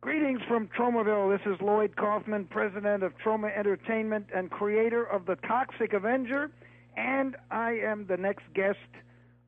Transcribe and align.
Greetings 0.00 0.40
from 0.46 0.68
Tromaville. 0.68 1.36
This 1.36 1.52
is 1.52 1.60
Lloyd 1.60 1.96
Kaufman, 1.96 2.44
president 2.44 3.02
of 3.02 3.12
Troma 3.18 3.50
Entertainment 3.58 4.26
and 4.32 4.48
creator 4.48 5.02
of 5.02 5.26
The 5.26 5.34
Toxic 5.34 5.92
Avenger, 5.92 6.52
and 6.96 7.34
I 7.50 7.72
am 7.82 8.06
the 8.06 8.16
next 8.16 8.44
guest 8.54 8.78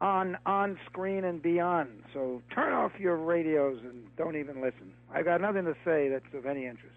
on 0.01 0.37
On 0.47 0.77
Screen 0.87 1.23
and 1.23 1.41
Beyond. 1.41 2.03
So 2.13 2.43
turn 2.53 2.73
off 2.73 2.91
your 2.99 3.17
radios 3.17 3.79
and 3.85 4.05
don't 4.17 4.35
even 4.35 4.57
listen. 4.61 4.93
I've 5.15 5.25
got 5.25 5.41
nothing 5.41 5.67
to 5.67 5.77
say 5.85 6.09
that's 6.09 6.35
of 6.35 6.47
any 6.47 6.67
interest. 6.67 6.97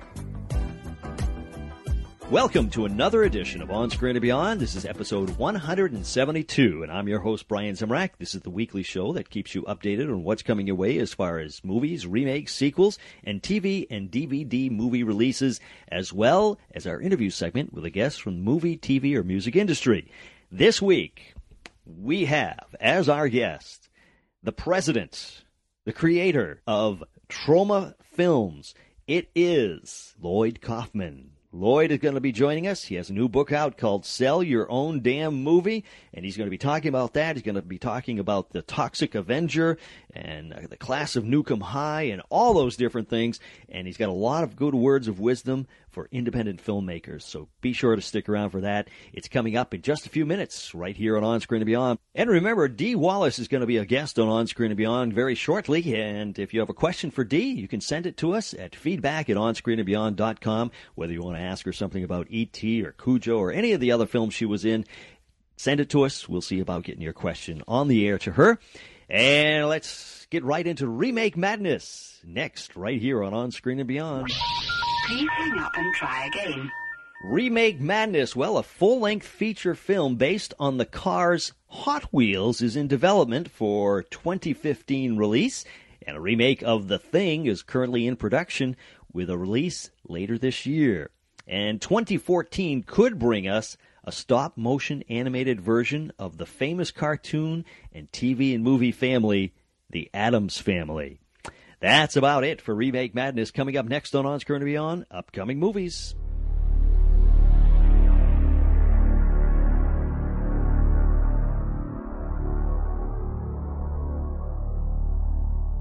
Welcome 2.31 2.69
to 2.69 2.85
another 2.85 3.23
edition 3.23 3.61
of 3.61 3.71
On 3.71 3.89
Screen 3.89 4.15
and 4.15 4.21
Beyond. 4.21 4.61
This 4.61 4.77
is 4.77 4.85
episode 4.85 5.31
172, 5.31 6.81
and 6.81 6.89
I'm 6.89 7.09
your 7.09 7.19
host, 7.19 7.45
Brian 7.49 7.75
Zemrak. 7.75 8.11
This 8.19 8.33
is 8.33 8.41
the 8.41 8.49
weekly 8.49 8.83
show 8.83 9.11
that 9.11 9.29
keeps 9.29 9.53
you 9.53 9.63
updated 9.63 10.07
on 10.07 10.23
what's 10.23 10.41
coming 10.41 10.65
your 10.65 10.77
way 10.77 10.97
as 10.99 11.13
far 11.13 11.39
as 11.39 11.61
movies, 11.61 12.07
remakes, 12.07 12.55
sequels, 12.55 12.97
and 13.25 13.43
TV 13.43 13.85
and 13.89 14.09
DVD 14.09 14.71
movie 14.71 15.03
releases, 15.03 15.59
as 15.89 16.13
well 16.13 16.57
as 16.73 16.87
our 16.87 17.01
interview 17.01 17.29
segment 17.29 17.73
with 17.73 17.83
a 17.83 17.89
guest 17.89 18.21
from 18.21 18.35
the 18.35 18.43
movie, 18.43 18.77
TV, 18.77 19.13
or 19.13 19.25
music 19.25 19.57
industry. 19.57 20.09
This 20.49 20.81
week, 20.81 21.33
we 21.85 22.23
have 22.25 22.73
as 22.79 23.09
our 23.09 23.27
guest 23.27 23.89
the 24.41 24.53
president, 24.53 25.43
the 25.83 25.91
creator 25.91 26.61
of 26.65 27.03
Troma 27.27 27.95
Films. 28.01 28.73
It 29.05 29.29
is 29.35 30.15
Lloyd 30.17 30.61
Kaufman. 30.61 31.30
Lloyd 31.53 31.91
is 31.91 31.97
going 31.97 32.15
to 32.15 32.21
be 32.21 32.31
joining 32.31 32.65
us. 32.65 32.85
He 32.85 32.95
has 32.95 33.09
a 33.09 33.13
new 33.13 33.27
book 33.27 33.51
out 33.51 33.77
called 33.77 34.05
Sell 34.05 34.41
Your 34.41 34.71
Own 34.71 35.01
Damn 35.01 35.43
Movie, 35.43 35.83
and 36.13 36.23
he's 36.23 36.37
going 36.37 36.47
to 36.47 36.51
be 36.51 36.57
talking 36.57 36.87
about 36.87 37.13
that. 37.15 37.35
He's 37.35 37.43
going 37.43 37.55
to 37.55 37.61
be 37.61 37.77
talking 37.77 38.19
about 38.19 38.51
the 38.51 38.61
Toxic 38.61 39.15
Avenger 39.15 39.77
and 40.15 40.53
uh, 40.53 40.61
the 40.69 40.77
class 40.77 41.17
of 41.17 41.25
'Em 41.25 41.59
High 41.59 42.03
and 42.03 42.21
all 42.29 42.53
those 42.53 42.77
different 42.77 43.09
things. 43.09 43.41
And 43.67 43.85
he's 43.85 43.97
got 43.97 44.07
a 44.07 44.13
lot 44.13 44.45
of 44.45 44.55
good 44.55 44.73
words 44.73 45.09
of 45.09 45.19
wisdom 45.19 45.67
for 45.91 46.07
independent 46.11 46.63
filmmakers. 46.63 47.23
So 47.23 47.49
be 47.61 47.73
sure 47.73 47.95
to 47.95 48.01
stick 48.01 48.29
around 48.29 48.51
for 48.51 48.61
that. 48.61 48.89
It's 49.13 49.27
coming 49.27 49.57
up 49.57 49.73
in 49.73 49.81
just 49.81 50.05
a 50.05 50.09
few 50.09 50.25
minutes 50.25 50.73
right 50.73 50.95
here 50.95 51.17
on 51.17 51.23
On 51.23 51.39
Screen 51.39 51.61
and 51.61 51.67
Beyond. 51.67 51.99
And 52.15 52.29
remember, 52.29 52.67
Dee 52.67 52.95
Wallace 52.95 53.39
is 53.39 53.47
going 53.47 53.61
to 53.61 53.67
be 53.67 53.77
a 53.77 53.85
guest 53.85 54.17
on 54.19 54.27
On 54.27 54.47
Screen 54.47 54.71
and 54.71 54.77
Beyond 54.77 55.13
very 55.13 55.35
shortly. 55.35 55.95
And 55.95 56.37
if 56.39 56.53
you 56.53 56.59
have 56.61 56.69
a 56.69 56.73
question 56.73 57.11
for 57.11 57.23
Dee, 57.23 57.51
you 57.51 57.67
can 57.67 57.81
send 57.81 58.05
it 58.05 58.17
to 58.17 58.33
us 58.33 58.53
at 58.53 58.75
feedback 58.75 59.29
at 59.29 59.37
onscreenandbeyond.com. 59.37 60.71
Whether 60.95 61.13
you 61.13 61.21
want 61.21 61.37
to 61.37 61.43
ask 61.43 61.65
her 61.65 61.73
something 61.73 62.03
about 62.03 62.27
E.T. 62.29 62.83
or 62.83 62.93
Cujo 62.93 63.37
or 63.37 63.51
any 63.51 63.73
of 63.73 63.79
the 63.79 63.91
other 63.91 64.05
films 64.05 64.33
she 64.33 64.45
was 64.45 64.65
in, 64.65 64.85
send 65.57 65.79
it 65.79 65.89
to 65.89 66.03
us. 66.03 66.27
We'll 66.27 66.41
see 66.41 66.59
about 66.59 66.83
getting 66.83 67.01
your 67.01 67.13
question 67.13 67.63
on 67.67 67.87
the 67.87 68.07
air 68.07 68.17
to 68.19 68.31
her. 68.31 68.59
And 69.09 69.67
let's 69.67 70.25
get 70.29 70.45
right 70.45 70.65
into 70.65 70.87
remake 70.87 71.35
madness 71.35 72.19
next, 72.23 72.77
right 72.77 72.99
here 72.99 73.21
on 73.23 73.33
On 73.33 73.51
Screen 73.51 73.79
and 73.79 73.87
Beyond. 73.87 74.31
Please 75.07 75.29
hang 75.31 75.59
up 75.59 75.71
and 75.75 75.93
try 75.95 76.25
again. 76.25 76.71
Remake 77.23 77.79
Madness. 77.79 78.35
Well, 78.35 78.57
a 78.57 78.63
full 78.63 78.99
length 78.99 79.27
feature 79.27 79.75
film 79.75 80.15
based 80.15 80.53
on 80.59 80.77
the 80.77 80.85
Cars 80.85 81.53
Hot 81.67 82.03
Wheels 82.11 82.61
is 82.61 82.75
in 82.75 82.87
development 82.87 83.49
for 83.49 84.03
2015 84.03 85.17
release, 85.17 85.63
and 86.05 86.17
a 86.17 86.21
remake 86.21 86.63
of 86.63 86.87
The 86.87 86.99
Thing 86.99 87.45
is 87.45 87.61
currently 87.61 88.07
in 88.07 88.15
production 88.15 88.75
with 89.13 89.29
a 89.29 89.37
release 89.37 89.91
later 90.07 90.37
this 90.37 90.65
year. 90.65 91.11
And 91.47 91.81
2014 91.81 92.83
could 92.83 93.19
bring 93.19 93.47
us 93.47 93.77
a 94.03 94.11
stop 94.11 94.57
motion 94.57 95.03
animated 95.09 95.61
version 95.61 96.11
of 96.17 96.37
the 96.37 96.45
famous 96.45 96.91
cartoon 96.91 97.65
and 97.93 98.11
TV 98.11 98.55
and 98.55 98.63
movie 98.63 98.91
family, 98.91 99.53
The 99.89 100.09
Addams 100.13 100.57
Family. 100.57 101.20
That's 101.81 102.15
about 102.15 102.43
it 102.43 102.61
for 102.61 102.75
Remake 102.75 103.15
Madness. 103.15 103.49
Coming 103.49 103.75
up 103.75 103.87
next 103.87 104.15
on 104.15 104.27
On 104.27 104.39
Screen 104.39 104.57
and 104.57 104.65
Beyond, 104.65 105.05
upcoming 105.09 105.57
movies. 105.59 106.13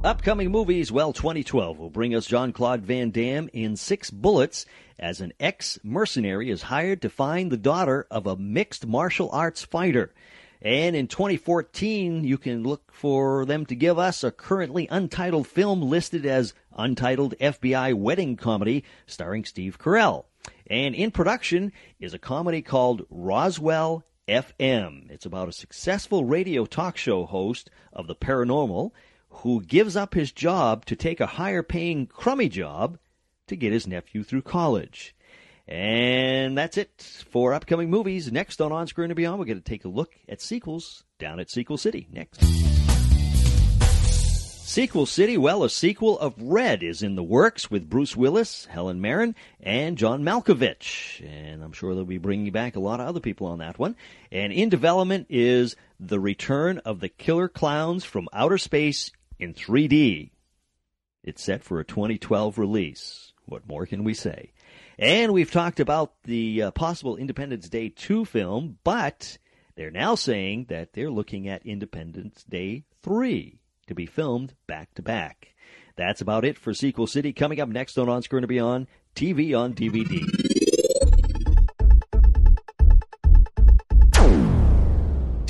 Upcoming 0.03 0.51
movies, 0.51 0.91
well, 0.91 1.13
2012 1.13 1.79
will 1.79 1.91
bring 1.91 2.15
us 2.15 2.25
Jean 2.25 2.55
Claude 2.55 2.81
Van 2.81 3.11
Damme 3.11 3.51
in 3.53 3.77
Six 3.77 4.11
Bullets 4.11 4.65
as 4.99 5.21
an 5.21 5.35
ex 5.39 5.79
mercenary 5.83 6.49
is 6.49 6.63
hired 6.63 7.03
to 7.03 7.11
find 7.11 7.53
the 7.53 7.59
daughter 7.59 8.07
of 8.11 8.27
a 8.27 8.37
mixed 8.37 8.87
martial 8.87 9.29
arts 9.31 9.63
fighter. 9.63 10.15
And 10.63 10.95
in 10.95 11.07
2014, 11.07 12.25
you 12.25 12.37
can 12.37 12.63
look 12.63 12.93
for 12.93 13.47
them 13.47 13.65
to 13.67 13.75
give 13.75 13.99
us 13.99 14.23
a 14.23 14.31
currently 14.31 14.87
untitled 14.91 15.47
film 15.47 15.81
listed 15.81 16.27
as 16.27 16.53
Untitled 16.77 17.35
FBI 17.41 17.95
Wedding 17.95 18.37
Comedy 18.37 18.85
starring 19.07 19.45
Steve 19.45 19.79
Carell. 19.79 20.27
And 20.67 20.95
in 20.95 21.11
production 21.11 21.73
is 21.99 22.13
a 22.13 22.19
comedy 22.19 22.61
called 22.61 23.07
Roswell 23.09 24.05
FM. 24.29 25.11
It's 25.11 25.27
about 25.27 25.49
a 25.49 25.53
successful 25.53 26.27
radio 26.27 26.67
talk 26.67 26.99
show 26.99 27.25
host 27.25 27.71
of 27.93 28.07
the 28.07 28.15
paranormal 28.15 28.93
who 29.31 29.63
gives 29.63 29.97
up 29.97 30.13
his 30.13 30.31
job 30.31 30.85
to 30.87 30.97
take 30.97 31.21
a 31.21 31.27
higher 31.27 31.63
paying 31.63 32.07
crummy 32.07 32.49
job 32.49 32.99
to 33.47 33.57
get 33.57 33.73
his 33.73 33.87
nephew 33.87 34.23
through 34.23 34.43
college. 34.43 35.15
And 35.71 36.59
that's 36.59 36.77
it 36.77 36.91
for 37.31 37.55
upcoming 37.55 37.91
movies. 37.91 38.33
Next 38.33 38.61
on 38.61 38.73
On 38.73 38.89
Screen 38.89 39.11
and 39.11 39.17
Beyond, 39.17 39.39
we're 39.39 39.45
going 39.45 39.63
to 39.63 39.65
take 39.65 39.85
a 39.85 39.89
look 39.89 40.13
at 40.29 40.43
sequels 40.43 41.05
down 41.21 41.39
at 41.39 41.49
Sequel 41.49 41.79
City. 41.79 42.09
Next. 42.11 42.41
Sequel 44.71 45.07
City, 45.07 45.37
well, 45.37 45.65
a 45.65 45.71
sequel 45.71 46.19
of 46.19 46.35
Red 46.41 46.83
is 46.83 47.03
in 47.03 47.15
the 47.15 47.23
works 47.23 47.71
with 47.71 47.91
Bruce 47.91 48.17
Willis, 48.17 48.67
Helen 48.67 49.01
Mirren, 49.01 49.35
and 49.61 49.99
John 49.99 50.23
Malkovich. 50.23 51.25
And 51.25 51.63
I'm 51.63 51.73
sure 51.73 51.95
they'll 51.95 52.05
be 52.05 52.19
bringing 52.19 52.53
back 52.53 52.77
a 52.77 52.81
lot 52.81 53.01
of 53.01 53.07
other 53.07 53.21
people 53.21 53.49
on 53.49 53.59
that 53.59 53.79
one. 53.79 53.97
And 54.31 54.53
in 54.53 54.69
development 54.69 55.27
is 55.29 55.75
The 55.99 56.21
Return 56.21 56.79
of 56.79 57.01
the 57.01 57.09
Killer 57.09 57.49
Clowns 57.49 58.05
from 58.05 58.29
Outer 58.33 58.59
Space 58.59 59.11
in 59.39 59.55
3D. 59.55 60.31
It's 61.23 61.43
set 61.43 61.63
for 61.63 61.81
a 61.81 61.85
2012 61.85 62.59
release. 62.59 63.33
What 63.47 63.69
more 63.69 63.87
can 63.87 64.05
we 64.05 64.15
say? 64.15 64.53
And 65.01 65.33
we've 65.33 65.51
talked 65.51 65.81
about 65.81 66.13
the 66.25 66.65
uh, 66.65 66.71
possible 66.73 67.17
Independence 67.17 67.71
Day 67.71 67.89
2 67.89 68.27
film, 68.27 68.77
but 68.85 69.39
they're 69.75 69.91
now 69.91 70.15
saying 70.15 70.67
that 70.69 70.93
they're 70.93 71.11
looking 71.11 71.49
at 71.49 71.65
Independence 71.65 72.45
Day 72.47 72.85
3 73.03 73.59
to 73.87 73.95
be 73.95 74.05
filmed 74.05 74.53
back 74.67 74.93
to 74.97 75.03
back. 75.03 75.55
That's 75.97 76.21
about 76.21 76.45
it 76.45 76.59
for 76.59 76.75
Sequel 76.75 77.07
City. 77.07 77.33
Coming 77.33 77.61
up 77.61 77.71
next 77.71 77.97
on 77.97 78.11
On 78.11 78.21
Screen 78.21 78.45
and 78.45 78.49
Beyond, 78.49 78.89
TV 79.15 79.59
on 79.59 79.73
DVD. 79.73 80.60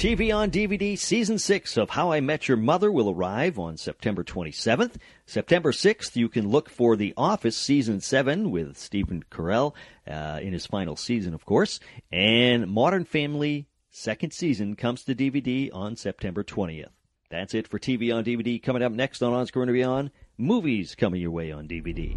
TV 0.01 0.35
on 0.35 0.51
DVD 0.51 0.99
Season 0.99 1.39
6 1.39 1.77
of 1.77 1.91
How 1.91 2.11
I 2.11 2.21
Met 2.21 2.49
Your 2.49 2.57
Mother 2.57 2.91
will 2.91 3.11
arrive 3.11 3.59
on 3.59 3.77
September 3.77 4.25
27th. 4.25 4.95
September 5.27 5.73
6th, 5.73 6.17
you 6.17 6.31
can 6.31 6.49
look 6.49 6.71
for 6.71 6.97
The 6.97 7.13
Office 7.19 7.55
Season 7.55 8.01
7 8.01 8.51
with 8.51 8.79
Stephen 8.79 9.23
Carell 9.31 9.75
uh, 10.09 10.41
in 10.41 10.55
his 10.55 10.65
final 10.65 10.97
season, 10.97 11.35
of 11.35 11.45
course. 11.45 11.81
And 12.11 12.69
Modern 12.69 13.05
Family 13.05 13.67
second 13.91 14.33
season 14.33 14.75
comes 14.75 15.05
to 15.05 15.15
DVD 15.15 15.69
on 15.71 15.97
September 15.97 16.43
20th. 16.43 16.89
That's 17.29 17.53
it 17.53 17.69
for 17.69 17.79
TV 17.79 18.11
on 18.17 18.25
DVD. 18.25 18.63
Coming 18.63 18.83
up 18.83 18.93
next 18.93 19.21
on 19.21 19.35
On 19.35 19.45
Screen 19.45 19.69
and 19.69 19.75
Beyond, 19.75 20.13
movies 20.39 20.95
coming 20.95 21.21
your 21.21 21.31
way 21.31 21.53
on 21.53 21.69
DVD. 21.69 22.17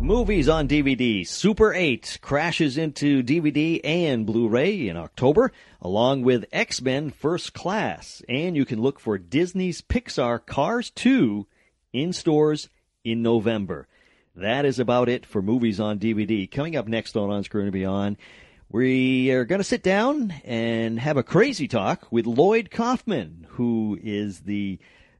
Movies 0.00 0.48
on 0.48 0.68
DVD. 0.68 1.26
Super 1.26 1.74
8 1.74 2.18
crashes 2.22 2.78
into 2.78 3.20
DVD 3.24 3.80
and 3.82 4.24
Blu-ray 4.24 4.88
in 4.88 4.96
October, 4.96 5.50
along 5.82 6.22
with 6.22 6.44
X-Men 6.52 7.10
First 7.10 7.52
Class. 7.52 8.22
And 8.28 8.54
you 8.54 8.64
can 8.64 8.80
look 8.80 9.00
for 9.00 9.18
Disney's 9.18 9.82
Pixar 9.82 10.46
Cars 10.46 10.90
2 10.90 11.48
in 11.92 12.12
stores 12.12 12.68
in 13.02 13.22
November. 13.22 13.88
That 14.36 14.64
is 14.64 14.78
about 14.78 15.08
it 15.08 15.26
for 15.26 15.42
movies 15.42 15.80
on 15.80 15.98
DVD. 15.98 16.48
Coming 16.48 16.76
up 16.76 16.86
next 16.86 17.16
on 17.16 17.30
On 17.30 17.42
Screen 17.42 17.64
and 17.64 17.72
Beyond, 17.72 18.18
we 18.70 19.32
are 19.32 19.44
going 19.44 19.60
to 19.60 19.64
sit 19.64 19.82
down 19.82 20.32
and 20.44 21.00
have 21.00 21.16
a 21.16 21.24
crazy 21.24 21.66
talk 21.66 22.06
with 22.12 22.24
Lloyd 22.24 22.70
Kaufman, 22.70 23.48
who 23.50 23.98
is 24.00 24.40
the 24.40 24.78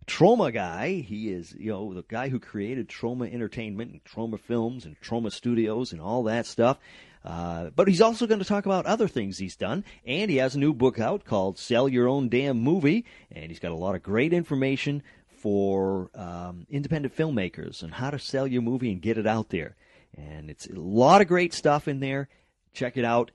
Troma 0.08 0.52
guy. 0.52 0.94
He 0.94 1.30
is, 1.30 1.54
you 1.58 1.70
know, 1.70 1.94
the 1.94 2.02
guy 2.02 2.28
who 2.28 2.40
created 2.40 2.88
Troma 2.88 3.32
Entertainment 3.32 3.92
and 3.92 4.04
Troma 4.04 4.40
Films 4.40 4.84
and 4.84 5.00
Troma 5.00 5.30
Studios 5.30 5.92
and 5.92 6.00
all 6.00 6.24
that 6.24 6.46
stuff. 6.46 6.78
Uh, 7.24 7.70
but 7.76 7.88
he's 7.88 8.00
also 8.00 8.26
going 8.26 8.38
to 8.38 8.44
talk 8.44 8.64
about 8.64 8.86
other 8.86 9.08
things 9.08 9.38
he's 9.38 9.56
done, 9.56 9.84
and 10.06 10.30
he 10.30 10.38
has 10.38 10.54
a 10.54 10.58
new 10.58 10.72
book 10.72 10.98
out 10.98 11.24
called 11.24 11.58
"Sell 11.58 11.88
Your 11.88 12.08
Own 12.08 12.28
Damn 12.28 12.58
Movie," 12.58 13.04
and 13.30 13.50
he's 13.50 13.58
got 13.58 13.72
a 13.72 13.76
lot 13.76 13.94
of 13.94 14.02
great 14.02 14.32
information 14.32 15.02
for 15.26 16.10
um, 16.14 16.66
independent 16.70 17.16
filmmakers 17.16 17.82
and 17.82 17.94
how 17.94 18.10
to 18.10 18.18
sell 18.18 18.46
your 18.46 18.62
movie 18.62 18.90
and 18.90 19.02
get 19.02 19.18
it 19.18 19.26
out 19.26 19.50
there. 19.50 19.76
And 20.16 20.48
it's 20.50 20.66
a 20.66 20.74
lot 20.74 21.20
of 21.20 21.28
great 21.28 21.52
stuff 21.52 21.86
in 21.86 22.00
there. 22.00 22.28
Check 22.72 22.96
it 22.96 23.04
out. 23.04 23.30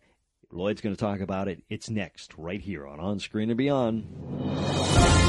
Lloyd's 0.52 0.82
going 0.82 0.96
to 0.96 1.00
talk 1.00 1.20
about 1.20 1.48
it. 1.48 1.64
It's 1.70 1.90
next, 1.90 2.34
right 2.38 2.62
here 2.62 2.86
on 2.88 3.00
On 3.00 3.20
Screen 3.20 3.50
and 3.50 3.58
Beyond. 3.58 5.23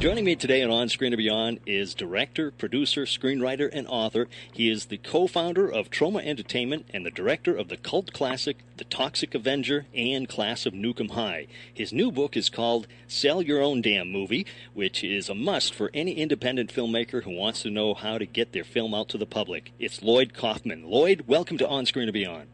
Joining 0.00 0.24
me 0.24 0.34
today 0.34 0.62
on 0.62 0.70
On 0.70 0.88
Screen 0.88 1.12
and 1.12 1.18
Beyond 1.18 1.60
is 1.66 1.92
director, 1.92 2.50
producer, 2.52 3.02
screenwriter, 3.02 3.68
and 3.70 3.86
author. 3.86 4.28
He 4.50 4.70
is 4.70 4.86
the 4.86 4.96
co-founder 4.96 5.70
of 5.70 5.90
Troma 5.90 6.24
Entertainment 6.24 6.86
and 6.94 7.04
the 7.04 7.10
director 7.10 7.54
of 7.54 7.68
the 7.68 7.76
cult 7.76 8.14
classic 8.14 8.56
The 8.78 8.84
Toxic 8.84 9.34
Avenger 9.34 9.84
and 9.94 10.26
Class 10.26 10.64
of 10.64 10.72
Nuke 10.72 11.02
'Em 11.02 11.10
High. 11.10 11.48
His 11.74 11.92
new 11.92 12.10
book 12.10 12.34
is 12.34 12.48
called 12.48 12.86
Sell 13.08 13.42
Your 13.42 13.60
Own 13.60 13.82
Damn 13.82 14.10
Movie, 14.10 14.46
which 14.72 15.04
is 15.04 15.28
a 15.28 15.34
must 15.34 15.74
for 15.74 15.90
any 15.92 16.12
independent 16.12 16.72
filmmaker 16.72 17.24
who 17.24 17.32
wants 17.32 17.60
to 17.60 17.70
know 17.70 17.92
how 17.92 18.16
to 18.16 18.24
get 18.24 18.52
their 18.52 18.64
film 18.64 18.94
out 18.94 19.10
to 19.10 19.18
the 19.18 19.26
public. 19.26 19.70
It's 19.78 20.02
Lloyd 20.02 20.32
Kaufman. 20.32 20.88
Lloyd, 20.88 21.24
welcome 21.26 21.58
to 21.58 21.68
On 21.68 21.84
Screen 21.84 22.08
and 22.08 22.14
Beyond. 22.14 22.46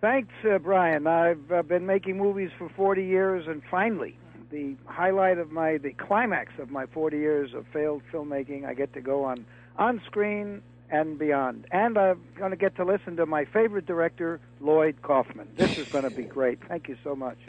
Thanks, 0.00 0.34
uh, 0.44 0.58
Brian. 0.58 1.06
I've 1.06 1.52
uh, 1.52 1.62
been 1.62 1.86
making 1.86 2.18
movies 2.18 2.50
for 2.58 2.68
40 2.70 3.04
years, 3.04 3.46
and 3.46 3.62
finally, 3.70 4.16
the 4.50 4.76
highlight 4.86 5.38
of 5.38 5.50
my, 5.50 5.78
the 5.78 5.92
climax 5.92 6.52
of 6.58 6.70
my 6.70 6.86
40 6.86 7.18
years 7.18 7.54
of 7.54 7.66
failed 7.68 8.02
filmmaking, 8.12 8.64
I 8.64 8.74
get 8.74 8.92
to 8.94 9.00
go 9.00 9.24
on 9.24 9.44
on 9.76 10.00
screen 10.06 10.62
and 10.90 11.18
beyond. 11.18 11.66
And 11.70 11.98
I'm 11.98 12.20
going 12.36 12.50
to 12.50 12.56
get 12.56 12.76
to 12.76 12.84
listen 12.84 13.16
to 13.16 13.26
my 13.26 13.44
favorite 13.44 13.86
director, 13.86 14.40
Lloyd 14.60 14.96
Kaufman. 15.02 15.48
This 15.56 15.78
is 15.78 15.88
going 15.88 16.04
to 16.04 16.10
be 16.10 16.22
great. 16.22 16.58
Thank 16.66 16.88
you 16.88 16.96
so 17.04 17.14
much. 17.14 17.38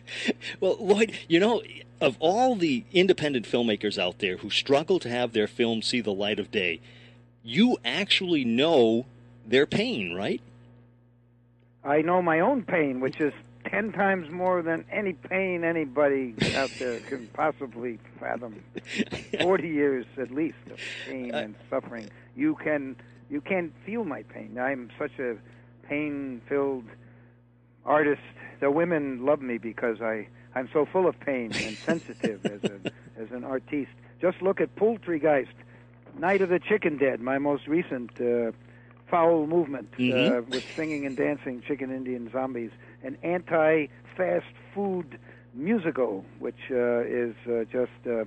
Well, 0.60 0.78
Lloyd, 0.80 1.18
you 1.28 1.40
know, 1.40 1.62
of 2.02 2.18
all 2.20 2.56
the 2.56 2.84
independent 2.92 3.46
filmmakers 3.46 3.98
out 3.98 4.20
there 4.20 4.38
who 4.38 4.50
struggle 4.50 5.00
to 5.00 5.10
have 5.10 5.32
their 5.32 5.48
films 5.48 5.86
see 5.86 6.02
the 6.02 6.14
light 6.14 6.40
of 6.40 6.52
day, 6.52 6.82
you 7.44 7.78
actually 7.86 8.44
know 8.44 9.06
their 9.46 9.66
pain, 9.66 10.14
right? 10.14 10.42
I 11.84 12.02
know 12.02 12.22
my 12.22 12.42
own 12.42 12.64
pain, 12.64 13.00
which 13.00 13.22
is 13.22 13.34
ten 13.66 13.92
times 13.92 14.30
more 14.30 14.62
than 14.62 14.86
any 14.92 15.14
pain 15.14 15.64
anybody 15.64 16.34
out 16.56 16.72
there 16.80 17.00
can 17.02 17.28
possibly 17.34 18.00
fathom. 18.20 18.64
Forty 19.42 19.70
years 19.70 20.06
at 20.18 20.32
least 20.32 20.58
of 20.72 20.80
pain 21.08 21.34
and 21.34 21.56
suffering. 21.70 22.10
You 22.36 22.56
can 22.56 22.96
you 23.30 23.42
can 23.42 23.72
feel 23.86 24.06
my 24.06 24.24
pain. 24.24 24.58
I'm 24.60 24.90
such 24.98 25.18
a 25.20 25.36
pain-filled 25.88 26.86
artist. 27.86 28.22
The 28.60 28.72
women 28.72 29.26
love 29.26 29.42
me 29.42 29.58
because 29.58 30.02
I 30.02 30.28
I'm 30.56 30.70
so 30.74 30.86
full 30.86 31.08
of 31.08 31.20
pain 31.20 31.52
and 31.54 31.78
sensitive 31.86 32.46
as 32.46 32.64
a 32.64 32.80
as 33.22 33.32
an 33.32 33.44
artiste. 33.44 33.92
Just 34.22 34.42
look 34.42 34.60
at 34.60 34.76
Poultrygeist, 34.76 35.54
Night 36.18 36.42
of 36.42 36.50
the 36.50 36.60
Chicken 36.60 36.98
Dead, 36.98 37.20
my 37.22 37.38
most 37.38 37.68
recent. 37.68 38.20
Uh, 38.20 38.52
foul 39.10 39.48
movement 39.48 39.92
Mhm. 39.94 40.38
uh, 40.38 40.42
with 40.44 40.64
singing 40.76 41.04
and 41.08 41.18
dancing 41.18 41.64
chicken 41.68 41.90
Indian 41.90 42.30
zombies, 42.32 42.70
an 43.04 43.18
anti-fast 43.24 44.46
food 44.74 45.20
musical, 45.54 46.26
which 46.40 46.60
uh, 46.72 47.00
is 47.02 47.36
uh, 47.48 47.64
just 47.72 47.92
uh, 48.10 48.26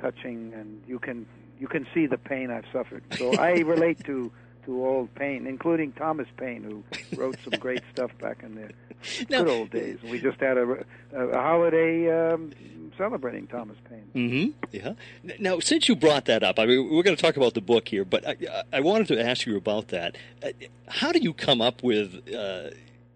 touching, 0.00 0.52
and 0.54 0.82
you 0.86 0.98
can 0.98 1.26
you 1.58 1.68
can 1.68 1.86
see 1.94 2.06
the 2.06 2.18
pain 2.18 2.50
I've 2.50 2.66
suffered. 2.72 3.02
So 3.18 3.34
I 3.34 3.50
relate 3.60 4.04
to 4.04 4.30
to 4.66 4.84
old 4.84 5.14
Paine, 5.14 5.46
including 5.46 5.92
Thomas 5.92 6.26
Paine, 6.36 6.64
who 6.64 6.82
wrote 7.16 7.36
some 7.44 7.58
great 7.60 7.82
stuff 7.92 8.10
back 8.20 8.42
in 8.42 8.56
the 8.56 8.70
Now- 9.30 9.44
good 9.44 9.48
old 9.48 9.70
days. 9.70 9.98
We 10.02 10.20
just 10.20 10.40
had 10.40 10.58
a, 10.58 10.84
a, 11.14 11.28
a 11.28 11.40
holiday 11.40 12.32
um, 12.32 12.50
celebrating 12.98 13.46
Thomas 13.46 13.76
Paine. 13.88 14.10
Mm-hmm. 14.14 14.66
Yeah. 14.72 14.94
Now, 15.38 15.60
since 15.60 15.88
you 15.88 15.94
brought 15.94 16.24
that 16.24 16.42
up, 16.42 16.58
I 16.58 16.66
mean, 16.66 16.90
we're 16.90 17.04
going 17.04 17.14
to 17.16 17.22
talk 17.22 17.36
about 17.36 17.54
the 17.54 17.60
book 17.60 17.86
here, 17.86 18.04
but 18.04 18.26
I, 18.26 18.36
I 18.72 18.80
wanted 18.80 19.06
to 19.08 19.20
ask 19.24 19.46
you 19.46 19.56
about 19.56 19.88
that. 19.88 20.16
Uh, 20.42 20.48
How 20.88 21.12
do 21.12 21.20
you 21.20 21.32
come 21.32 21.60
up 21.60 21.84
with, 21.84 22.28
uh, 22.34 22.70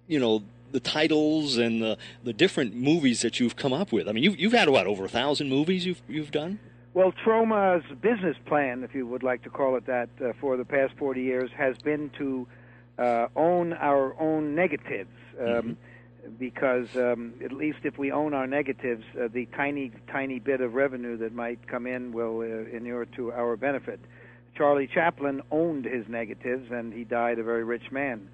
you 0.07 0.21
know, 0.21 0.45
the 0.72 0.81
titles 0.81 1.56
and 1.56 1.82
the, 1.82 1.99
the 2.25 2.32
different 2.32 2.75
movies 2.75 3.22
that 3.22 3.40
you've 3.40 3.56
come 3.56 3.72
up 3.72 3.93
with? 3.93 4.08
I 4.08 4.12
mean, 4.12 4.25
you've, 4.25 4.38
you've 4.38 4.52
had 4.52 4.69
what 4.69 4.87
over 4.87 5.05
a 5.05 5.08
thousand 5.08 5.49
movies 5.49 5.87
you've 5.87 6.02
you've 6.08 6.31
done. 6.31 6.58
Well, 6.93 7.12
Troma's 7.12 7.84
business 8.00 8.37
plan, 8.46 8.82
if 8.82 8.94
you 8.94 9.06
would 9.06 9.22
like 9.22 9.43
to 9.44 9.50
call 9.50 9.76
it 9.76 9.87
that, 9.87 10.08
uh, 10.25 10.32
for 10.40 10.56
the 10.56 10.64
past 10.64 10.93
40 10.99 11.22
years 11.22 11.50
has 11.56 11.76
been 11.78 12.11
to 12.19 12.49
uh, 12.99 13.28
own 13.37 13.72
our 13.75 14.20
own 14.20 14.55
negatives. 14.55 15.11
Um, 15.40 15.76
Because 16.38 16.94
um, 16.96 17.32
at 17.43 17.50
least 17.50 17.78
if 17.84 17.96
we 17.96 18.12
own 18.12 18.34
our 18.34 18.46
negatives, 18.46 19.05
uh, 19.19 19.28
the 19.32 19.46
tiny, 19.56 19.90
tiny 20.12 20.38
bit 20.38 20.61
of 20.61 20.75
revenue 20.75 21.17
that 21.17 21.32
might 21.34 21.67
come 21.67 21.87
in 21.87 22.12
will 22.12 22.41
uh, 22.41 22.77
inure 22.77 23.06
to 23.17 23.32
our 23.32 23.56
benefit. 23.56 23.98
Charlie 24.55 24.86
Chaplin 24.86 25.41
owned 25.50 25.86
his 25.86 26.06
negatives, 26.08 26.70
and 26.70 26.93
he 26.93 27.05
died 27.05 27.39
a 27.39 27.43
very 27.43 27.65
rich 27.65 27.91
man. 27.91 28.29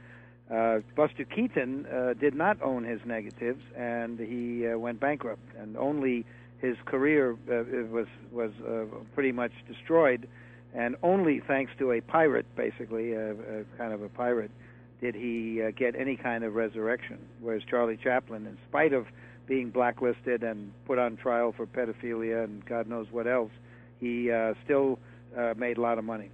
Uh, 0.50 0.78
Buster 0.94 1.24
Keaton 1.24 1.86
uh, 1.86 2.14
did 2.14 2.34
not 2.34 2.60
own 2.62 2.84
his 2.84 3.00
negatives, 3.04 3.62
and 3.76 4.18
he 4.18 4.66
uh, 4.66 4.78
went 4.78 5.00
bankrupt. 5.00 5.42
And 5.58 5.76
only 5.76 6.24
his 6.60 6.76
career 6.84 7.32
uh, 7.50 7.64
was 7.90 8.06
was 8.32 8.52
uh, 8.66 8.84
pretty 9.14 9.32
much 9.32 9.52
destroyed, 9.68 10.28
and 10.74 10.96
only 11.02 11.40
thanks 11.40 11.72
to 11.78 11.92
a 11.92 12.00
pirate, 12.00 12.46
basically, 12.56 13.12
a, 13.12 13.32
a 13.32 13.64
kind 13.76 13.92
of 13.92 14.02
a 14.02 14.08
pirate, 14.08 14.50
did 15.00 15.14
he 15.14 15.62
uh, 15.62 15.70
get 15.76 15.96
any 15.96 16.16
kind 16.16 16.44
of 16.44 16.54
resurrection. 16.54 17.18
Whereas 17.40 17.62
Charlie 17.68 17.98
Chaplin, 18.02 18.46
in 18.46 18.56
spite 18.68 18.92
of 18.92 19.06
being 19.46 19.70
blacklisted 19.70 20.42
and 20.42 20.72
put 20.86 20.98
on 20.98 21.16
trial 21.16 21.52
for 21.56 21.66
pedophilia 21.66 22.44
and 22.44 22.64
God 22.66 22.88
knows 22.88 23.06
what 23.10 23.26
else, 23.26 23.52
he 24.00 24.30
uh, 24.30 24.54
still 24.64 24.98
uh, 25.36 25.54
made 25.56 25.78
a 25.78 25.80
lot 25.80 25.98
of 25.98 26.04
money. 26.04 26.30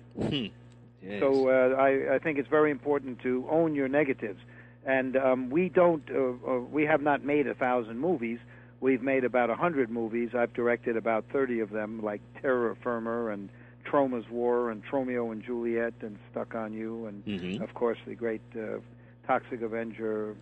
So 1.21 1.49
uh, 1.49 1.75
I, 1.77 2.15
I 2.15 2.19
think 2.19 2.39
it's 2.39 2.49
very 2.49 2.71
important 2.71 3.21
to 3.21 3.47
own 3.51 3.75
your 3.75 3.89
negatives. 3.89 4.41
And 4.85 5.17
um, 5.17 5.51
we 5.51 5.69
don't, 5.69 6.03
uh, 6.11 6.51
uh, 6.51 6.59
we 6.61 6.85
have 6.85 7.03
not 7.03 7.25
made 7.25 7.47
a 7.47 7.55
thousand 7.55 7.99
movies. 7.99 8.39
We've 8.81 9.03
made 9.03 9.25
about 9.25 9.49
a 9.51 9.55
hundred 9.55 9.91
movies. 9.91 10.31
I've 10.37 10.53
directed 10.55 10.97
about 10.97 11.25
thirty 11.33 11.61
of 11.61 11.71
them, 11.71 12.03
like 12.03 12.21
Terror 12.41 12.77
Firmer 12.83 13.31
and 13.31 13.49
Troma's 13.85 14.29
War 14.29 14.71
and 14.73 14.83
Tromeo 14.85 15.31
and 15.31 15.43
Juliet 15.43 15.95
and 16.01 16.19
Stuck 16.31 16.55
on 16.57 16.73
You, 16.73 17.07
and 17.07 17.25
Mhm. 17.25 17.61
of 17.63 17.75
course 17.75 17.99
the 18.07 18.15
great 18.17 18.41
uh, 18.57 18.79
Toxic 19.27 19.63
Avenger 19.63 20.35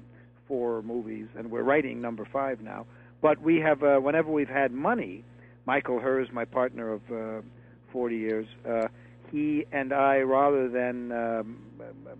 four 0.48 0.82
movies. 0.82 1.26
And 1.36 1.50
we're 1.50 1.62
writing 1.62 2.00
number 2.00 2.24
five 2.24 2.60
now. 2.62 2.86
But 3.20 3.40
we 3.42 3.58
have, 3.60 3.82
uh, 3.82 3.98
whenever 3.98 4.30
we've 4.30 4.48
had 4.48 4.72
money, 4.72 5.22
Michael 5.66 6.00
Herz, 6.00 6.28
my 6.32 6.44
partner 6.46 6.92
of 6.94 7.02
uh, 7.12 7.42
40 7.92 8.16
years, 8.16 8.46
uh, 8.66 8.88
he 9.30 9.64
and 9.72 9.92
I, 9.92 10.18
rather 10.20 10.68
than 10.68 11.12
um, 11.12 11.58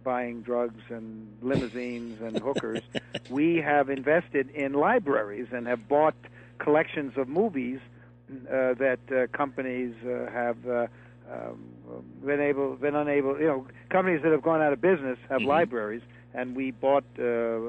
buying 0.04 0.42
drugs 0.42 0.82
and 0.88 1.36
limousines 1.42 2.20
and 2.22 2.40
hookers, 2.40 2.82
we 3.28 3.56
have 3.56 3.88
invested 3.90 4.50
in 4.50 4.72
libraries 4.74 5.48
and 5.52 5.66
have 5.66 5.88
bought 5.88 6.14
collections 6.58 7.12
of 7.16 7.28
movies 7.28 7.78
uh, 8.30 8.74
that 8.74 8.98
uh, 9.10 9.26
companies 9.36 9.94
uh, 10.04 10.30
have 10.30 10.56
uh, 10.66 10.86
um, 11.30 11.58
been 12.24 12.40
able, 12.40 12.76
been 12.76 12.94
unable, 12.94 13.38
you 13.38 13.46
know, 13.46 13.66
companies 13.90 14.20
that 14.22 14.32
have 14.32 14.42
gone 14.42 14.60
out 14.60 14.72
of 14.72 14.80
business 14.80 15.18
have 15.28 15.42
Mhm. 15.42 15.46
libraries, 15.46 16.02
and 16.34 16.54
we 16.54 16.70
bought 16.70 17.04
uh, 17.18 17.24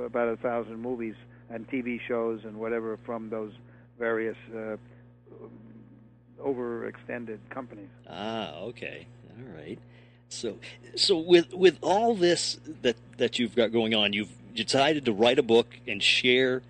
about 0.09 0.27
a 0.27 0.37
thousand 0.37 0.79
movies 0.79 1.15
and 1.49 1.67
TV 1.69 1.99
shows 2.07 2.43
and 2.45 2.57
whatever 2.59 2.97
from 3.05 3.29
those 3.29 3.53
various 3.99 4.37
uh, 4.55 4.77
overextended 6.41 7.39
companies. 7.49 7.89
Ah, 8.07 8.55
okay, 8.69 9.07
all 9.41 9.61
right. 9.61 9.79
So, 10.29 10.57
so 10.95 11.17
with 11.17 11.53
with 11.53 11.77
all 11.81 12.15
this 12.15 12.59
that 12.81 12.95
that 13.17 13.39
you've 13.39 13.55
got 13.55 13.71
going 13.71 13.93
on, 13.93 14.13
you've 14.13 14.31
decided 14.55 15.05
to 15.05 15.13
write 15.13 15.39
a 15.39 15.43
book 15.43 15.67
and 15.87 16.01
share 16.01 16.61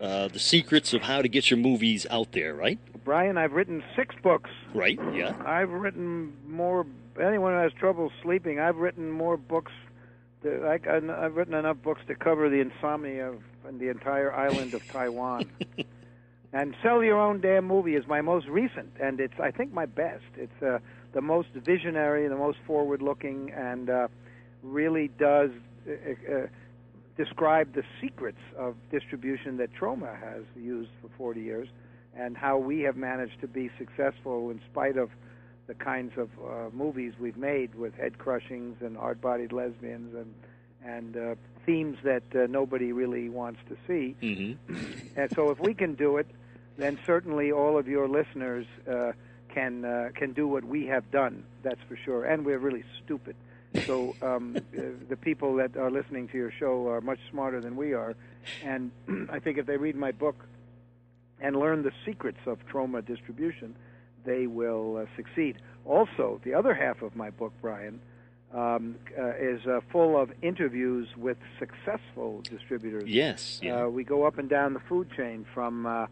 uh, 0.00 0.28
the 0.28 0.38
secrets 0.38 0.92
of 0.92 1.02
how 1.02 1.22
to 1.22 1.28
get 1.28 1.50
your 1.50 1.58
movies 1.58 2.06
out 2.10 2.32
there, 2.32 2.54
right? 2.54 2.78
Brian, 3.04 3.36
I've 3.36 3.52
written 3.52 3.82
six 3.96 4.14
books. 4.22 4.50
Right. 4.74 4.98
Yeah. 5.14 5.34
I've 5.44 5.70
written 5.70 6.32
more. 6.46 6.86
Anyone 7.20 7.52
who 7.52 7.58
has 7.58 7.72
trouble 7.72 8.10
sleeping, 8.22 8.58
I've 8.58 8.76
written 8.76 9.10
more 9.10 9.36
books. 9.36 9.72
To, 10.42 10.66
I, 10.66 11.24
I've 11.24 11.36
written 11.36 11.54
enough 11.54 11.76
books 11.82 12.00
to 12.08 12.14
cover 12.14 12.48
the 12.48 12.60
insomnia 12.60 13.30
of 13.30 13.42
the 13.78 13.88
entire 13.88 14.32
island 14.32 14.74
of 14.74 14.86
Taiwan. 14.88 15.50
and 16.52 16.74
sell 16.82 17.02
your 17.02 17.20
own 17.20 17.40
damn 17.40 17.64
movie 17.66 17.94
is 17.94 18.06
my 18.06 18.20
most 18.20 18.46
recent, 18.48 18.92
and 19.00 19.20
it's 19.20 19.38
I 19.40 19.50
think 19.50 19.72
my 19.72 19.86
best. 19.86 20.24
It's 20.36 20.62
uh, 20.62 20.78
the 21.12 21.20
most 21.20 21.48
visionary, 21.54 22.28
the 22.28 22.36
most 22.36 22.58
forward-looking, 22.66 23.50
and 23.50 23.90
uh, 23.90 24.08
really 24.62 25.08
does 25.18 25.50
uh, 25.88 25.92
uh, 25.92 26.46
describe 27.16 27.74
the 27.74 27.84
secrets 28.00 28.40
of 28.56 28.74
distribution 28.90 29.56
that 29.58 29.70
Troma 29.74 30.18
has 30.18 30.42
used 30.56 30.90
for 31.00 31.08
40 31.18 31.40
years, 31.40 31.68
and 32.14 32.36
how 32.36 32.58
we 32.58 32.80
have 32.80 32.96
managed 32.96 33.40
to 33.40 33.48
be 33.48 33.70
successful 33.78 34.50
in 34.50 34.60
spite 34.70 34.96
of 34.96 35.10
the 35.66 35.74
kinds 35.74 36.12
of 36.16 36.28
uh, 36.44 36.70
movies 36.72 37.12
we've 37.20 37.36
made 37.36 37.74
with 37.74 37.94
head 37.94 38.18
crushings 38.18 38.76
and 38.80 38.96
hard-bodied 38.96 39.52
lesbians 39.52 40.14
and 40.14 40.34
and 40.84 41.16
uh, 41.16 41.34
themes 41.64 41.96
that 42.02 42.24
uh, 42.34 42.46
nobody 42.48 42.92
really 42.92 43.28
wants 43.28 43.60
to 43.68 43.76
see. 43.86 44.16
Mm-hmm. 44.20 45.16
And 45.16 45.30
so, 45.32 45.50
if 45.50 45.60
we 45.60 45.74
can 45.74 45.94
do 45.94 46.16
it, 46.16 46.26
then 46.76 46.98
certainly 47.06 47.52
all 47.52 47.78
of 47.78 47.86
your 47.86 48.08
listeners 48.08 48.66
uh, 48.90 49.12
can 49.52 49.84
uh, 49.84 50.08
can 50.14 50.32
do 50.32 50.48
what 50.48 50.64
we 50.64 50.86
have 50.86 51.10
done. 51.10 51.44
That's 51.62 51.80
for 51.88 51.96
sure. 51.96 52.24
And 52.24 52.44
we're 52.44 52.58
really 52.58 52.84
stupid. 53.04 53.36
So 53.86 54.14
um, 54.22 54.56
uh, 54.78 54.82
the 55.08 55.16
people 55.16 55.56
that 55.56 55.76
are 55.76 55.90
listening 55.90 56.28
to 56.28 56.36
your 56.36 56.50
show 56.50 56.88
are 56.88 57.00
much 57.00 57.18
smarter 57.30 57.60
than 57.60 57.76
we 57.76 57.94
are, 57.94 58.14
and 58.64 58.90
I 59.30 59.38
think 59.38 59.58
if 59.58 59.66
they 59.66 59.76
read 59.76 59.96
my 59.96 60.12
book 60.12 60.36
and 61.40 61.56
learn 61.56 61.82
the 61.82 61.92
secrets 62.04 62.38
of 62.46 62.58
Troma 62.72 63.04
distribution, 63.04 63.74
they 64.24 64.46
will 64.46 64.96
uh, 64.96 65.06
succeed. 65.16 65.56
Also, 65.84 66.40
the 66.44 66.54
other 66.54 66.74
half 66.74 67.02
of 67.02 67.16
my 67.16 67.30
book, 67.30 67.52
Brian, 67.60 68.00
um, 68.54 68.96
uh, 69.18 69.32
is 69.38 69.66
uh, 69.66 69.80
full 69.90 70.20
of 70.20 70.30
interviews 70.42 71.08
with 71.16 71.38
successful 71.58 72.42
distributors. 72.42 73.04
Yes. 73.06 73.58
Yeah. 73.62 73.84
Uh, 73.84 73.88
we 73.88 74.04
go 74.04 74.24
up 74.24 74.38
and 74.38 74.48
down 74.48 74.74
the 74.74 74.80
food 74.80 75.08
chain 75.16 75.46
from 75.54 75.86
uh, 75.86 76.06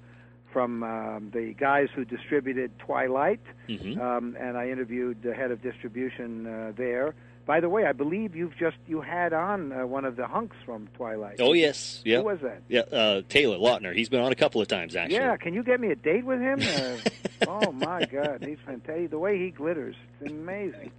from 0.53 0.83
um, 0.83 1.31
the 1.33 1.55
guys 1.59 1.89
who 1.95 2.05
distributed 2.05 2.77
Twilight, 2.79 3.41
Mhm. 3.69 4.01
um, 4.01 4.37
and 4.39 4.57
I 4.57 4.69
interviewed 4.71 5.23
the 5.23 5.35
head 5.35 5.51
of 5.51 5.63
distribution 5.63 6.47
uh, 6.47 6.73
there. 6.77 7.15
By 7.47 7.61
the 7.61 7.69
way, 7.69 7.85
I 7.85 7.93
believe 7.93 8.37
you've 8.37 8.57
just 8.57 8.77
you 8.87 9.01
had 9.01 9.33
on 9.33 9.73
uh, 9.73 9.87
one 9.87 10.05
of 10.05 10.15
the 10.17 10.27
hunks 10.27 10.57
from 10.65 10.89
Twilight. 10.95 11.37
oh 11.41 11.53
yes. 11.53 12.01
Yeah. 12.05 12.19
Who 12.19 12.25
was 12.25 12.41
that? 12.41 12.63
Yeah. 12.69 12.81
Uh, 12.83 13.23
Taylor 13.29 13.57
Lautner. 13.57 13.95
He's 13.95 14.09
been 14.09 14.21
on 14.21 14.31
a 14.31 14.37
couple 14.37 14.61
of 14.61 14.69
times 14.69 14.95
actually. 14.95 15.17
Yeah, 15.17 15.37
can 15.37 15.55
you 15.55 15.63
get 15.65 15.81
me 15.81 15.91
a 15.91 15.97
date 15.97 16.25
with 16.25 16.41
him? 16.41 16.61
Uh, 16.61 16.97
oh 17.49 17.73
my 17.73 18.05
God, 18.05 18.45
he's 18.47 18.59
fantastic. 18.65 19.11
The 19.11 19.19
way 19.19 19.39
he 19.39 19.51
glitters, 19.51 19.97
it's 20.21 20.31
amazing. 20.31 20.93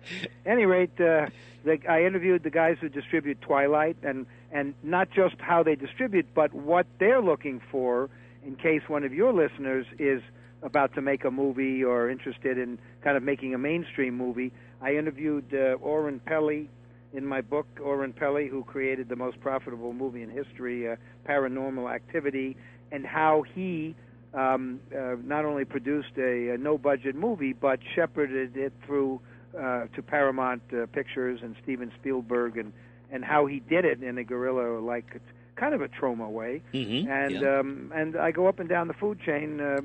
Any 0.45 0.65
rate, 0.65 0.99
uh, 0.99 1.27
the, 1.63 1.79
I 1.87 2.03
interviewed 2.05 2.43
the 2.43 2.49
guys 2.49 2.77
who 2.81 2.89
distribute 2.89 3.39
Twilight, 3.41 3.97
and 4.03 4.25
and 4.51 4.73
not 4.83 5.09
just 5.11 5.35
how 5.39 5.63
they 5.63 5.75
distribute, 5.75 6.25
but 6.33 6.53
what 6.53 6.85
they're 6.99 7.21
looking 7.21 7.61
for 7.71 8.09
in 8.45 8.55
case 8.55 8.81
one 8.87 9.03
of 9.03 9.13
your 9.13 9.33
listeners 9.33 9.85
is 9.99 10.21
about 10.63 10.93
to 10.93 11.01
make 11.01 11.25
a 11.25 11.31
movie 11.31 11.83
or 11.83 12.09
interested 12.09 12.57
in 12.57 12.77
kind 13.03 13.17
of 13.17 13.23
making 13.23 13.53
a 13.53 13.57
mainstream 13.57 14.15
movie. 14.15 14.51
I 14.81 14.95
interviewed 14.95 15.45
uh, 15.53 15.73
Oren 15.81 16.19
Peli 16.19 16.69
in 17.13 17.25
my 17.25 17.41
book, 17.41 17.67
Oren 17.83 18.13
Peli, 18.13 18.47
who 18.47 18.63
created 18.63 19.09
the 19.09 19.15
most 19.15 19.39
profitable 19.41 19.93
movie 19.93 20.23
in 20.23 20.29
history, 20.29 20.89
uh, 20.89 20.95
Paranormal 21.27 21.93
Activity, 21.93 22.55
and 22.91 23.05
how 23.05 23.43
he 23.53 23.95
um, 24.33 24.79
uh, 24.95 25.15
not 25.23 25.43
only 25.45 25.65
produced 25.65 26.17
a, 26.17 26.49
a 26.49 26.57
no-budget 26.57 27.15
movie, 27.15 27.53
but 27.53 27.79
shepherded 27.95 28.55
it 28.55 28.71
through 28.85 29.19
uh, 29.59 29.85
to 29.95 30.01
Paramount 30.01 30.61
uh, 30.71 30.85
Pictures 30.93 31.41
and 31.43 31.55
Steven 31.63 31.91
Spielberg, 31.99 32.57
and 32.57 32.71
and 33.11 33.25
how 33.25 33.45
he 33.45 33.59
did 33.59 33.83
it 33.83 34.01
in 34.01 34.17
a 34.17 34.23
guerrilla-like, 34.23 35.19
kind 35.55 35.73
of 35.73 35.81
a 35.81 35.87
Troma 35.87 36.29
way. 36.29 36.61
Mhm, 36.73 37.07
And 37.09 37.41
yeah. 37.41 37.59
um, 37.59 37.91
and 37.95 38.15
I 38.15 38.31
go 38.31 38.47
up 38.47 38.59
and 38.59 38.69
down 38.69 38.87
the 38.87 38.93
food 38.93 39.19
chain 39.21 39.59
uh, 39.59 39.81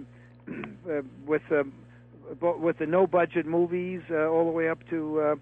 uh, 0.91 1.03
with 1.27 1.43
bo- 2.41 2.59
with 2.59 2.79
the 2.79 2.87
no-budget 2.87 3.47
movies, 3.47 4.03
uh, 4.11 4.27
all 4.29 4.45
the 4.45 4.51
way 4.53 4.69
up 4.69 4.79
to. 4.91 5.21
Uh, 5.21 5.35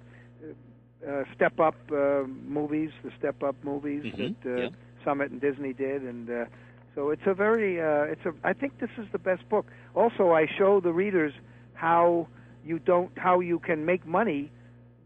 uh, 1.07 1.23
step 1.35 1.61
up 1.61 1.75
uh, 1.93 2.23
movies, 2.27 2.91
the 3.05 3.11
step 3.19 3.43
up 3.43 3.55
movies 3.63 4.05
Mhm, 4.17 4.35
that 4.45 4.51
uh, 4.51 4.61
yeah. 4.63 4.69
Summit 5.05 5.31
and 5.31 5.41
Disney 5.41 5.75
did, 5.75 6.03
and 6.03 6.31
uh, 6.31 6.45
so 6.95 7.11
it's 7.11 7.27
a 7.27 7.35
very, 7.35 7.81
uh, 7.81 8.05
it's 8.05 8.25
a. 8.25 8.33
I 8.43 8.55
think 8.55 8.79
this 8.81 8.91
is 8.97 9.07
the 9.13 9.19
best 9.19 9.47
book. 9.51 9.67
Also, 9.95 10.33
I 10.33 10.47
show 10.47 10.81
the 10.81 10.93
readers 10.93 11.35
how 11.75 12.27
you 12.65 12.79
don't, 12.79 13.11
how 13.19 13.41
you 13.41 13.59
can 13.59 13.85
make 13.85 14.07
money 14.07 14.51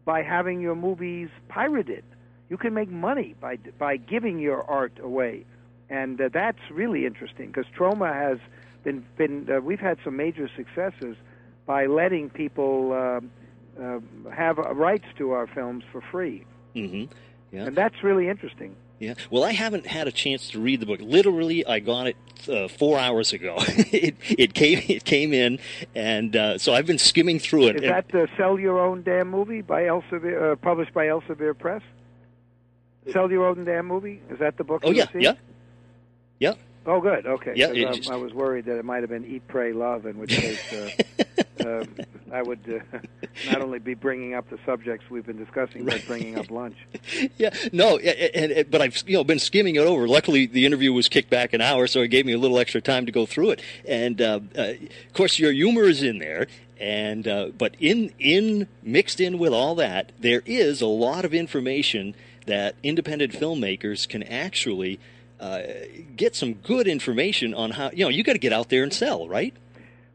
by 0.05 0.23
having 0.23 0.61
your 0.61 0.75
movies 0.75 1.29
pirated. 1.49 2.03
You 2.49 2.57
can 2.57 2.73
make 2.73 2.89
money 2.89 3.35
by 3.39 3.57
by 3.77 3.97
giving 3.97 4.39
your 4.39 4.63
art 4.69 4.93
away, 5.01 5.45
and 5.89 6.19
uh, 6.19 6.29
that's 6.31 6.59
really 6.71 7.05
interesting 7.05 7.47
because 7.47 7.65
Troma 7.77 8.13
has 8.13 8.39
been 8.83 9.05
been. 9.17 9.47
Uh, 9.51 9.59
we've 9.61 9.79
had 9.79 9.97
some 10.03 10.15
major 10.17 10.49
successes 10.55 11.15
by 11.65 11.85
letting 11.85 12.29
people. 12.29 12.93
um 12.93 13.31
uh, 13.79 13.99
have 14.29 14.59
uh, 14.59 14.73
rights 14.75 15.05
to 15.17 15.31
our 15.31 15.47
films 15.47 15.85
for 15.89 16.01
free, 16.01 16.43
hmm 16.73 17.05
Yeah. 17.53 17.67
and 17.67 17.75
that's 17.77 18.03
really 18.03 18.27
interesting. 18.27 18.75
Yeah. 18.99 19.13
Well, 19.31 19.45
I 19.45 19.53
haven't 19.53 19.87
had 19.87 20.05
a 20.09 20.11
chance 20.11 20.49
to 20.49 20.59
read 20.59 20.81
the 20.81 20.85
book. 20.85 20.99
Literally, 21.01 21.65
I 21.65 21.79
got 21.79 22.07
it 22.07 22.17
uh, 22.49 22.67
four 22.67 22.99
hours 22.99 23.31
ago. 23.31 23.55
it 24.03 24.15
it 24.37 24.53
came 24.53 24.81
it 24.89 25.05
came 25.05 25.31
in, 25.33 25.59
and 25.95 26.35
uh, 26.35 26.57
so 26.57 26.73
I've 26.73 26.87
been 26.87 26.97
skimming 26.97 27.39
through 27.39 27.67
it. 27.67 27.75
Is 27.77 27.89
that 27.89 28.09
the 28.09 28.27
Sell 28.35 28.59
Your 28.59 28.79
Own 28.79 29.01
Damn 29.03 29.29
Movie 29.29 29.61
by 29.61 29.83
Elsevier, 29.83 30.51
uh, 30.51 30.55
published 30.57 30.93
by 30.93 31.05
Elsevier 31.05 31.57
Press? 31.57 31.81
Sell 33.11 33.31
Your 33.31 33.47
Own 33.47 33.65
Damn 33.65 33.87
Movie? 33.87 34.21
Is 34.29 34.39
that 34.39 34.57
the 34.57 34.63
book? 34.63 34.81
oh 34.85 34.91
yeah, 34.91 35.05
yeah, 35.13 35.33
yeah. 36.39 36.53
Oh, 36.85 37.01
good. 37.01 37.27
Okay. 37.27 37.53
Yeah, 37.55 37.67
I, 37.67 37.93
just- 37.93 38.09
I 38.09 38.15
was 38.15 38.33
worried 38.33 38.65
that 38.65 38.77
it 38.79 38.85
might 38.85 39.01
have 39.01 39.09
been 39.09 39.25
Eat, 39.25 39.47
Pray, 39.47 39.73
Love, 39.73 40.05
in 40.05 40.17
which 40.17 40.31
case 40.31 40.73
uh, 40.73 41.81
um, 41.81 41.87
I 42.31 42.41
would 42.41 42.59
uh, 42.93 42.97
not 43.51 43.61
only 43.61 43.77
be 43.79 43.93
bringing 43.93 44.33
up 44.33 44.49
the 44.49 44.57
subjects 44.65 45.07
we've 45.09 45.25
been 45.25 45.37
discussing, 45.37 45.85
but 45.85 46.03
bringing 46.07 46.37
up 46.39 46.49
lunch. 46.49 46.77
Yeah, 47.37 47.53
no, 47.73 47.97
and, 47.97 48.51
and- 48.53 48.71
but 48.71 48.81
I've 48.81 49.03
you 49.05 49.17
know 49.17 49.23
been 49.23 49.39
skimming 49.39 49.75
it 49.75 49.79
over. 49.85 50.07
Luckily, 50.07 50.45
the 50.45 50.65
interview 50.65 50.93
was 50.93 51.09
kicked 51.09 51.29
back 51.29 51.53
an 51.53 51.61
hour, 51.61 51.85
so 51.85 52.01
it 52.01 52.07
gave 52.07 52.25
me 52.25 52.31
a 52.33 52.37
little 52.37 52.57
extra 52.57 52.81
time 52.81 53.05
to 53.05 53.11
go 53.11 53.25
through 53.25 53.51
it. 53.51 53.61
And 53.87 54.21
uh, 54.21 54.39
uh, 54.57 54.61
of 54.61 55.13
course, 55.13 55.37
your 55.37 55.51
humor 55.51 55.83
is 55.83 56.01
in 56.01 56.17
there, 56.19 56.47
and 56.79 57.27
uh, 57.27 57.47
but 57.57 57.75
in 57.79 58.13
in 58.19 58.67
mixed 58.81 59.19
in 59.19 59.37
with 59.37 59.53
all 59.53 59.75
that, 59.75 60.11
there 60.19 60.41
is 60.45 60.81
a 60.81 60.87
lot 60.87 61.25
of 61.25 61.33
information 61.33 62.15
that 62.49 62.75
independent 62.83 63.33
filmmakers 63.33 64.07
can 64.07 64.23
actually 64.23 64.99
uh, 65.39 65.61
get 66.15 66.35
some 66.35 66.53
good 66.53 66.87
information 66.87 67.53
on 67.53 67.71
how 67.71 67.89
you 67.91 68.03
know 68.03 68.09
you 68.09 68.23
got 68.23 68.33
to 68.33 68.39
get 68.39 68.53
out 68.53 68.69
there 68.69 68.83
and 68.83 68.93
sell, 68.93 69.27
right? 69.27 69.55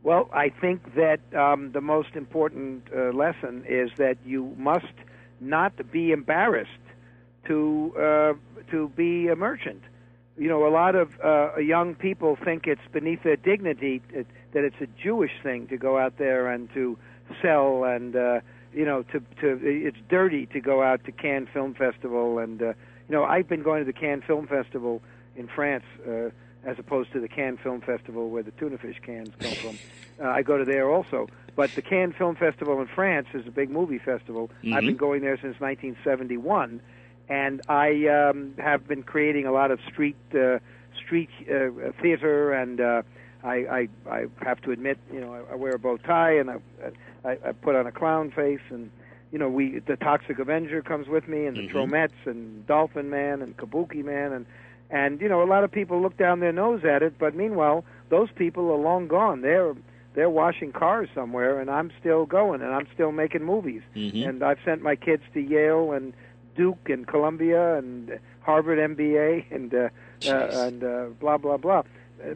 Well, 0.03 0.29
I 0.35 0.51
think 0.51 0.95
that 0.97 1.21
um, 1.35 1.73
the 1.73 1.81
most 1.81 2.15
important 2.15 2.89
uh, 2.95 3.11
lesson 3.13 3.65
is 3.67 3.91
that 3.97 4.19
you 4.27 4.55
must 4.59 4.93
not 5.41 5.91
be 5.91 6.13
embarrassed 6.13 6.71
to 7.47 7.95
uh, 7.97 8.33
to 8.71 8.89
be 8.91 9.29
a 9.29 9.37
merchant. 9.37 9.83
You 10.37 10.49
know, 10.49 10.67
a 10.67 10.69
lot 10.69 10.95
of 10.95 11.09
uh, 11.25 11.57
young 11.59 11.95
people 11.95 12.37
think 12.37 12.67
it's 12.67 12.87
beneath 12.93 13.23
their 13.23 13.37
dignity 13.37 14.03
that, 14.13 14.27
that 14.53 14.65
it's 14.65 14.81
a 14.81 14.89
Jewish 15.03 15.33
thing 15.43 15.69
to 15.69 15.77
go 15.77 15.97
out 15.97 16.19
there 16.19 16.49
and 16.49 16.73
to 16.75 16.99
sell, 17.41 17.85
and 17.85 18.15
uh, 18.15 18.41
you 18.75 18.85
know, 18.85 19.03
to 19.05 19.21
to 19.41 19.61
it's 19.63 19.97
dirty 20.09 20.47
to 20.47 20.61
go 20.61 20.83
out 20.83 21.05
to 21.05 21.13
Cannes 21.13 21.49
Film 21.53 21.75
Festival, 21.75 22.39
and 22.39 22.61
uh, 22.61 22.67
you 22.67 23.15
know, 23.15 23.25
I've 23.25 23.49
been 23.49 23.63
going 23.63 23.85
to 23.85 23.87
the 23.91 23.99
Cannes 23.99 24.23
Film 24.27 24.47
Festival 24.47 25.03
in 25.37 25.49
France. 25.49 25.85
Uh, 26.07 26.31
as 26.67 26.79
opposed 26.79 27.13
to 27.13 27.21
the 27.21 27.29
Cannes 27.29 27.59
Film 27.63 27.83
Festival 27.83 28.31
where 28.31 28.43
the 28.43 28.51
tuna 28.53 28.79
fish 28.79 28.97
cans 29.05 29.31
come 29.39 29.53
from. 29.55 29.79
Uh, 30.19 30.31
I 30.31 30.43
go 30.43 30.57
to 30.57 30.65
there 30.65 30.91
also. 30.91 31.29
But 31.57 31.71
the 31.75 31.83
Cannes 31.83 32.15
Film 32.19 32.35
Festival 32.35 32.81
in 32.81 32.89
France 32.89 33.29
is 33.33 33.47
a 33.47 33.51
big 33.51 33.71
movie 33.71 33.99
festival. 33.99 34.51
I've 34.73 34.83
been 34.83 34.97
going 34.97 35.23
there 35.23 35.37
since 35.37 35.61
1971, 35.61 36.81
and 37.29 37.63
I 37.69 38.07
um, 38.09 38.55
have 38.59 38.89
been 38.89 39.05
creating 39.05 39.47
a 39.47 39.53
lot 39.53 39.71
of 39.71 39.79
street 39.89 40.17
uh, 40.35 40.59
street 40.97 41.31
uh, 41.49 41.93
theater, 42.03 42.53
and 42.53 42.81
uh, 42.81 43.03
I, 43.45 43.55
I 43.55 43.89
I 44.11 44.25
have 44.43 44.61
to 44.63 44.71
admit, 44.73 44.99
you 45.13 45.21
know, 45.21 45.35
I, 45.35 45.53
I 45.53 45.55
wear 45.57 45.75
a 45.75 45.79
bow 45.79 45.97
tie 45.99 46.33
and 46.39 46.51
I, 46.51 46.57
I 47.25 47.31
I 47.49 47.53
put 47.53 47.75
on 47.77 47.87
a 47.87 47.93
clown 47.93 48.31
face, 48.31 48.61
and 48.71 48.91
you 49.33 49.39
know, 49.39 49.49
we 49.49 49.81
the 49.81 49.97
Toxic 49.97 50.39
Avenger 50.39 50.81
comes 50.83 51.07
with 51.09 51.29
me, 51.29 51.47
and 51.47 51.57
the 51.57 51.63
Mhm. 51.69 51.73
Tromettes, 51.73 52.27
and 52.27 52.67
Dolphin 52.67 53.11
Man, 53.11 53.43
and 53.43 53.57
Kabuki 53.57 54.03
Man, 54.05 54.33
and 54.33 54.47
And 54.91 55.21
you 55.21 55.29
know, 55.29 55.43
a 55.43 55.49
lot 55.55 55.65
of 55.65 55.73
people 55.73 56.01
look 56.01 56.17
down 56.17 56.41
their 56.41 56.53
nose 56.53 56.85
at 56.85 57.03
it, 57.03 57.15
but 57.19 57.35
meanwhile, 57.35 57.85
those 58.11 58.31
people 58.31 58.71
are 58.71 58.77
long 58.79 59.09
gone. 59.09 59.41
They're 59.41 59.75
they're 60.15 60.31
washing 60.31 60.71
cars 60.73 61.09
somewhere, 61.15 61.59
and 61.61 61.69
I'm 61.71 61.91
still 62.01 62.25
going, 62.27 62.63
and 62.63 62.73
I'm 62.73 62.87
still 62.95 63.11
making 63.11 63.43
movies. 63.43 63.83
Mhm. 63.97 64.29
And 64.29 64.43
I've 64.45 64.61
sent 64.65 64.81
my 64.83 64.95
kids 64.95 65.23
to 65.35 65.41
Yale 65.41 65.93
and 65.93 66.13
Duke 66.55 66.89
and 66.89 67.05
Columbia 67.07 67.77
and 67.77 68.19
Harvard 68.43 68.79
MBA 68.79 69.45
and 69.51 69.75
uh, 69.75 69.89
uh, 70.29 70.67
and 70.67 70.85
uh, 70.85 71.07
blah 71.19 71.39
blah 71.39 71.57
blah. 71.57 71.83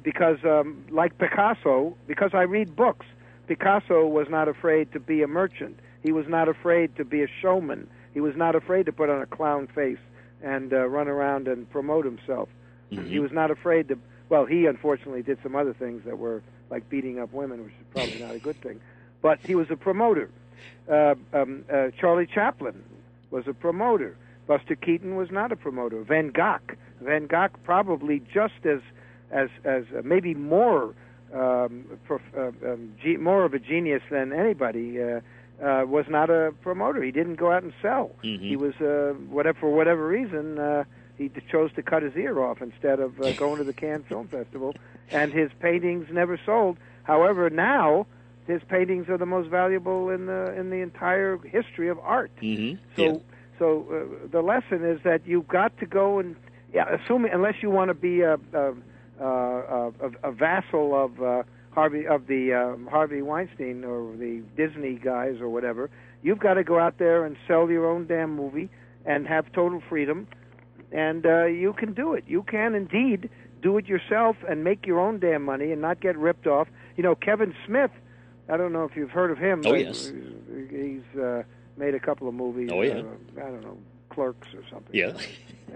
Because 0.02 0.38
um, 0.44 0.84
like 0.90 1.16
Picasso, 1.18 1.96
because 2.06 2.30
I 2.34 2.42
read 2.42 2.74
books, 2.76 3.06
Picasso 3.46 4.06
was 4.06 4.28
not 4.28 4.48
afraid 4.48 4.92
to 4.92 5.00
be 5.00 5.22
a 5.22 5.26
merchant. 5.28 5.78
He 6.02 6.12
was 6.12 6.26
not 6.28 6.48
afraid 6.48 6.94
to 6.96 7.04
be 7.04 7.22
a 7.22 7.28
showman. 7.40 7.88
He 8.12 8.20
was 8.20 8.36
not 8.36 8.54
afraid 8.54 8.86
to 8.86 8.92
put 8.92 9.08
on 9.08 9.22
a 9.22 9.26
clown 9.26 9.66
face 9.68 9.98
and 10.42 10.72
uh, 10.72 10.86
run 10.88 11.08
around 11.08 11.48
and 11.48 11.68
promote 11.70 12.04
himself. 12.04 12.48
Mhm. 12.92 13.06
He 13.08 13.18
was 13.18 13.32
not 13.32 13.50
afraid 13.50 13.88
to. 13.88 13.98
Well, 14.28 14.44
he 14.44 14.66
unfortunately 14.66 15.22
did 15.22 15.38
some 15.42 15.56
other 15.56 15.72
things 15.72 16.04
that 16.04 16.18
were 16.18 16.42
like 16.70 16.88
beating 16.90 17.18
up 17.18 17.32
women, 17.32 17.64
which 17.64 17.72
is 17.72 17.86
probably 17.94 18.18
not 18.20 18.34
a 18.34 18.38
good 18.38 18.60
thing. 18.60 18.80
But 19.22 19.38
he 19.42 19.54
was 19.54 19.70
a 19.70 19.76
promoter. 19.76 20.28
Uh, 20.88 21.14
um, 21.32 21.64
uh, 21.72 21.88
Charlie 21.98 22.26
Chaplin 22.26 22.82
was 23.30 23.46
a 23.46 23.54
promoter. 23.54 24.16
Buster 24.46 24.74
Keaton 24.76 25.16
was 25.16 25.30
not 25.30 25.52
a 25.52 25.56
promoter. 25.56 26.02
Van 26.02 26.28
Gogh, 26.30 26.58
Van 27.00 27.26
Gogh 27.26 27.48
probably 27.64 28.20
just 28.32 28.64
as 28.64 28.80
as 29.30 29.48
as 29.64 29.84
uh, 29.96 30.02
maybe 30.04 30.34
more 30.34 30.94
um, 31.34 31.84
prof, 32.06 32.20
uh, 32.36 32.48
um, 32.66 32.94
ge- 33.02 33.18
more 33.18 33.44
of 33.44 33.54
a 33.54 33.58
genius 33.58 34.02
than 34.10 34.32
anybody. 34.32 35.02
Uh, 35.02 35.20
uh, 35.60 35.84
was 35.84 36.04
not 36.08 36.30
a 36.30 36.52
promoter. 36.62 37.02
He 37.02 37.10
didn't 37.10 37.34
go 37.34 37.50
out 37.50 37.64
and 37.64 37.72
sell. 37.82 38.12
Mhm. 38.22 38.38
He 38.48 38.54
was 38.54 38.74
uh, 38.80 39.14
whatever 39.28 39.58
for 39.58 39.74
whatever 39.74 40.06
reason 40.06 40.56
uh, 40.56 40.84
he 41.16 41.26
d- 41.26 41.40
chose 41.50 41.72
to 41.74 41.82
cut 41.82 42.04
his 42.04 42.14
ear 42.14 42.40
off 42.40 42.62
instead 42.62 43.00
of 43.00 43.20
uh, 43.20 43.32
going 43.42 43.58
to 43.58 43.64
the 43.64 43.72
Cannes 43.72 44.04
Film 44.08 44.28
Festival, 44.28 44.76
and 45.10 45.32
his 45.32 45.50
paintings 45.58 46.06
never 46.12 46.38
sold. 46.46 46.76
However, 47.02 47.50
now 47.50 48.06
his 48.46 48.62
paintings 48.68 49.08
are 49.08 49.18
the 49.18 49.26
most 49.26 49.48
valuable 49.50 50.10
in 50.10 50.26
the 50.26 50.54
in 50.56 50.70
the 50.70 50.76
entire 50.76 51.38
history 51.38 51.88
of 51.88 51.98
art. 52.04 52.30
Mhm. 52.40 52.78
So, 52.94 53.02
Yeah. 53.02 53.18
so 53.58 53.66
uh, 53.90 54.28
the 54.30 54.42
lesson 54.42 54.84
is 54.84 55.00
that 55.02 55.22
you've 55.26 55.48
got 55.48 55.76
to 55.78 55.86
go 55.86 56.20
and, 56.20 56.36
yeah, 56.72 56.84
assuming 56.94 57.32
unless 57.32 57.64
you 57.64 57.70
want 57.70 57.88
to 57.88 57.94
be 57.94 58.20
a 58.20 58.34
a, 58.52 58.74
a, 59.20 59.92
a, 60.00 60.30
a 60.30 60.32
vassal 60.32 60.94
of 60.94 61.22
uh, 61.22 61.42
Harvey 61.70 62.06
of 62.06 62.26
the 62.26 62.54
um, 62.54 62.88
Harvey 62.90 63.22
Weinstein 63.22 63.84
or 63.84 64.16
the 64.16 64.42
Disney 64.56 64.94
guys 64.94 65.40
or 65.40 65.48
whatever, 65.48 65.90
you've 66.22 66.40
got 66.40 66.54
to 66.54 66.64
go 66.64 66.78
out 66.78 66.98
there 66.98 67.24
and 67.24 67.36
sell 67.46 67.70
your 67.70 67.86
own 67.88 68.06
damn 68.06 68.34
movie 68.34 68.68
and 69.04 69.26
have 69.26 69.50
total 69.52 69.80
freedom, 69.88 70.26
and 70.92 71.24
uh, 71.24 71.44
you 71.44 71.72
can 71.72 71.92
do 71.94 72.14
it. 72.14 72.24
You 72.26 72.42
can 72.42 72.74
indeed 72.74 73.30
do 73.62 73.76
it 73.78 73.86
yourself 73.86 74.36
and 74.48 74.62
make 74.64 74.86
your 74.86 75.00
own 75.00 75.18
damn 75.18 75.44
money 75.44 75.72
and 75.72 75.80
not 75.80 76.00
get 76.00 76.16
ripped 76.16 76.46
off. 76.46 76.68
You 76.96 77.02
know, 77.02 77.14
Kevin 77.14 77.54
Smith. 77.66 77.90
I 78.48 78.56
don't 78.56 78.72
know 78.72 78.84
if 78.84 78.96
you've 78.96 79.10
heard 79.10 79.30
of 79.30 79.38
him. 79.38 79.62
Oh, 79.66 79.74
yes. 79.74 80.10
He's 80.70 81.20
uh, 81.20 81.42
made 81.76 81.94
a 81.94 82.00
couple 82.00 82.28
of 82.28 82.34
movies. 82.34 82.70
Oh, 82.72 82.80
yeah. 82.82 82.94
Uh, 82.94 83.02
I 83.36 83.50
don't 83.50 83.62
know, 83.62 83.76
Clerks 84.08 84.48
or 84.54 84.62
something. 84.70 84.94
Yeah. 84.94 85.12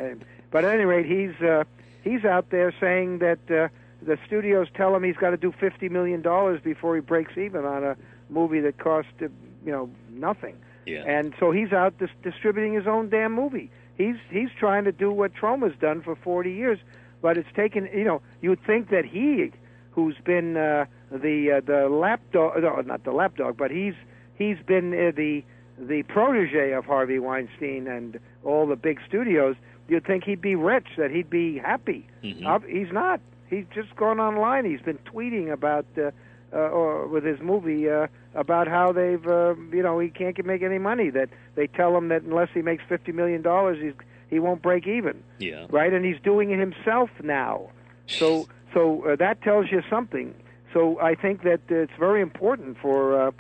Uh, 0.00 0.14
but 0.50 0.64
at 0.64 0.74
any 0.74 0.84
rate, 0.84 1.04
he's 1.04 1.38
uh, 1.46 1.64
he's 2.02 2.24
out 2.24 2.50
there 2.50 2.74
saying 2.80 3.18
that 3.18 3.38
uh, 3.50 3.68
the 4.04 4.18
studios 4.26 4.68
tell 4.74 4.94
him 4.94 5.02
he's 5.02 5.16
got 5.16 5.30
to 5.30 5.36
do 5.36 5.52
fifty 5.52 5.88
million 5.88 6.22
dollars 6.22 6.60
before 6.62 6.94
he 6.94 7.00
breaks 7.00 7.36
even 7.36 7.64
on 7.64 7.84
a 7.84 7.96
movie 8.28 8.60
that 8.60 8.78
cost 8.78 9.08
uh, 9.20 9.26
you 9.64 9.72
know 9.72 9.90
nothing. 10.10 10.56
Yeah. 10.86 11.04
And 11.06 11.32
so 11.38 11.52
he's 11.52 11.72
out 11.72 11.96
dis- 11.98 12.10
distributing 12.22 12.74
his 12.74 12.86
own 12.86 13.08
damn 13.08 13.32
movie. 13.32 13.70
He's 13.96 14.16
he's 14.30 14.48
trying 14.58 14.84
to 14.84 14.92
do 14.92 15.12
what 15.12 15.34
Troma's 15.34 15.76
done 15.80 16.02
for 16.02 16.16
40 16.16 16.52
years, 16.52 16.78
but 17.20 17.36
it's 17.38 17.48
taken. 17.54 17.88
You 17.94 18.04
know, 18.04 18.22
you'd 18.40 18.64
think 18.64 18.90
that 18.90 19.04
he, 19.04 19.52
who's 19.92 20.16
been 20.24 20.56
uh, 20.56 20.86
the 21.10 21.52
uh, 21.52 21.60
the 21.60 21.88
lapdog, 21.88 22.62
no, 22.62 22.80
not 22.80 23.04
the 23.04 23.12
lapdog, 23.12 23.56
but 23.56 23.70
he's 23.70 23.94
he's 24.34 24.58
been 24.66 24.92
uh, 24.92 25.12
the 25.14 25.44
the 25.78 26.02
protege 26.04 26.72
of 26.72 26.84
Harvey 26.84 27.18
Weinstein 27.18 27.86
and 27.86 28.18
all 28.44 28.66
the 28.66 28.76
big 28.76 29.00
studios. 29.06 29.56
You'd 29.92 30.06
think 30.06 30.24
he'd 30.24 30.40
be 30.40 30.54
rich, 30.54 30.86
that 30.96 31.10
he'd 31.10 31.28
be 31.28 31.58
happy. 31.58 32.06
Mhm. 32.24 32.46
Uh, 32.46 32.60
he's 32.60 32.90
not. 32.90 33.20
He's 33.50 33.66
just 33.74 33.94
gone 33.94 34.18
online. 34.20 34.64
He's 34.64 34.80
been 34.80 34.98
tweeting 35.04 35.52
about. 35.52 35.84
Uh, 35.98 36.10
uh, 36.54 36.68
or 36.68 37.06
with 37.08 37.24
his 37.24 37.40
movie 37.40 37.88
uh, 37.88 38.06
about 38.34 38.68
how 38.68 38.92
they've, 38.92 39.26
uh, 39.26 39.54
you 39.72 39.82
know, 39.82 39.98
he 39.98 40.10
can't 40.10 40.36
make 40.44 40.62
any 40.62 40.76
money. 40.78 41.08
That 41.08 41.30
they 41.54 41.66
tell 41.66 41.96
him 41.96 42.08
that 42.08 42.24
unless 42.24 42.50
he 42.52 42.60
makes 42.60 42.82
fifty 42.86 43.10
million 43.10 43.40
dollars, 43.40 43.78
he's 43.80 43.94
he 44.28 44.38
won't 44.38 44.60
break 44.60 44.86
even, 44.86 45.22
Yeah. 45.38 45.64
right? 45.70 45.90
And 45.94 46.04
he's 46.04 46.20
doing 46.20 46.50
it 46.50 46.58
himself 46.58 47.08
now. 47.22 47.70
So, 48.06 48.48
so 48.74 49.02
uh, 49.06 49.16
that 49.16 49.40
tells 49.40 49.70
you 49.72 49.82
something. 49.88 50.34
So 50.74 51.00
I 51.00 51.14
think 51.14 51.42
that 51.44 51.60
uh, 51.70 51.76
it's 51.84 51.98
very 51.98 52.20
important 52.20 52.76
for 52.78 52.98
uh, 53.18 53.30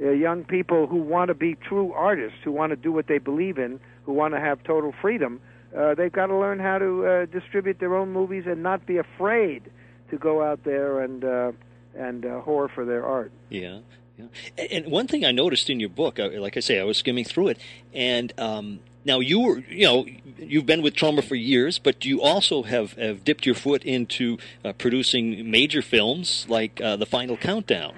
uh, 0.00 0.10
young 0.10 0.44
people 0.44 0.86
who 0.86 0.98
want 0.98 1.26
to 1.28 1.34
be 1.34 1.56
true 1.56 1.92
artists, 1.92 2.38
who 2.44 2.52
want 2.52 2.70
to 2.70 2.76
do 2.76 2.92
what 2.92 3.08
they 3.08 3.18
believe 3.18 3.58
in, 3.58 3.80
who 4.04 4.12
want 4.12 4.34
to 4.34 4.40
have 4.40 4.62
total 4.62 4.92
freedom. 5.02 5.40
Uh, 5.76 5.94
they've 5.94 6.12
got 6.12 6.26
to 6.26 6.36
learn 6.36 6.58
how 6.58 6.78
to 6.78 7.06
uh, 7.06 7.26
distribute 7.26 7.78
their 7.78 7.94
own 7.96 8.12
movies 8.12 8.44
and 8.46 8.62
not 8.62 8.84
be 8.86 8.96
afraid 8.98 9.62
to 10.10 10.18
go 10.18 10.42
out 10.42 10.64
there 10.64 11.00
and 11.00 11.24
uh, 11.24 11.52
and 11.94 12.24
uh, 12.24 12.40
whore 12.42 12.70
for 12.70 12.84
their 12.84 13.04
art. 13.06 13.32
Yeah, 13.48 13.80
yeah. 14.18 14.26
And, 14.70 14.86
one 14.86 15.06
thing 15.06 15.24
I 15.24 15.32
noticed 15.32 15.70
in 15.70 15.80
your 15.80 15.88
book, 15.88 16.18
uh, 16.18 16.30
like 16.34 16.56
I 16.56 16.60
say, 16.60 16.80
I 16.80 16.84
was 16.84 16.98
skimming 16.98 17.24
through 17.24 17.48
it, 17.48 17.58
and 17.92 18.32
um, 18.38 18.80
now 19.04 19.20
you 19.20 19.40
were, 19.40 19.58
you 19.68 19.86
know, 19.86 20.06
you've 20.38 20.66
been 20.66 20.82
with 20.82 20.94
Troma 20.94 21.24
for 21.24 21.34
years, 21.34 21.78
but 21.78 22.04
you 22.04 22.20
also 22.20 22.62
have, 22.64 22.92
have 22.94 23.24
dipped 23.24 23.46
your 23.46 23.54
foot 23.54 23.84
into 23.84 24.38
uh, 24.64 24.72
producing 24.72 25.50
major 25.50 25.82
films 25.82 26.46
like 26.48 26.80
uh, 26.80 26.96
The 26.96 27.06
Final 27.06 27.36
Countdown. 27.36 27.94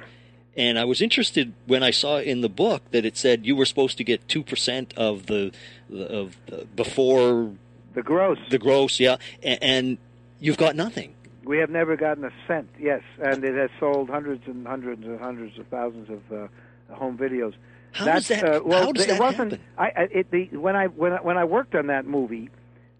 And 0.57 0.79
I 0.79 0.85
was 0.85 1.01
interested 1.01 1.55
when 1.67 1.83
I 1.83 1.91
saw 1.91 2.19
in 2.19 2.43
the 2.43 2.49
book 2.49 2.83
that 2.91 3.07
it 3.07 3.17
said 3.17 3.47
you 3.47 3.57
were 3.57 3.65
supposed 3.65 3.97
to 3.97 4.05
get 4.05 4.29
two 4.29 4.43
percent 4.43 4.93
of 4.99 5.27
the 5.27 5.51
of 5.91 6.37
uh, 6.53 6.65
before 6.77 7.53
The 7.95 8.03
gross. 8.03 8.39
the 8.51 8.59
gross, 8.59 8.99
yeah, 9.01 9.17
and, 9.43 9.63
and 9.63 9.99
you've 10.41 10.57
got 10.59 10.77
nothing. 10.77 11.15
We 11.45 11.59
have 11.59 11.71
never 11.71 11.97
gotten 11.97 12.25
a 12.25 12.31
cent. 12.47 12.69
Yes, 12.79 13.03
and 13.21 13.45
it 13.45 13.55
has 13.57 13.71
sold 13.81 14.09
hundreds 14.09 14.47
and 14.47 14.67
hundreds 14.67 15.05
and 15.05 15.19
hundreds 15.21 15.59
of 15.59 15.67
thousands 15.67 16.09
of 16.09 16.33
uh, 16.33 16.95
home 16.95 17.19
videos. 17.19 17.55
How 17.93 18.05
That's, 18.07 18.29
does 18.29 18.41
that? 18.41 18.55
Uh, 18.57 18.61
well, 18.65 18.85
how 18.87 18.93
does 18.93 19.07
it 19.07 19.19
wasn't. 19.21 19.53
happen? 19.53 19.65
I, 19.77 20.09
it, 20.11 20.31
the, 20.31 20.45
when 20.57 20.77
I 20.77 20.87
when 20.87 21.13
I, 21.13 21.17
when 21.21 21.37
I 21.37 21.45
worked 21.45 21.75
on 21.75 21.89
that 21.89 22.07
movie, 22.07 22.49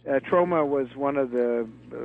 uh, 0.09 0.19
Troma 0.29 0.67
was 0.67 0.89
one 0.97 1.17
of 1.17 1.31
the 1.31 1.67
uh, 1.95 1.97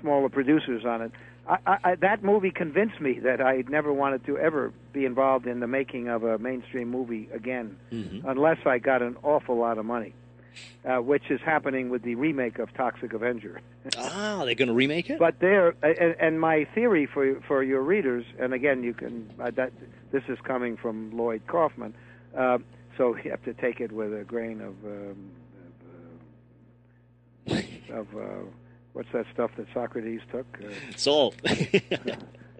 smaller 0.00 0.28
producers 0.28 0.84
on 0.84 1.02
it. 1.02 1.12
I, 1.48 1.78
I, 1.82 1.94
that 1.96 2.22
movie 2.22 2.52
convinced 2.52 3.00
me 3.00 3.18
that 3.20 3.40
I 3.40 3.64
never 3.68 3.92
wanted 3.92 4.24
to 4.26 4.38
ever 4.38 4.72
be 4.92 5.04
involved 5.04 5.48
in 5.48 5.58
the 5.58 5.66
making 5.66 6.06
of 6.08 6.22
a 6.22 6.38
mainstream 6.38 6.88
movie 6.88 7.28
again, 7.34 7.76
Mhm. 7.90 8.22
unless 8.24 8.58
I 8.64 8.78
got 8.78 9.02
an 9.02 9.16
awful 9.24 9.56
lot 9.56 9.76
of 9.78 9.84
money, 9.84 10.14
uh, 10.84 10.98
which 10.98 11.30
is 11.30 11.40
happening 11.40 11.90
with 11.90 12.02
the 12.02 12.14
remake 12.14 12.58
of 12.58 12.72
Toxic 12.74 13.12
Avenger. 13.12 13.60
Ah, 13.98 14.44
they're 14.44 14.54
going 14.54 14.68
to 14.68 14.74
remake 14.74 15.10
it. 15.10 15.18
But 15.18 15.40
there, 15.40 15.74
and, 15.82 16.14
and 16.20 16.40
my 16.40 16.64
theory 16.72 17.06
for 17.06 17.40
for 17.48 17.62
your 17.64 17.82
readers, 17.82 18.24
and 18.38 18.54
again, 18.54 18.84
you 18.84 18.94
can 18.94 19.28
uh, 19.40 19.50
that 19.56 19.72
this 20.12 20.22
is 20.28 20.38
coming 20.44 20.76
from 20.76 21.10
Lloyd 21.16 21.42
Kaufman, 21.48 21.92
uh, 22.36 22.58
so 22.96 23.16
you 23.16 23.30
have 23.30 23.42
to 23.44 23.54
take 23.54 23.80
it 23.80 23.90
with 23.90 24.14
a 24.14 24.22
grain 24.22 24.60
of 24.60 24.74
um, 24.84 25.30
of, 27.90 28.06
uh, 28.14 28.20
uh, 28.20 28.24
what's 28.92 29.10
that 29.12 29.26
stuff 29.32 29.50
that 29.56 29.66
Socrates 29.74 30.20
took? 30.30 30.46
Uh, 30.62 30.68
Salt. 30.96 31.34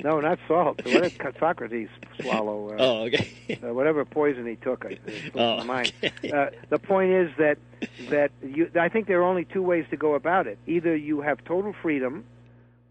no, 0.03 0.21
not 0.21 0.39
salt. 0.49 0.81
What 0.85 1.03
did 1.03 1.37
Socrates 1.39 1.89
swallow? 2.21 2.71
Uh, 2.71 2.77
oh, 2.79 3.05
okay. 3.07 3.31
uh, 3.65 3.73
whatever 3.75 4.05
poison 4.05 4.47
he 4.47 4.57
took, 4.57 4.85
I 4.85 4.99
Oh, 5.35 5.65
mind. 5.65 5.93
okay. 6.03 6.31
Uh, 6.31 6.51
the 6.69 6.79
point 6.79 7.13
is 7.13 7.31
that 7.39 7.59
that 8.11 8.31
you, 8.43 8.71
I 8.79 8.89
think 8.89 9.07
there 9.07 9.21
are 9.21 9.25
only 9.25 9.45
two 9.45 9.63
ways 9.63 9.85
to 9.91 9.97
go 9.97 10.15
about 10.15 10.47
it. 10.47 10.59
Either 10.67 10.95
you 10.97 11.21
have 11.21 11.45
total 11.45 11.75
freedom, 11.83 12.25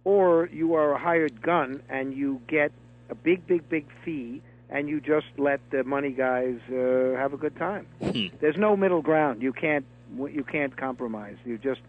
or 0.03 0.49
you 0.51 0.73
are 0.75 0.93
a 0.93 0.97
hired 0.97 1.41
gun 1.41 1.81
and 1.89 2.13
you 2.15 2.41
get 2.47 2.71
a 3.09 3.15
big, 3.15 3.45
big, 3.45 3.67
big 3.69 3.85
fee, 4.03 4.41
and 4.69 4.87
you 4.89 4.99
just 5.01 5.27
let 5.37 5.59
the 5.69 5.83
money 5.83 6.11
guys 6.11 6.57
uh, 6.69 7.15
have 7.17 7.33
a 7.33 7.37
good 7.37 7.55
time. 7.57 7.85
Hmm. 8.01 8.27
There's 8.39 8.57
no 8.57 8.75
middle 8.75 9.01
ground. 9.01 9.41
You 9.41 9.53
can't 9.53 9.85
you 10.17 10.43
can't 10.43 10.75
compromise. 10.75 11.37
You 11.45 11.57
just 11.57 11.81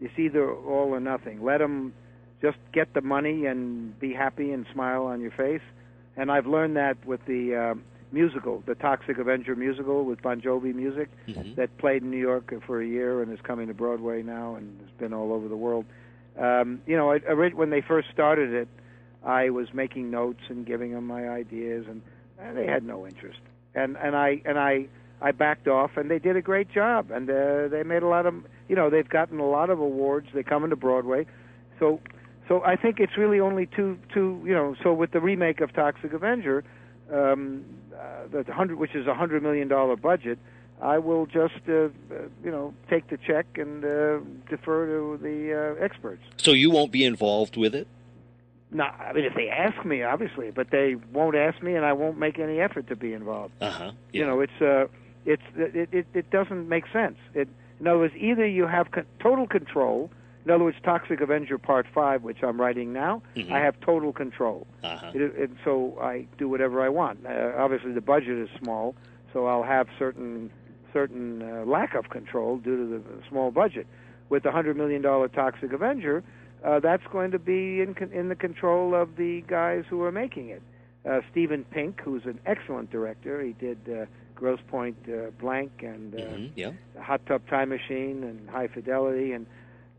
it's 0.00 0.16
either 0.18 0.50
all 0.52 0.90
or 0.94 1.00
nothing. 1.00 1.42
Let 1.42 1.58
them 1.58 1.92
just 2.40 2.58
get 2.72 2.94
the 2.94 3.00
money 3.00 3.46
and 3.46 3.98
be 3.98 4.12
happy 4.12 4.52
and 4.52 4.66
smile 4.72 5.04
on 5.06 5.20
your 5.20 5.30
face. 5.32 5.62
And 6.16 6.30
I've 6.30 6.46
learned 6.46 6.76
that 6.76 6.96
with 7.06 7.24
the 7.26 7.54
uh, 7.54 7.74
musical, 8.12 8.62
the 8.66 8.74
Toxic 8.74 9.18
Avenger 9.18 9.54
musical 9.54 10.04
with 10.04 10.22
Bon 10.22 10.40
Jovi 10.40 10.74
music 10.74 11.08
Mhm. 11.28 11.56
that 11.56 11.76
played 11.78 12.02
in 12.02 12.10
New 12.10 12.18
York 12.18 12.52
for 12.66 12.80
a 12.80 12.86
year 12.86 13.22
and 13.22 13.32
is 13.32 13.40
coming 13.42 13.68
to 13.68 13.74
Broadway 13.74 14.22
now 14.22 14.54
and 14.54 14.80
has 14.80 14.90
been 14.98 15.12
all 15.12 15.32
over 15.32 15.48
the 15.48 15.56
world. 15.56 15.84
Um, 16.38 16.80
you 16.86 16.96
know, 16.96 17.10
I, 17.12 17.20
I 17.28 17.32
read, 17.32 17.54
when 17.54 17.70
they 17.70 17.80
first 17.80 18.08
started 18.10 18.52
it, 18.52 18.68
I 19.24 19.50
was 19.50 19.74
making 19.74 20.10
notes 20.10 20.40
and 20.48 20.64
giving 20.64 20.92
them 20.92 21.06
my 21.06 21.28
ideas, 21.28 21.86
and, 21.88 22.00
and 22.38 22.56
they 22.56 22.66
had 22.66 22.84
no 22.84 23.06
interest. 23.06 23.40
And 23.74 23.96
and 23.96 24.16
I 24.16 24.40
and 24.44 24.58
I 24.58 24.86
I 25.20 25.32
backed 25.32 25.66
off, 25.66 25.96
and 25.96 26.08
they 26.10 26.20
did 26.20 26.36
a 26.36 26.40
great 26.40 26.70
job, 26.70 27.10
and 27.10 27.28
uh, 27.28 27.66
they 27.68 27.82
made 27.82 28.04
a 28.04 28.06
lot 28.06 28.26
of, 28.26 28.34
you 28.68 28.76
know, 28.76 28.88
they've 28.88 29.08
gotten 29.08 29.40
a 29.40 29.48
lot 29.48 29.70
of 29.70 29.80
awards. 29.80 30.28
They 30.32 30.44
come 30.44 30.62
into 30.62 30.76
Broadway, 30.76 31.26
so 31.80 32.00
so 32.48 32.62
I 32.64 32.76
think 32.76 32.98
it's 32.98 33.16
really 33.16 33.40
only 33.40 33.66
two 33.66 33.98
two, 34.12 34.42
you 34.44 34.54
know. 34.54 34.74
So 34.82 34.92
with 34.92 35.12
the 35.12 35.20
remake 35.20 35.60
of 35.60 35.72
Toxic 35.72 36.12
Avenger, 36.12 36.64
um, 37.12 37.64
uh, 37.94 38.42
the 38.42 38.52
hundred, 38.52 38.78
which 38.78 38.94
is 38.94 39.06
a 39.06 39.14
hundred 39.14 39.42
million 39.42 39.68
dollar 39.68 39.96
budget, 39.96 40.38
I 40.80 40.98
will 40.98 41.26
just, 41.26 41.60
uh, 41.68 41.72
uh, 41.72 41.88
you 42.42 42.50
know, 42.50 42.72
take 42.88 43.08
the 43.08 43.18
check 43.18 43.46
and 43.56 43.84
uh, 43.84 44.18
defer 44.48 44.86
to 44.86 45.18
the 45.22 45.76
uh, 45.78 45.84
experts. 45.84 46.22
So 46.38 46.52
you 46.52 46.70
won't 46.70 46.92
be 46.92 47.04
involved 47.04 47.56
with 47.56 47.74
it? 47.74 47.86
No, 48.70 48.84
I 48.84 49.12
mean 49.12 49.24
if 49.24 49.34
they 49.34 49.48
ask 49.48 49.84
me, 49.84 50.02
obviously, 50.02 50.50
but 50.50 50.70
they 50.70 50.96
won't 51.12 51.36
ask 51.36 51.62
me, 51.62 51.74
and 51.74 51.84
I 51.84 51.92
won't 51.92 52.18
make 52.18 52.38
any 52.38 52.60
effort 52.60 52.86
to 52.88 52.96
be 52.96 53.12
involved. 53.12 53.54
Uh 53.60 53.70
huh. 53.70 53.92
You 54.12 54.26
know, 54.26 54.40
it's 54.40 54.60
uh, 54.60 54.86
it's 55.26 55.42
it, 55.56 55.88
it 55.92 56.06
it 56.14 56.30
doesn't 56.30 56.68
make 56.68 56.84
sense. 56.92 57.16
It 57.34 57.48
in 57.80 57.86
other 57.86 57.98
words, 57.98 58.14
either 58.16 58.46
you 58.46 58.66
have 58.66 58.90
co- 58.90 59.04
total 59.20 59.46
control. 59.46 60.10
In 60.48 60.54
other 60.54 60.64
words, 60.64 60.78
Toxic 60.82 61.20
Avenger 61.20 61.58
Part 61.58 61.86
Five, 61.94 62.22
which 62.22 62.42
I'm 62.42 62.58
writing 62.58 62.90
now, 62.90 63.20
Mhm. 63.36 63.52
I 63.52 63.58
have 63.60 63.78
total 63.80 64.14
control. 64.14 64.66
Uh-huh. 64.82 65.10
It, 65.14 65.20
it, 65.36 65.50
so 65.62 65.98
I 66.00 66.26
do 66.38 66.48
whatever 66.48 66.80
I 66.80 66.88
want. 66.88 67.26
Uh, 67.26 67.52
obviously, 67.58 67.92
the 67.92 68.00
budget 68.00 68.38
is 68.38 68.48
small, 68.58 68.94
so 69.34 69.44
I'll 69.46 69.62
have 69.62 69.88
certain 69.98 70.50
certain 70.94 71.42
uh, 71.42 71.66
lack 71.66 71.94
of 71.94 72.08
control 72.08 72.56
due 72.56 72.78
to 72.78 72.86
the 72.98 73.28
small 73.28 73.50
budget. 73.50 73.86
With 74.30 74.42
the 74.42 74.50
hundred 74.50 74.78
million 74.78 75.02
dollar 75.02 75.28
Toxic 75.28 75.70
Avenger, 75.70 76.24
uh, 76.64 76.80
that's 76.80 77.06
going 77.12 77.30
to 77.32 77.38
be 77.38 77.82
in 77.82 77.92
con- 77.92 78.10
in 78.10 78.30
the 78.30 78.34
control 78.34 78.94
of 78.94 79.16
the 79.16 79.42
guys 79.42 79.84
who 79.90 80.02
are 80.02 80.12
making 80.12 80.48
it. 80.48 80.62
Uh, 81.04 81.20
Stephen 81.30 81.64
Pink, 81.64 82.00
who's 82.00 82.24
an 82.24 82.40
excellent 82.46 82.90
director, 82.90 83.42
he 83.42 83.52
did 83.52 83.78
uh, 83.86 84.06
Grosse 84.34 84.60
Pointe 84.66 84.96
uh, 85.10 85.30
Blank 85.38 85.82
and 85.82 86.14
uh, 86.14 86.18
Mhm, 86.18 86.50
Yeah. 86.56 86.72
Hot 86.98 87.20
Tub 87.26 87.46
Time 87.48 87.68
Machine 87.68 88.24
and 88.24 88.48
High 88.48 88.68
Fidelity 88.68 89.32
and 89.32 89.44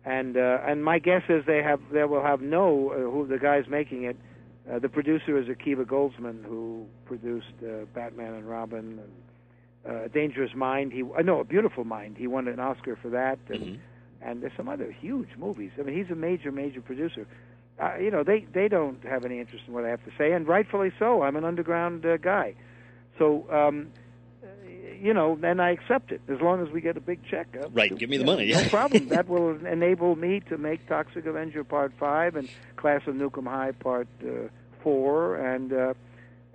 and 0.10 0.36
uh, 0.38 0.60
and 0.70 0.84
my 0.84 0.98
guess 1.00 1.24
is 1.30 1.46
they 1.46 1.62
have 1.62 1.80
they 1.92 2.04
will 2.04 2.24
have 2.24 2.42
no 2.42 2.92
uh, 2.92 2.96
who 3.12 3.28
the 3.28 3.38
guys 3.38 3.66
making 3.70 4.04
it. 4.04 4.18
Uh, 4.70 4.80
the 4.80 4.90
producer 4.90 5.38
is 5.38 5.48
Akiva 5.48 5.86
Goldsman 5.86 6.44
who 6.46 6.86
produced 7.06 7.54
uh, 7.64 7.86
Batman 7.94 8.34
and 8.34 8.50
Robin 8.50 9.00
and 9.04 9.14
uh, 9.90 10.08
Dangerous 10.10 10.52
Mind. 10.56 10.92
He 10.92 11.04
uh, 11.04 11.22
no, 11.22 11.40
A 11.42 11.44
Beautiful 11.44 11.84
Mind. 11.84 12.18
He 12.18 12.28
won 12.28 12.48
an 12.48 12.60
Oscar 12.60 12.96
for 13.02 13.10
that 13.10 13.40
and 13.50 13.62
Mhm. 13.64 13.78
and 14.22 14.42
there's 14.42 14.58
some 14.58 14.68
other 14.68 14.92
huge 14.92 15.30
movies. 15.38 15.72
I 15.80 15.84
mean, 15.84 15.96
he's 15.96 16.12
a 16.12 16.16
major 16.16 16.52
major 16.52 16.82
producer. 16.82 17.26
Uh, 17.80 17.96
you 18.06 18.12
know, 18.12 18.24
they 18.24 18.46
they 18.54 18.68
don't 18.68 19.02
have 19.04 19.24
any 19.26 19.40
interest 19.40 19.64
in 19.68 19.74
what 19.74 19.86
I 19.86 19.90
have 19.90 20.04
to 20.06 20.12
say, 20.18 20.34
and 20.34 20.48
rightfully 20.48 20.92
so. 21.00 21.22
I'm 21.24 21.36
an 21.38 21.46
underground 21.46 22.06
uh, 22.06 22.18
guy, 22.18 22.56
so 23.18 23.46
um, 23.52 23.88
you 25.02 25.14
know, 25.14 25.38
and 25.42 25.62
I 25.62 25.72
accept 25.72 26.12
it 26.12 26.22
as 26.28 26.42
long 26.42 26.66
as 26.66 26.72
we 26.72 26.82
get 26.82 26.98
a 26.98 27.02
big 27.02 27.20
check. 27.30 27.48
Right, 27.72 27.96
give 27.96 28.10
me 28.10 28.18
the 28.18 28.24
know, 28.24 28.34
money. 28.34 28.52
no 28.52 28.64
problem. 28.70 29.10
That 29.10 29.28
will 29.28 29.66
enable 29.66 30.16
me 30.16 30.42
to 30.50 30.58
make 30.58 30.88
Toxic 30.88 31.26
Avenger 31.26 31.64
Part 31.64 31.94
Five 32.00 32.36
and 32.36 32.50
Class 32.76 33.02
of 33.08 33.16
Nuke 33.16 33.38
'Em 33.38 33.46
High 33.46 33.72
Part 33.72 34.08
uh, 34.24 34.50
Four 34.84 35.36
and. 35.36 35.74
Uh, 35.74 35.94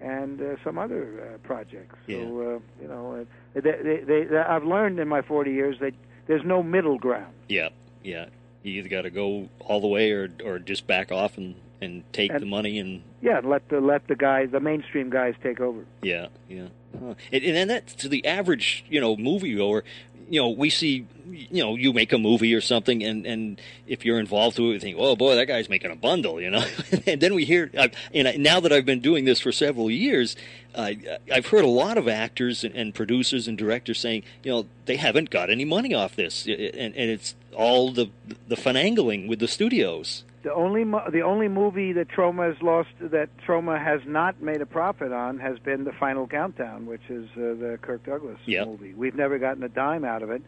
and 0.01 0.41
uh, 0.43 0.57
some 0.63 0.77
other 0.77 1.35
uh, 1.35 1.39
projects. 1.47 1.97
Yeah. 2.07 2.19
Uh, 2.19 2.59
you 2.83 2.89
know, 2.89 3.27
uh, 3.57 3.61
they, 3.61 4.03
they, 4.05 4.25
they, 4.25 4.37
I've 4.37 4.65
learned 4.65 4.99
in 4.99 5.09
my 5.09 5.23
40 5.23 5.53
years 5.53 5.79
that 5.81 5.95
there's 6.27 6.45
no 6.45 6.63
middle 6.63 6.99
ground. 6.99 7.33
Yeah. 7.49 7.71
Yeah. 8.03 8.27
You 8.63 8.73
either 8.75 8.89
got 8.89 9.03
to 9.03 9.11
go 9.11 9.49
all 9.61 9.81
the 9.81 9.87
way 9.87 10.11
or 10.11 10.31
or 10.45 10.59
just 10.59 10.87
back 10.87 11.13
off 11.13 11.39
and 11.39 11.55
and 11.81 12.03
take 12.13 12.31
And- 12.31 12.41
the 12.41 12.47
money 12.47 12.79
and 12.79 13.03
Yeah, 13.23 13.41
let 13.45 13.69
the 13.69 13.81
let 13.81 14.07
the 14.09 14.17
guys, 14.17 14.51
the 14.51 14.61
mainstream 14.61 15.11
guys, 15.11 15.35
take 15.43 15.61
over. 15.61 15.85
Yeah, 16.03 16.29
yeah. 16.49 16.69
Huh. 16.99 17.15
And, 17.33 17.45
and 17.45 17.57
then 17.57 17.69
that 17.69 17.87
to 17.99 18.09
the 18.09 18.25
average, 18.27 18.85
you 18.89 19.01
know, 19.01 19.17
moviegoer, 19.17 19.83
you 20.31 20.41
know, 20.41 20.49
we 20.51 20.71
see, 20.71 21.07
you 21.31 21.63
know, 21.63 21.75
you 21.77 21.93
make 21.93 22.13
a 22.13 22.19
movie 22.19 22.55
or 22.55 22.61
something, 22.63 23.03
and 23.03 23.27
and 23.27 23.61
if 23.87 24.05
you're 24.05 24.19
involved 24.21 24.59
with 24.59 24.69
it, 24.69 24.73
we 24.73 24.79
think, 24.79 24.97
oh 24.99 25.17
boy, 25.17 25.35
that 25.35 25.47
guy's 25.47 25.69
making 25.69 25.91
a 25.91 25.97
bundle, 25.97 26.41
you 26.41 26.51
know. 26.51 26.65
and 27.07 27.21
then 27.21 27.35
we 27.35 27.45
hear, 27.45 27.71
and 28.15 28.43
now 28.43 28.61
that 28.61 28.73
I've 28.73 28.87
been 28.87 29.01
doing 29.01 29.25
this 29.27 29.41
for 29.41 29.53
several 29.53 29.91
years, 29.91 30.35
I 30.77 30.99
I've 31.31 31.47
heard 31.49 31.65
a 31.65 31.69
lot 31.69 31.99
of 31.99 32.09
actors 32.09 32.65
and, 32.65 32.75
and 32.75 32.95
producers 32.95 33.49
and 33.49 33.59
directors 33.59 33.99
saying, 34.01 34.23
you 34.43 34.53
know, 34.53 34.67
they 34.87 34.97
haven't 34.97 35.29
got 35.31 35.51
any 35.51 35.65
money 35.67 35.93
off 35.93 36.17
this, 36.17 36.47
and, 36.47 36.95
and 36.95 37.11
it's 37.11 37.35
all 37.55 37.91
the 37.93 38.09
the 38.49 38.57
finagling 38.57 39.29
with 39.29 39.41
the 39.41 39.49
studios. 39.49 40.25
The 40.45 40.53
only 40.53 40.85
mo- 40.85 41.09
the 41.11 41.23
only 41.23 41.49
movie 41.49 41.93
that 41.95 42.09
Troma 42.09 42.53
has 42.53 42.63
lost 42.63 42.91
that 43.01 43.31
Troma 43.47 43.83
has 43.83 44.03
not 44.07 44.43
made 44.43 44.61
a 44.61 44.67
profit 44.67 45.11
on 45.11 45.39
has 45.39 45.59
been 45.59 45.85
the 45.85 45.93
Final 45.93 46.27
Countdown, 46.29 46.85
which 46.85 47.01
is 47.09 47.27
uh, 47.35 47.57
the 47.59 47.79
Kirk 47.81 48.05
Douglas 48.05 48.39
Yep. 48.45 48.67
movie. 48.69 48.93
We've 48.95 49.15
never 49.15 49.39
gotten 49.39 49.63
a 49.63 49.71
dime 49.71 50.05
out 50.05 50.23
of 50.23 50.31
it, 50.31 50.43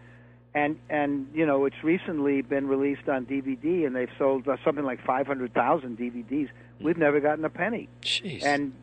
and 0.55 0.79
and 0.91 1.27
you 1.35 1.47
know 1.47 1.65
it's 1.65 1.83
recently 1.83 2.43
been 2.43 2.69
released 2.69 3.09
on 3.09 3.25
DVD, 3.25 3.87
and 3.87 3.97
they've 3.97 4.11
sold 4.19 4.47
uh, 4.47 4.59
something 4.63 4.85
like 4.85 5.03
five 5.03 5.27
hundred 5.27 5.55
thousand 5.55 5.97
DVDs. 5.99 6.51
We've 6.79 6.99
never 6.99 7.19
gotten 7.21 7.43
a 7.47 7.51
penny, 7.51 7.89
Jeez. 8.03 8.45
and 8.45 8.75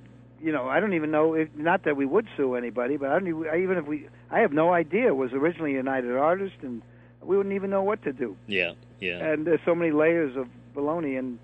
you 0.41 0.51
know 0.51 0.67
I 0.67 0.79
don't 0.79 0.95
even 0.95 1.11
know 1.11 1.35
if 1.35 1.47
not 1.55 1.83
that 1.83 1.95
we 1.95 2.07
would 2.07 2.27
sue 2.35 2.55
anybody, 2.55 2.97
but 2.97 3.09
I 3.11 3.19
don't 3.19 3.27
even, 3.27 3.45
even 3.61 3.77
if 3.77 3.85
we 3.85 4.07
I 4.31 4.39
have 4.39 4.51
no 4.51 4.73
idea. 4.73 5.09
It 5.09 5.15
was 5.15 5.31
originally 5.31 5.73
United 5.73 6.15
Artists, 6.17 6.57
and 6.63 6.81
we 7.21 7.37
wouldn't 7.37 7.53
even 7.53 7.69
know 7.69 7.83
what 7.83 8.01
to 8.01 8.11
do. 8.13 8.35
yeah, 8.47 8.71
yeah, 8.99 9.23
And 9.23 9.45
there's 9.45 9.61
so 9.63 9.75
many 9.75 9.91
layers 9.91 10.35
of 10.35 10.47
baloney 10.73 11.17
and 11.19 11.39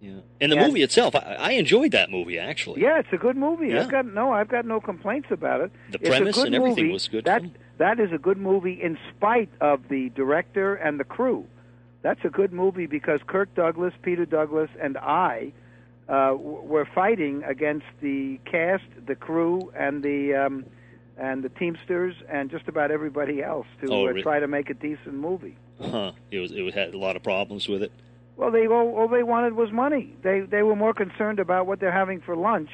yeah. 0.00 0.14
And 0.40 0.50
the 0.50 0.56
and- 0.58 0.66
movie 0.66 0.82
itself, 0.82 1.14
I, 1.14 1.36
I 1.38 1.50
enjoyed 1.52 1.92
that 1.92 2.10
movie 2.10 2.38
actually. 2.38 2.82
Yeah, 2.82 2.98
it's 2.98 3.12
a 3.12 3.16
good 3.16 3.36
movie. 3.36 3.68
Yeah. 3.68 3.82
I've 3.82 3.90
got 3.90 4.06
no, 4.06 4.32
I've 4.32 4.48
got 4.48 4.64
no 4.66 4.80
complaints 4.80 5.28
about 5.30 5.60
it. 5.60 5.70
The 5.90 5.98
It's 6.00 6.08
premise 6.08 6.36
and 6.38 6.54
everything 6.54 6.84
movie. 6.86 6.92
was 6.92 7.08
good. 7.08 7.24
That 7.24 7.42
that 7.78 8.00
is 8.00 8.12
a 8.12 8.18
good 8.18 8.38
movie 8.38 8.80
in 8.82 8.98
spite 9.16 9.48
of 9.60 9.88
the 9.88 10.08
director 10.10 10.74
and 10.74 10.98
the 10.98 11.04
crew. 11.04 11.46
That's 12.02 12.24
a 12.24 12.28
good 12.30 12.52
movie 12.52 12.86
because 12.86 13.20
Kirk 13.28 13.54
Douglas, 13.54 13.94
Peter 14.02 14.26
Douglas, 14.26 14.70
and 14.80 14.98
I 14.98 15.52
uh, 16.08 16.34
were 16.36 16.84
fighting 16.84 17.44
against 17.44 17.86
the 18.00 18.40
cast, 18.44 18.82
the 19.06 19.14
crew, 19.14 19.72
and 19.76 20.02
the 20.02 20.34
um, 20.34 20.66
and 21.16 21.44
the 21.44 21.48
Teamsters, 21.48 22.16
and 22.28 22.50
just 22.50 22.66
about 22.66 22.90
everybody 22.90 23.40
else 23.40 23.68
to 23.82 23.92
Oh, 23.92 24.02
uh, 24.02 24.08
really? 24.08 24.22
try 24.22 24.40
to 24.40 24.48
make 24.48 24.68
a 24.68 24.74
decent 24.74 25.14
movie. 25.14 25.54
Huh. 25.80 26.10
It 26.32 26.40
was 26.40 26.50
it 26.50 26.74
had 26.74 26.92
a 26.92 26.98
lot 26.98 27.14
of 27.14 27.22
problems 27.22 27.68
with 27.68 27.84
it. 27.84 27.92
Well, 28.36 28.50
they 28.50 28.66
all, 28.66 28.94
all 28.96 29.08
they 29.08 29.22
wanted 29.22 29.54
was 29.54 29.70
money. 29.72 30.14
They 30.22 30.40
they 30.40 30.62
were 30.62 30.76
more 30.76 30.94
concerned 30.94 31.38
about 31.38 31.66
what 31.66 31.80
they're 31.80 31.92
having 31.92 32.20
for 32.20 32.34
lunch. 32.36 32.70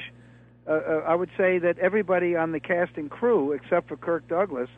Uh, 0.67 0.73
uh, 0.73 1.05
I 1.07 1.15
would 1.15 1.31
say 1.37 1.59
that 1.59 1.79
everybody 1.79 2.37
on 2.37 2.53
the 2.53 2.61
cast 2.61 2.93
and 2.97 3.11
crew, 3.11 3.53
except 3.53 3.89
for 3.89 3.97
Kirk 3.97 4.29
Douglas, 4.29 4.69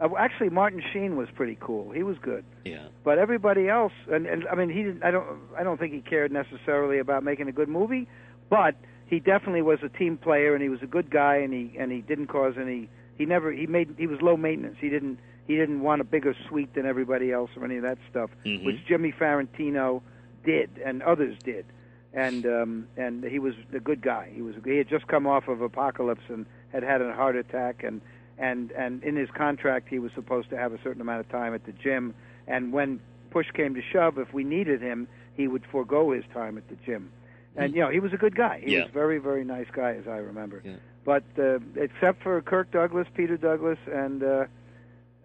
uh, 0.00 0.08
actually 0.18 0.50
Martin 0.50 0.82
Sheen 0.92 1.16
was 1.16 1.28
pretty 1.34 1.56
cool. 1.60 1.90
He 1.90 2.02
was 2.02 2.16
good, 2.22 2.44
Yeah. 2.64 2.86
but 3.02 3.18
everybody 3.18 3.68
else, 3.68 3.92
and, 4.10 4.26
and 4.26 4.46
I 4.48 4.54
mean, 4.54 4.68
he 4.68 4.82
didn't. 4.84 5.02
I 5.02 5.10
don't. 5.10 5.26
I 5.58 5.62
don't 5.62 5.78
think 5.78 5.92
he 5.92 6.00
cared 6.00 6.32
necessarily 6.32 6.98
about 6.98 7.22
making 7.24 7.48
a 7.48 7.52
good 7.52 7.68
movie, 7.68 8.08
but 8.48 8.74
he 9.06 9.20
definitely 9.20 9.62
was 9.62 9.80
a 9.82 9.88
team 9.88 10.16
player, 10.16 10.54
and 10.54 10.62
he 10.62 10.68
was 10.68 10.82
a 10.82 10.86
good 10.86 11.10
guy, 11.10 11.36
and 11.36 11.52
he 11.52 11.76
and 11.78 11.90
he 11.92 12.00
didn't 12.00 12.28
cause 12.28 12.54
any. 12.60 12.88
He 13.18 13.26
never. 13.26 13.50
He 13.52 13.66
made. 13.66 13.94
He 13.98 14.06
was 14.06 14.20
low 14.22 14.36
maintenance. 14.36 14.76
He 14.80 14.88
didn't. 14.88 15.18
He 15.46 15.56
didn't 15.56 15.80
want 15.80 16.00
a 16.00 16.04
bigger 16.04 16.34
suite 16.48 16.74
than 16.74 16.86
everybody 16.86 17.30
else 17.32 17.50
or 17.56 17.64
any 17.64 17.76
of 17.76 17.82
that 17.82 17.98
stuff, 18.10 18.30
Mhm. 18.44 18.64
which 18.64 18.84
Jimmy 18.86 19.12
Farentino 19.12 20.02
did 20.44 20.70
and 20.84 21.02
others 21.02 21.36
did. 21.44 21.64
And 22.12 22.46
um, 22.46 22.86
and 22.96 23.22
he 23.24 23.38
was 23.38 23.54
a 23.74 23.80
good 23.80 24.00
guy. 24.00 24.30
He 24.34 24.40
was. 24.42 24.54
He 24.64 24.78
had 24.78 24.88
just 24.88 25.06
come 25.06 25.26
off 25.26 25.48
of 25.48 25.60
Apocalypse 25.60 26.22
and 26.28 26.46
had 26.72 26.82
had 26.82 27.02
a 27.02 27.12
heart 27.12 27.36
attack, 27.36 27.82
and 27.84 28.00
and 28.38 28.70
and 28.72 29.02
in 29.04 29.16
his 29.16 29.30
contract 29.30 29.88
he 29.90 29.98
was 29.98 30.12
supposed 30.12 30.48
to 30.50 30.56
have 30.56 30.72
a 30.72 30.78
certain 30.82 31.02
amount 31.02 31.20
of 31.20 31.28
time 31.28 31.52
at 31.54 31.64
the 31.66 31.72
gym. 31.72 32.14
And 32.46 32.72
when 32.72 33.00
push 33.30 33.50
came 33.50 33.74
to 33.74 33.82
shove, 33.82 34.18
if 34.18 34.32
we 34.32 34.44
needed 34.44 34.80
him, 34.80 35.08
he 35.34 35.46
would 35.46 35.64
forego 35.66 36.12
his 36.12 36.24
time 36.32 36.56
at 36.56 36.66
the 36.68 36.76
gym. 36.86 37.10
And 37.54 37.74
you 37.74 37.82
know 37.82 37.90
he 37.90 38.00
was 38.00 38.14
a 38.14 38.16
good 38.18 38.34
guy. 38.34 38.60
He 38.64 38.72
Yeah. 38.72 38.82
was 38.84 38.88
a 38.90 38.92
very 38.94 39.18
very 39.18 39.44
nice 39.44 39.68
guy, 39.70 39.92
as 39.94 40.08
I 40.08 40.16
remember. 40.18 40.62
Yeah. 40.64 40.76
But 41.04 41.24
uh, 41.38 41.58
except 41.74 42.22
for 42.22 42.40
Kirk 42.40 42.70
Douglas, 42.70 43.08
Peter 43.14 43.36
Douglas, 43.36 43.78
and 43.92 44.22
uh, 44.22 44.46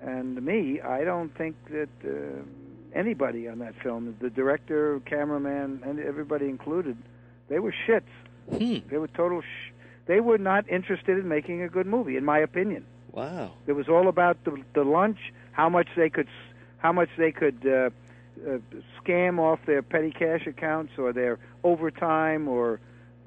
and 0.02 0.44
me, 0.44 0.82
I 0.82 1.04
don't 1.04 1.36
think 1.38 1.56
that 1.70 1.90
uh, 2.04 2.42
anybody 2.94 3.48
on 3.48 3.60
that 3.60 3.76
film, 3.82 4.16
the 4.20 4.30
director, 4.30 5.00
cameraman, 5.06 5.82
and 5.86 6.00
everybody 6.00 6.50
included, 6.50 6.98
they 7.50 7.60
were 7.60 7.74
shits. 7.88 8.02
Hmm. 8.50 8.78
They 8.90 8.98
were 8.98 9.08
total. 9.08 9.42
Sh- 9.42 9.72
they 10.08 10.20
were 10.20 10.38
not 10.38 10.68
interested 10.70 11.18
in 11.18 11.28
making 11.28 11.62
a 11.62 11.70
good 11.70 11.86
movie, 11.86 12.18
in 12.18 12.26
my 12.26 12.40
opinion. 12.40 12.86
Wow. 13.12 13.54
It 13.68 13.74
was 13.74 13.88
all 13.88 14.08
about 14.08 14.44
the 14.44 14.62
the 14.74 14.84
lunch, 14.84 15.20
how 15.52 15.70
much 15.70 15.88
they 15.96 16.10
could, 16.10 16.28
how 16.80 16.92
much 16.92 17.10
they 17.18 17.32
could 17.32 17.66
uh, 17.66 17.90
uh, 18.50 18.58
scam 19.00 19.40
off 19.40 19.60
their 19.66 19.82
petty 19.82 20.12
cash 20.12 20.48
accounts 20.48 20.94
or 20.98 21.14
their 21.14 21.40
overtime 21.64 22.48
or. 22.48 22.80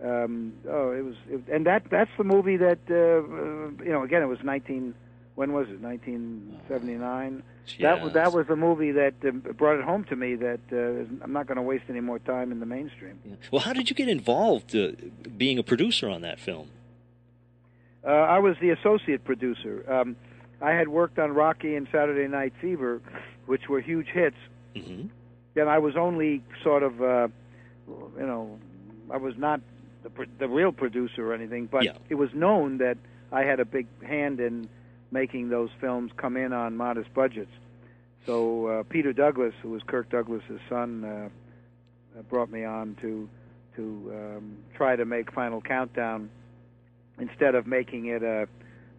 Um, 0.03 0.53
oh, 0.69 0.91
it 0.91 1.03
was, 1.03 1.15
it, 1.31 1.43
and 1.51 1.65
that 1.67 1.85
that's 1.89 2.11
the 2.19 2.25
movie 2.25 2.57
that 2.57 2.81
uh, 2.91 2.95
uh, 2.95 3.85
you 3.85 3.93
know. 3.93 4.03
Again, 4.03 4.23
it 4.23 4.27
was 4.27 4.41
nineteen. 4.43 4.93
When 5.35 5.53
was 5.53 5.69
it? 5.69 5.81
Nineteen 5.81 6.61
seventy 6.69 6.95
nine. 6.95 7.43
That 7.81 8.03
was 8.03 8.13
that 8.13 8.33
was 8.33 8.47
the 8.47 8.57
movie 8.57 8.93
that 8.93 9.15
uh, 9.27 9.31
brought 9.33 9.79
it 9.79 9.85
home 9.85 10.05
to 10.05 10.17
me. 10.17 10.37
That 10.37 10.61
uh, 10.73 11.25
I'm 11.25 11.33
not 11.33 11.47
going 11.47 11.57
to 11.57 11.63
waste 11.63 11.85
any 11.89 12.01
more 12.01 12.19
time 12.21 12.53
in 12.53 12.61
the 12.61 12.67
mainstream. 12.67 13.19
Yeah. 13.25 13.35
Well, 13.51 13.61
how 13.63 13.73
did 13.73 13.91
you 13.91 13.97
get 13.97 14.09
involved 14.09 14.77
uh, 14.77 14.93
being 15.37 15.59
a 15.59 15.63
producer 15.63 16.09
on 16.09 16.21
that 16.23 16.39
film? 16.39 16.69
Uh, 18.05 18.09
I 18.11 18.39
was 18.39 18.57
the 18.61 18.71
associate 18.71 19.25
producer. 19.25 19.85
Um, 19.91 20.15
I 20.61 20.73
had 20.73 20.89
worked 20.89 21.19
on 21.19 21.33
Rocky 21.33 21.75
and 21.75 21.89
Saturday 21.91 22.29
Night 22.29 22.53
Fever, 22.61 23.01
which 23.47 23.69
were 23.69 23.81
huge 23.81 24.09
hits. 24.09 24.37
hmm 24.77 25.07
And 25.57 25.69
I 25.69 25.79
was 25.79 25.97
only 25.97 26.43
sort 26.63 26.83
of, 26.83 27.03
uh, 27.03 27.29
you 27.89 28.27
know, 28.27 28.59
I 29.11 29.17
was 29.17 29.37
not 29.37 29.61
the, 30.03 30.11
the 30.39 30.49
real 30.49 30.71
producer 30.71 31.31
or 31.31 31.35
anything, 31.35 31.67
but 31.67 31.85
Yeah. 31.85 31.93
it 32.09 32.17
was 32.17 32.33
known 32.35 32.79
that 32.79 32.99
I 33.33 33.43
had 33.43 33.59
a 33.59 33.65
big 33.65 33.87
hand 34.03 34.39
in 34.39 34.69
making 35.15 35.49
those 35.49 35.71
films 35.81 36.11
come 36.17 36.37
in 36.37 36.53
on 36.53 36.77
modest 36.77 37.15
budgets. 37.15 37.53
So 38.27 38.67
uh, 38.67 38.83
Peter 38.83 39.13
Douglas, 39.13 39.55
who 39.63 39.71
was 39.71 39.83
Kirk 39.87 40.11
Douglas's 40.11 40.61
son, 40.69 41.05
uh, 41.05 41.29
uh, 42.19 42.23
brought 42.23 42.51
me 42.51 42.65
on 42.65 42.97
to 43.01 43.29
to 43.77 44.13
um, 44.15 44.57
try 44.77 44.95
to 44.97 45.05
make 45.05 45.33
Final 45.33 45.61
Countdown 45.61 46.31
instead 47.19 47.55
of 47.55 47.67
making 47.67 48.07
it 48.07 48.23
a, 48.23 48.49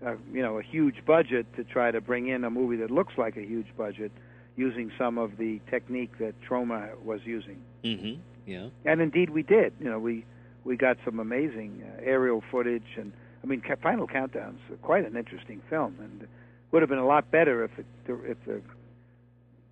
a 0.06 0.15
you 0.34 0.41
know 0.41 0.58
a 0.58 0.63
huge 0.63 1.06
budget 1.06 1.45
to 1.58 1.63
try 1.63 1.91
to 1.91 2.01
bring 2.01 2.28
in 2.28 2.43
a 2.43 2.49
movie 2.49 2.78
that 2.78 2.91
looks 2.91 3.17
like 3.17 3.36
a 3.38 3.45
huge 3.45 3.67
budget 3.78 4.12
using 4.56 4.91
some 4.97 5.17
of 5.17 5.38
the 5.38 5.60
technique 5.69 6.17
that 6.19 6.34
Troma 6.47 6.97
was 7.04 7.19
using. 7.25 7.60
hmm 7.84 8.15
Yeah. 8.45 8.69
And 8.86 9.01
indeed 9.01 9.30
we 9.30 9.43
did. 9.43 9.73
You 9.82 9.89
know, 9.89 9.99
we 9.99 10.25
we 10.63 10.78
got 10.78 10.97
some 11.04 11.19
amazing 11.19 11.84
uh, 11.84 12.01
aerial 12.04 12.41
footage 12.51 12.91
and 12.97 13.12
I 13.45 13.47
mean 13.47 13.62
Ca- 13.62 13.75
Final 13.75 14.08
Countdown's 14.08 14.60
quite 14.81 15.05
an 15.05 15.15
interesting 15.15 15.62
film 15.69 15.95
and 15.99 16.27
would 16.71 16.81
have 16.81 16.89
been 16.89 16.97
a 16.97 17.05
lot 17.05 17.29
better 17.29 17.63
if 17.63 17.71
the 18.08 18.13
if 18.25 18.38
the 18.45 18.60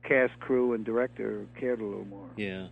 cast, 0.03 0.39
crew 0.39 0.73
and 0.73 0.85
director 0.85 1.47
cared 1.59 1.81
a 1.81 1.83
little 1.83 2.05
more. 2.05 2.29
Yeah. 2.35 2.67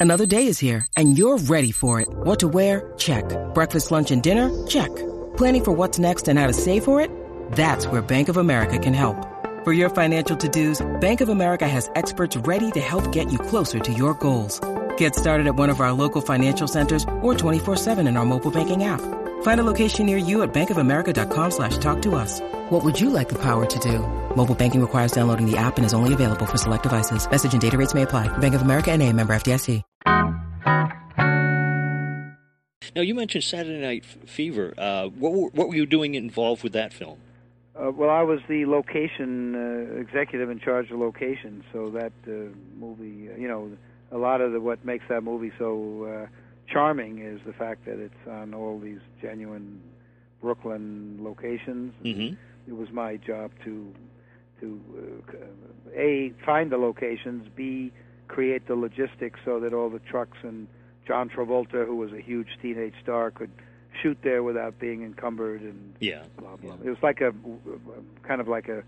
Another 0.00 0.26
day 0.26 0.46
is 0.46 0.58
here, 0.58 0.86
and 0.96 1.18
you're 1.18 1.38
ready 1.38 1.72
for 1.72 2.00
it. 2.00 2.08
What 2.08 2.38
to 2.40 2.48
wear? 2.48 2.92
Check. 2.96 3.24
Breakfast, 3.52 3.90
lunch, 3.90 4.10
and 4.10 4.22
dinner? 4.22 4.66
Check. 4.66 4.94
Planning 5.36 5.64
for 5.64 5.72
what's 5.72 5.98
next 5.98 6.28
and 6.28 6.38
how 6.38 6.46
to 6.46 6.52
save 6.52 6.84
for 6.84 7.00
it? 7.00 7.10
That's 7.52 7.86
where 7.88 8.00
Bank 8.00 8.28
of 8.28 8.36
America 8.38 8.78
can 8.78 8.94
help. 8.94 9.16
For 9.64 9.72
your 9.72 9.90
financial 9.90 10.36
to-dos, 10.36 10.86
Bank 11.00 11.20
of 11.20 11.28
America 11.28 11.68
has 11.68 11.90
experts 11.94 12.36
ready 12.38 12.70
to 12.70 12.80
help 12.80 13.10
get 13.12 13.30
you 13.30 13.38
closer 13.38 13.80
to 13.80 13.92
your 13.92 14.14
goals. 14.14 14.60
Get 14.98 15.16
started 15.16 15.46
at 15.48 15.56
one 15.56 15.70
of 15.70 15.80
our 15.80 15.90
local 15.90 16.20
financial 16.20 16.68
centers 16.68 17.02
or 17.22 17.34
24-7 17.34 18.06
in 18.06 18.16
our 18.16 18.24
mobile 18.24 18.52
banking 18.52 18.84
app. 18.84 19.00
Find 19.42 19.60
a 19.60 19.64
location 19.64 20.06
near 20.06 20.16
you 20.16 20.42
at 20.42 20.52
bankofamerica.com 20.52 21.50
slash 21.50 21.78
talk 21.78 22.02
to 22.02 22.14
us. 22.14 22.40
What 22.70 22.84
would 22.84 23.00
you 23.00 23.10
like 23.10 23.28
the 23.28 23.38
power 23.38 23.66
to 23.66 23.78
do? 23.80 23.98
Mobile 24.36 24.54
banking 24.54 24.80
requires 24.80 25.10
downloading 25.10 25.50
the 25.50 25.56
app 25.56 25.78
and 25.78 25.84
is 25.84 25.94
only 25.94 26.12
available 26.14 26.46
for 26.46 26.58
select 26.58 26.84
devices. 26.84 27.28
Message 27.28 27.52
and 27.52 27.60
data 27.60 27.76
rates 27.76 27.94
may 27.94 28.02
apply. 28.02 28.26
Bank 28.38 28.54
of 28.54 28.62
America 28.62 28.92
and 28.92 29.02
a 29.02 29.12
member 29.12 29.34
FDIC. 29.34 29.82
Now 32.96 33.02
you 33.02 33.14
mentioned 33.14 33.44
Saturday 33.44 33.80
Night 33.80 34.04
Fever. 34.04 34.74
Uh, 34.76 35.06
what 35.06 35.32
were, 35.32 35.48
what 35.50 35.68
were 35.68 35.76
you 35.76 35.86
doing 35.86 36.16
involved 36.16 36.64
with 36.64 36.72
that 36.72 36.92
film? 36.92 37.20
Uh, 37.76 37.92
well, 37.92 38.10
I 38.10 38.22
was 38.22 38.40
the 38.48 38.66
location 38.66 39.54
uh, 39.54 40.00
executive 40.00 40.50
in 40.50 40.58
charge 40.58 40.90
of 40.90 40.98
location, 40.98 41.62
so 41.72 41.90
that 41.90 42.12
uh, 42.26 42.50
movie, 42.76 43.30
uh, 43.30 43.36
you 43.36 43.46
know, 43.46 43.70
a 44.10 44.18
lot 44.18 44.40
of 44.40 44.52
the 44.52 44.60
what 44.60 44.84
makes 44.84 45.04
that 45.08 45.22
movie 45.22 45.52
so 45.58 46.04
uh, 46.04 46.26
charming 46.72 47.18
is 47.20 47.40
the 47.46 47.52
fact 47.52 47.84
that 47.86 47.98
it's 47.98 48.26
on 48.28 48.54
all 48.54 48.78
these 48.78 49.00
genuine 49.20 49.80
Brooklyn 50.40 51.18
locations. 51.20 51.92
hmm 52.02 52.34
It 52.66 52.76
was 52.76 52.90
my 52.90 53.16
job 53.16 53.50
to 53.64 53.92
to 54.60 54.80
uh, 55.32 55.96
a 55.96 56.32
find 56.44 56.70
the 56.72 56.78
locations, 56.78 57.48
b 57.54 57.92
create 58.28 58.66
the 58.66 58.74
logistics 58.74 59.40
so 59.44 59.58
that 59.60 59.72
all 59.72 59.88
the 59.88 60.00
trucks 60.00 60.36
and 60.42 60.66
John 61.06 61.30
Travolta, 61.30 61.86
who 61.86 61.96
was 61.96 62.12
a 62.12 62.20
huge 62.20 62.48
teenage 62.60 62.92
star, 63.02 63.30
could 63.30 63.50
shoot 64.02 64.18
there 64.22 64.42
without 64.42 64.78
being 64.78 65.02
encumbered 65.02 65.62
and 65.62 65.94
Yeah. 66.00 66.24
blah 66.38 66.56
blah. 66.56 66.74
Yeah. 66.74 66.86
It 66.88 66.90
was 66.90 67.02
like 67.02 67.20
a 67.20 67.32
kind 68.22 68.40
of 68.40 68.48
like 68.48 68.68
a. 68.68 68.78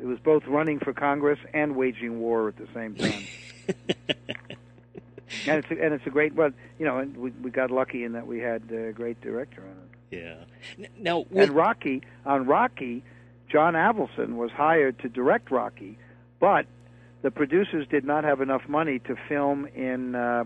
It 0.00 0.06
was 0.06 0.18
both 0.20 0.44
running 0.46 0.78
for 0.78 0.92
Congress 0.92 1.38
and 1.52 1.76
waging 1.76 2.20
war 2.20 2.48
at 2.48 2.56
the 2.56 2.68
same 2.74 2.94
time. 2.94 3.26
and 5.46 5.64
it's 5.64 5.70
a, 5.70 5.82
and 5.84 5.94
it's 5.94 6.06
a 6.06 6.10
great. 6.10 6.34
Well, 6.34 6.50
you 6.78 6.86
know, 6.86 6.98
and 6.98 7.16
we 7.16 7.30
we 7.42 7.50
got 7.50 7.70
lucky 7.70 8.04
in 8.04 8.12
that 8.12 8.26
we 8.26 8.38
had 8.38 8.62
a 8.70 8.92
great 8.92 9.20
director 9.20 9.62
on 9.62 9.68
it. 9.70 10.46
Yeah. 10.78 10.86
Now, 10.98 11.20
with, 11.30 11.48
And 11.48 11.52
Rocky 11.52 12.02
on 12.26 12.46
Rocky, 12.46 13.02
John 13.48 13.74
Avildsen 13.74 14.36
was 14.36 14.50
hired 14.50 14.98
to 15.00 15.08
direct 15.08 15.50
Rocky, 15.50 15.96
but 16.40 16.66
the 17.22 17.30
producers 17.30 17.86
did 17.88 18.04
not 18.04 18.24
have 18.24 18.40
enough 18.40 18.62
money 18.68 18.98
to 19.00 19.16
film 19.28 19.66
in 19.66 20.14
uh, 20.14 20.44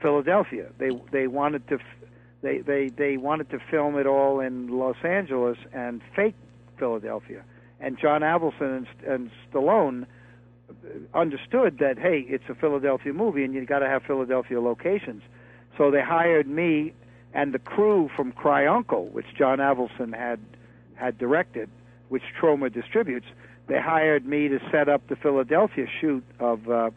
Philadelphia. 0.00 0.68
They 0.78 0.90
they 1.10 1.26
wanted 1.26 1.66
to. 1.68 1.74
f- 1.76 1.80
They, 2.40 2.58
they 2.58 2.88
they 2.88 3.16
wanted 3.16 3.50
to 3.50 3.58
film 3.70 3.98
it 3.98 4.06
all 4.06 4.38
in 4.40 4.68
Los 4.68 4.96
Angeles 5.02 5.58
and 5.72 6.00
fake 6.14 6.36
Philadelphia. 6.78 7.42
And 7.80 7.98
John 7.98 8.20
Avildsen 8.22 8.76
and, 8.78 8.86
and 9.06 9.30
Stallone 9.50 10.06
understood 11.14 11.78
that 11.78 11.98
hey, 11.98 12.24
it's 12.28 12.44
a 12.48 12.54
Philadelphia 12.54 13.12
movie, 13.12 13.44
and 13.44 13.54
you 13.54 13.64
got 13.64 13.80
to 13.80 13.88
have 13.88 14.02
Philadelphia 14.02 14.60
locations. 14.60 15.22
So 15.76 15.90
they 15.90 16.02
hired 16.02 16.46
me 16.46 16.92
and 17.34 17.52
the 17.52 17.58
crew 17.58 18.10
from 18.16 18.32
Cry 18.32 18.66
Uncle, 18.66 19.06
which 19.06 19.26
John 19.36 19.58
Avildsen 19.58 20.16
had 20.16 20.40
had 20.94 21.18
directed, 21.18 21.68
which 22.08 22.22
Troma 22.40 22.72
distributes. 22.72 23.26
They 23.68 23.80
hired 23.80 24.26
me 24.26 24.48
to 24.48 24.58
set 24.70 24.88
up 24.88 25.06
the 25.08 25.16
Philadelphia 25.16 25.86
shoot 26.00 26.24
of 26.40 26.68
uh, 26.68 26.90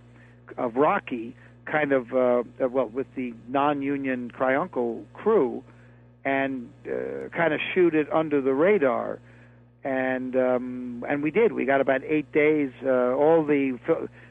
of 0.57 0.75
Rocky, 0.75 1.35
kind 1.65 1.91
of 1.91 2.13
uh, 2.13 2.43
uh, 2.63 2.69
well 2.69 2.87
with 2.87 3.07
the 3.15 3.33
non-union 3.47 4.31
Cry 4.31 4.55
Uncle 4.55 5.03
crew, 5.13 5.63
and 6.23 6.69
uh, 6.85 7.29
kind 7.29 7.53
of 7.53 7.59
shoot 7.73 7.93
it 7.93 8.11
under 8.11 8.41
the 8.41 8.53
radar 8.53 9.19
and 9.83 10.35
um, 10.35 11.05
and 11.09 11.23
we 11.23 11.31
did. 11.31 11.53
We 11.53 11.65
got 11.65 11.81
about 11.81 12.01
eight 12.03 12.31
days. 12.31 12.71
Uh, 12.85 13.13
all 13.15 13.43
the 13.43 13.79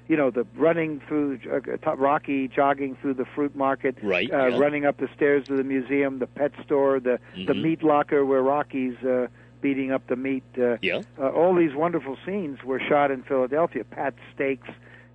you 0.08 0.16
know 0.16 0.30
the 0.30 0.46
running 0.56 1.00
through 1.06 1.38
uh, 1.52 1.96
Rocky, 1.96 2.48
jogging 2.48 2.96
through 3.00 3.14
the 3.14 3.24
fruit 3.24 3.54
market, 3.56 3.96
Right, 4.02 4.30
Uh, 4.32 4.46
yeah. 4.46 4.58
running 4.58 4.84
up 4.84 4.98
the 4.98 5.08
stairs 5.14 5.46
to 5.46 5.56
the 5.56 5.64
museum, 5.64 6.18
the 6.18 6.26
pet 6.26 6.52
store, 6.64 7.00
the 7.00 7.18
the 7.34 7.52
Mhm. 7.52 7.62
meat 7.62 7.82
locker 7.82 8.24
where 8.24 8.42
Rocky's 8.42 8.96
uh, 9.04 9.26
beating 9.60 9.90
up 9.92 10.06
the 10.06 10.16
meat. 10.16 10.44
Uh, 10.58 10.76
Yeah. 10.80 11.02
uh, 11.18 11.28
all 11.28 11.54
these 11.54 11.74
wonderful 11.74 12.16
scenes 12.24 12.62
were 12.64 12.80
shot 12.80 13.10
in 13.10 13.22
Philadelphia. 13.22 13.84
Pat 13.84 14.14
Steaks, 14.34 14.68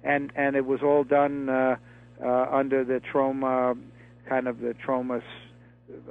and 0.04 0.32
and 0.36 0.56
it 0.56 0.66
was 0.66 0.82
all 0.84 1.04
done 1.04 1.50
uh, 1.50 1.76
uh, 2.24 2.48
under 2.52 2.84
the 2.84 3.00
Troma 3.02 3.78
kind 4.28 4.48
of 4.48 4.60
the 4.60 4.74
Troma 4.74 5.18
s- 5.18 5.24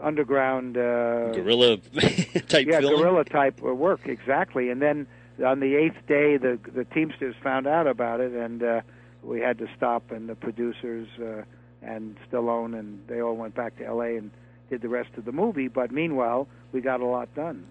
underground. 0.02 0.76
Uh, 0.76 1.32
guerrilla 1.32 1.76
type 2.48 2.66
yeah, 2.66 2.80
guerrilla 2.80 3.24
type 3.24 3.60
work 3.60 4.06
exactly. 4.06 4.70
And 4.70 4.80
then 4.80 5.06
on 5.44 5.60
the 5.60 5.74
eighth 5.76 6.06
day, 6.06 6.36
the 6.36 6.58
the 6.74 6.84
Teamsters 6.84 7.34
found 7.42 7.66
out 7.66 7.86
about 7.86 8.20
it, 8.20 8.32
and 8.32 8.62
uh, 8.62 8.80
we 9.22 9.40
had 9.40 9.58
to 9.58 9.68
stop. 9.76 10.10
And 10.10 10.28
the 10.28 10.34
producers 10.34 11.08
uh, 11.20 11.42
and 11.82 12.16
Stallone 12.30 12.78
and 12.78 13.02
they 13.06 13.20
all 13.20 13.36
went 13.36 13.54
back 13.54 13.76
to 13.78 13.84
L.A. 13.84 14.16
and 14.16 14.30
did 14.70 14.82
the 14.82 14.88
rest 14.88 15.10
of 15.16 15.24
the 15.24 15.32
movie. 15.32 15.68
But 15.68 15.92
meanwhile, 15.92 16.48
we 16.72 16.80
got 16.80 17.00
a 17.00 17.06
lot 17.06 17.34
done. 17.34 17.66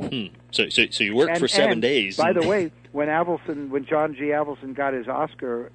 Hmm. 0.00 0.26
So, 0.50 0.68
so, 0.68 0.84
so 0.90 1.04
you 1.04 1.16
worked 1.16 1.30
and, 1.30 1.40
for 1.40 1.48
seven 1.48 1.72
and, 1.72 1.82
days. 1.82 2.16
By 2.16 2.32
the 2.32 2.46
way, 2.48 2.70
when 2.92 3.08
Avildsen, 3.08 3.70
when 3.70 3.86
John 3.86 4.14
G. 4.14 4.24
Avildsen 4.24 4.74
got 4.74 4.92
his 4.92 5.08
Oscar, 5.08 5.72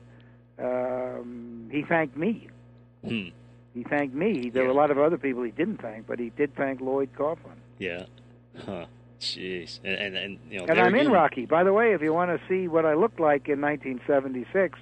um, 0.60 1.70
he 1.72 1.84
thanked 1.84 2.16
me. 2.16 2.48
Hmm. 3.06 3.30
He 3.74 3.84
thanked 3.84 4.14
me. 4.14 4.50
There 4.50 4.64
were 4.64 4.70
a 4.70 4.74
lot 4.76 4.92
of 4.92 4.98
other 5.00 5.18
people 5.18 5.44
he 5.44 5.52
didn't 5.52 5.82
thank, 5.82 6.08
but 6.08 6.20
he 6.20 6.30
did 6.32 6.56
thank 6.56 6.82
Lloyd 6.82 7.10
Kaufman. 7.16 7.56
Yeah. 7.80 8.06
Huh. 8.66 8.86
Jeez. 9.20 9.80
And, 9.84 9.96
and, 9.96 10.18
and 10.18 10.40
you 10.50 10.60
know. 10.60 10.66
And 10.68 10.80
I'm 10.80 10.96
in 10.96 11.10
Rocky. 11.12 11.46
By 11.46 11.64
the 11.64 11.72
way, 11.74 11.94
if 11.94 12.02
you 12.02 12.14
want 12.14 12.32
to 12.32 12.48
see 12.48 12.68
what 12.68 12.86
I 12.86 12.96
looked 12.96 13.20
like 13.20 13.48
in 13.48 13.62
1976, 13.62 14.78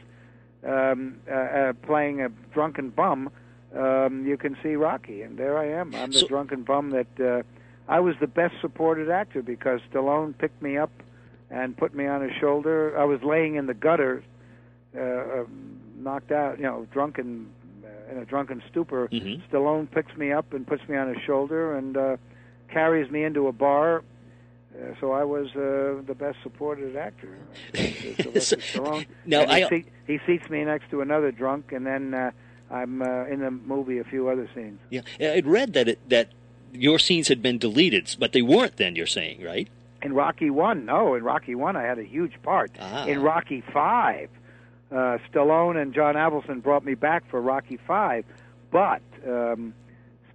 um, 0.65 1.17
uh, 1.29 1.33
uh, 1.33 1.73
playing 1.83 2.21
a 2.21 2.29
drunken 2.53 2.89
bum, 2.89 3.29
um, 3.75 4.25
you 4.25 4.37
can 4.37 4.57
see 4.63 4.75
Rocky, 4.75 5.21
and 5.21 5.37
there 5.37 5.57
I 5.57 5.67
am. 5.67 5.93
I'm 5.93 6.11
the 6.11 6.19
So- 6.19 6.27
drunken 6.27 6.63
bum 6.63 6.89
that 6.91 7.19
uh, 7.19 7.43
I 7.87 7.99
was 7.99 8.15
the 8.19 8.27
best 8.27 8.55
supported 8.61 9.09
actor 9.09 9.41
because 9.43 9.81
Stallone 9.91 10.35
picked 10.37 10.61
me 10.61 10.77
up 10.77 10.91
and 11.51 11.77
put 11.77 11.93
me 11.93 12.07
on 12.07 12.21
his 12.21 12.31
shoulder. 12.39 12.97
I 12.97 13.03
was 13.05 13.21
laying 13.23 13.55
in 13.55 13.67
the 13.67 13.73
gutter, 13.73 14.23
uh, 14.97 15.01
um, 15.41 15.79
knocked 15.97 16.31
out, 16.31 16.57
you 16.57 16.63
know, 16.63 16.87
drunken 16.91 17.49
in 18.11 18.17
a 18.17 18.25
drunken 18.25 18.61
stupor. 18.69 19.07
Mhm. 19.11 19.41
Stallone 19.51 19.89
picks 19.91 20.15
me 20.17 20.31
up 20.31 20.53
and 20.53 20.65
puts 20.65 20.87
me 20.87 20.97
on 20.97 21.13
his 21.13 21.21
shoulder 21.23 21.75
and 21.75 21.95
uh, 21.97 22.17
carries 22.69 23.09
me 23.11 23.23
into 23.23 23.47
a 23.47 23.51
bar. 23.51 24.03
Uh, 24.75 24.93
so 24.99 25.11
I 25.11 25.23
was 25.23 25.47
uh, 25.55 26.01
the 26.05 26.15
best 26.17 26.37
supported 26.43 26.95
actor. 26.95 27.37
Sylvester 27.73 28.57
Stallone. 28.57 29.05
Now, 29.25 29.41
And 29.41 29.51
he, 29.51 29.63
I- 29.63 29.69
seat, 29.69 29.87
he 30.07 30.19
seats 30.25 30.49
me 30.49 30.63
next 30.63 30.89
to 30.91 31.01
another 31.01 31.31
drunk, 31.31 31.71
and 31.71 31.85
then 31.85 32.13
uh, 32.13 32.31
I'm 32.71 33.01
uh, 33.01 33.25
in 33.25 33.39
the 33.41 33.51
movie 33.51 33.97
a 33.99 34.03
few 34.03 34.29
other 34.29 34.49
scenes. 34.55 34.79
Yeah. 34.89 35.01
I'd 35.19 35.45
read 35.47 35.73
that 35.73 35.87
it, 35.87 36.09
that 36.09 36.29
your 36.73 36.99
scenes 36.99 37.27
had 37.27 37.41
been 37.41 37.57
deleted, 37.57 38.15
but 38.19 38.31
they 38.31 38.41
weren't. 38.43 38.77
Then 38.77 38.95
you're 38.95 39.07
saying, 39.07 39.43
right? 39.43 39.67
In 40.01 40.13
Rocky 40.13 40.49
One, 40.49 40.85
no, 40.85 41.15
in 41.15 41.23
Rocky 41.23 41.55
One 41.55 41.75
I 41.75 41.83
had 41.83 41.99
a 41.99 42.03
huge 42.03 42.41
part. 42.43 42.71
Ah. 42.79 43.05
In 43.05 43.21
Rocky 43.21 43.61
Five, 43.73 44.29
uh, 44.91 45.17
Stallone 45.31 45.81
and 45.81 45.93
John 45.93 46.15
Avildsen 46.15 46.61
brought 46.63 46.83
me 46.83 46.95
back 46.95 47.29
for 47.29 47.41
Rocky 47.41 47.77
Five, 47.87 48.25
but 48.71 49.01
um, 49.27 49.73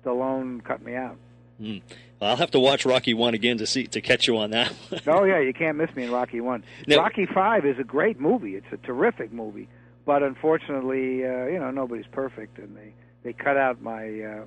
Stallone 0.05 0.63
cut 0.63 0.83
me 0.83 0.95
out. 0.95 1.17
Mm. 1.61 1.83
Well, 2.21 2.31
I'll 2.31 2.37
have 2.37 2.51
to 2.53 2.61
watch 2.61 2.85
Rocky 2.85 3.15
One 3.15 3.35
again 3.35 3.59
to 3.59 3.67
see 3.67 3.87
to 3.89 4.01
catch 4.01 4.27
you 4.27 4.37
on 4.39 4.51
that. 4.51 4.73
oh 5.07 5.25
yeah, 5.25 5.41
you 5.41 5.53
can't 5.53 5.77
miss 5.77 5.95
me 5.95 6.05
in 6.05 6.11
Rocky 6.11 6.41
One. 6.41 6.65
Now- 6.87 6.99
Rocky 6.99 7.27
Five 7.27 7.65
is 7.65 7.79
a 7.79 7.85
great 7.85 8.21
movie. 8.21 8.55
It's 8.57 8.73
a 8.73 8.77
terrific 8.79 9.33
movie, 9.33 9.69
but 10.05 10.23
unfortunately, 10.23 11.25
uh, 11.25 11.47
you 11.47 11.59
know, 11.59 11.71
nobody's 11.71 12.07
perfect, 12.11 12.59
and 12.59 12.77
they 12.77 12.95
they 13.23 13.33
cut 13.33 13.57
out 13.57 13.81
my 13.83 14.05
uh, 14.21 14.45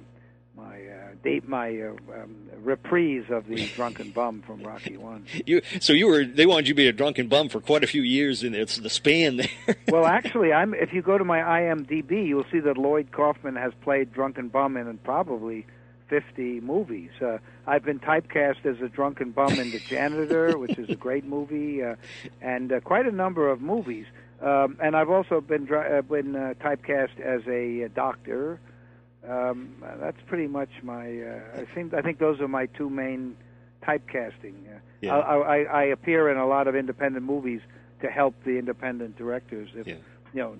my 0.58 0.82
uh, 0.82 1.15
date 1.24 1.48
my 1.48 1.80
uh, 1.80 1.91
um, 2.13 2.36
reprise 2.63 3.26
of 3.30 3.48
the 3.48 3.67
drunken 3.76 4.10
bum 4.10 4.41
from 4.41 4.63
Rocky 4.63 4.98
One. 4.98 5.26
you 5.46 5.62
so 5.80 5.93
you 5.93 6.08
were 6.08 6.26
they 6.26 6.46
wanted 6.46 6.67
you 6.67 6.74
to 6.74 6.78
be 6.78 6.88
a 6.88 6.91
drunken 6.91 7.28
bum 7.28 7.48
for 7.50 7.62
quite 7.62 7.84
a 7.84 7.88
few 7.88 8.02
years, 8.02 8.43
and 8.43 8.56
it's 8.56 8.78
the 8.78 8.89
span 8.89 9.38
there. 9.38 9.50
well, 9.89 10.06
actually, 10.06 10.52
I'm. 10.52 10.74
If 10.74 10.93
you 10.93 11.02
go 11.02 11.17
to 11.17 11.24
my 11.24 11.39
IMDb, 11.39 12.28
you'll 12.28 12.46
see 12.52 12.60
that 12.60 12.78
Lloyd 12.78 13.12
Kaufman 13.12 13.56
has 13.56 13.74
played 13.82 14.12
drunken 14.12 14.48
bum 14.50 14.76
in 14.78 14.98
probably 15.00 15.65
50 16.10 16.62
movies. 16.62 17.12
Uh, 17.22 17.38
I've 17.65 17.84
been 17.84 18.00
typecast 18.00 18.65
as 18.65 18.82
a 18.82 18.89
drunken 18.89 19.32
bum 19.32 19.54
in 19.54 19.72
The 19.72 19.80
Janitor, 19.80 20.58
which 20.58 20.78
is 20.78 20.89
a 20.89 20.96
great 20.96 21.26
movie, 21.26 21.84
uh, 21.84 21.96
and 22.41 22.72
uh, 22.72 22.80
quite 22.80 23.06
a 23.06 23.12
number 23.12 23.50
of 23.50 23.62
movies. 23.62 24.06
Um, 24.41 24.78
and 24.82 24.96
I've 24.96 25.10
also 25.10 25.41
been 25.41 25.72
uh, 25.72 26.02
been 26.02 26.36
uh, 26.36 26.54
typecast 26.62 27.20
as 27.20 27.41
a 27.48 27.86
uh, 27.86 27.88
doctor. 27.93 28.60
Um, 29.27 29.75
that's 29.99 30.17
pretty 30.27 30.47
much 30.47 30.69
my. 30.83 31.21
Uh, 31.21 31.39
I 31.61 31.65
think 31.75 31.93
I 31.93 32.01
think 32.01 32.19
those 32.19 32.39
are 32.39 32.47
my 32.47 32.65
two 32.67 32.89
main 32.89 33.35
typecasting. 33.83 34.53
Uh, 34.73 34.79
Yeah. 35.01 35.15
I, 35.17 35.35
I, 35.37 35.57
I 35.63 35.83
appear 35.85 36.31
in 36.31 36.37
a 36.37 36.47
lot 36.47 36.67
of 36.67 36.75
independent 36.75 37.23
movies 37.25 37.61
to 38.01 38.07
help 38.07 38.35
the 38.45 38.57
independent 38.57 39.17
directors. 39.17 39.69
If 39.75 39.87
Yeah. 39.87 39.95
you 40.33 40.41
know, 40.41 40.57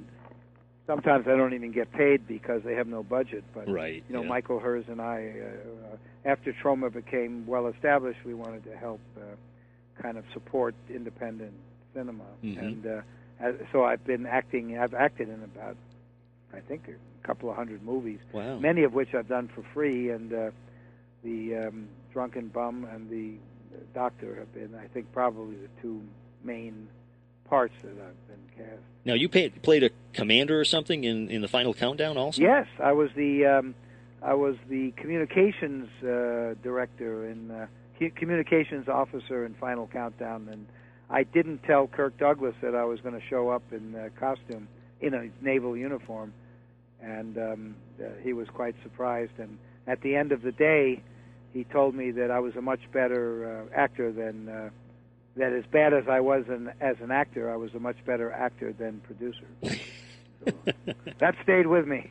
sometimes 0.86 1.28
I 1.28 1.36
don't 1.38 1.54
even 1.54 1.72
get 1.72 1.92
paid 1.92 2.28
because 2.28 2.62
they 2.64 2.76
have 2.76 2.88
no 2.88 3.04
budget. 3.04 3.44
But 3.54 3.70
Right, 3.70 4.04
you 4.08 4.16
know, 4.16 4.22
yeah. 4.24 4.30
Michael 4.30 4.60
Herz 4.60 4.86
and 4.88 5.02
I, 5.02 5.34
uh, 5.42 5.98
after 6.26 6.54
Troma 6.54 6.92
became 6.92 7.46
well 7.48 7.68
established, 7.68 8.20
we 8.26 8.34
wanted 8.34 8.64
to 8.66 8.76
help 8.78 9.00
uh, 9.18 9.22
kind 10.02 10.18
of 10.18 10.26
support 10.34 10.76
independent 10.90 11.54
cinema, 11.94 12.26
Mhm. 12.44 12.58
and 12.60 12.86
uh, 12.86 13.02
so 13.72 13.84
I've 13.86 14.04
been 14.06 14.26
acting. 14.26 14.78
I've 14.78 14.94
acted 14.94 15.30
in 15.30 15.42
about, 15.44 15.78
I 16.54 16.60
think, 16.60 16.88
a 16.88 17.28
couple 17.28 17.50
of 17.50 17.56
hundred 17.56 17.84
movies. 17.84 18.20
Wow. 18.32 18.60
Many 18.60 18.84
of 18.84 18.94
which 18.94 19.14
I've 19.14 19.28
done 19.28 19.50
for 19.54 19.64
free, 19.74 20.10
and 20.10 20.34
uh, 20.34 20.52
the 21.24 21.68
um, 21.68 21.90
Drunken 22.14 22.48
Bum 22.48 22.86
and 22.86 23.10
the 23.10 23.34
Doctor 23.94 24.36
have 24.36 24.54
been, 24.54 24.74
I 24.76 24.88
think, 24.88 25.12
probably 25.12 25.56
the 25.56 25.70
two 25.82 26.02
main 26.44 26.88
parts 27.50 27.74
that 27.84 27.92
I've 27.92 28.28
been 28.28 28.66
cast. 28.66 28.82
Now 29.06 29.14
you 29.14 29.30
paid, 29.30 29.62
played 29.62 29.84
a 29.84 29.90
commander 30.14 30.60
or 30.60 30.66
something 30.66 31.04
in 31.04 31.30
in 31.30 31.42
the 31.42 31.48
final 31.48 31.74
countdown 31.74 32.18
also. 32.18 32.42
Yes, 32.42 32.68
I 32.84 32.92
was 32.92 33.10
the 33.16 33.46
um, 33.46 33.76
I 34.22 34.34
was 34.34 34.56
the 34.68 34.92
communications 34.92 35.90
uh, 36.04 36.56
director 36.64 37.26
and 37.26 37.52
uh, 37.52 37.66
communications 38.16 38.88
officer 38.88 39.46
in 39.46 39.54
Final 39.56 39.88
Countdown, 39.88 40.50
and 40.52 40.68
I 41.10 41.24
didn't 41.24 41.64
tell 41.64 41.88
Kirk 41.88 42.18
Douglas 42.18 42.56
that 42.62 42.76
I 42.76 42.84
was 42.84 43.00
going 43.00 43.16
to 43.16 43.26
show 43.28 43.50
up 43.50 43.64
in 43.72 43.96
uh, 43.96 44.10
costume 44.20 44.68
in 45.02 45.14
a 45.14 45.30
naval 45.42 45.76
uniform, 45.78 46.34
and 47.02 47.38
um, 47.38 47.76
uh, 48.00 48.10
he 48.24 48.34
was 48.34 48.48
quite 48.50 48.76
surprised. 48.84 49.34
And 49.38 49.58
at 49.86 50.02
the 50.02 50.16
end 50.16 50.32
of 50.32 50.42
the 50.42 50.52
day, 50.52 51.02
he 51.54 51.64
told 51.64 51.96
me 51.96 52.12
that 52.12 52.32
I 52.32 52.40
was 52.40 52.56
a 52.56 52.62
much 52.62 52.82
better 52.92 53.68
uh, 53.72 53.76
actor 53.76 54.12
than. 54.12 54.50
Uh, 54.50 54.70
that 55.38 55.54
as 55.54 55.66
bad 55.72 55.94
as 55.94 56.08
I 56.10 56.20
was 56.20 56.46
an, 56.50 56.72
as 56.82 56.96
an 57.00 57.12
actor, 57.12 57.52
I 57.52 57.58
was 57.58 57.74
a 57.76 57.80
much 57.80 57.98
better 58.06 58.32
actor 58.32 58.74
than 58.74 59.02
producer. 59.02 59.46
So, 59.64 59.72
that 61.20 61.36
stayed 61.44 61.68
with 61.68 61.88
me. 61.88 62.10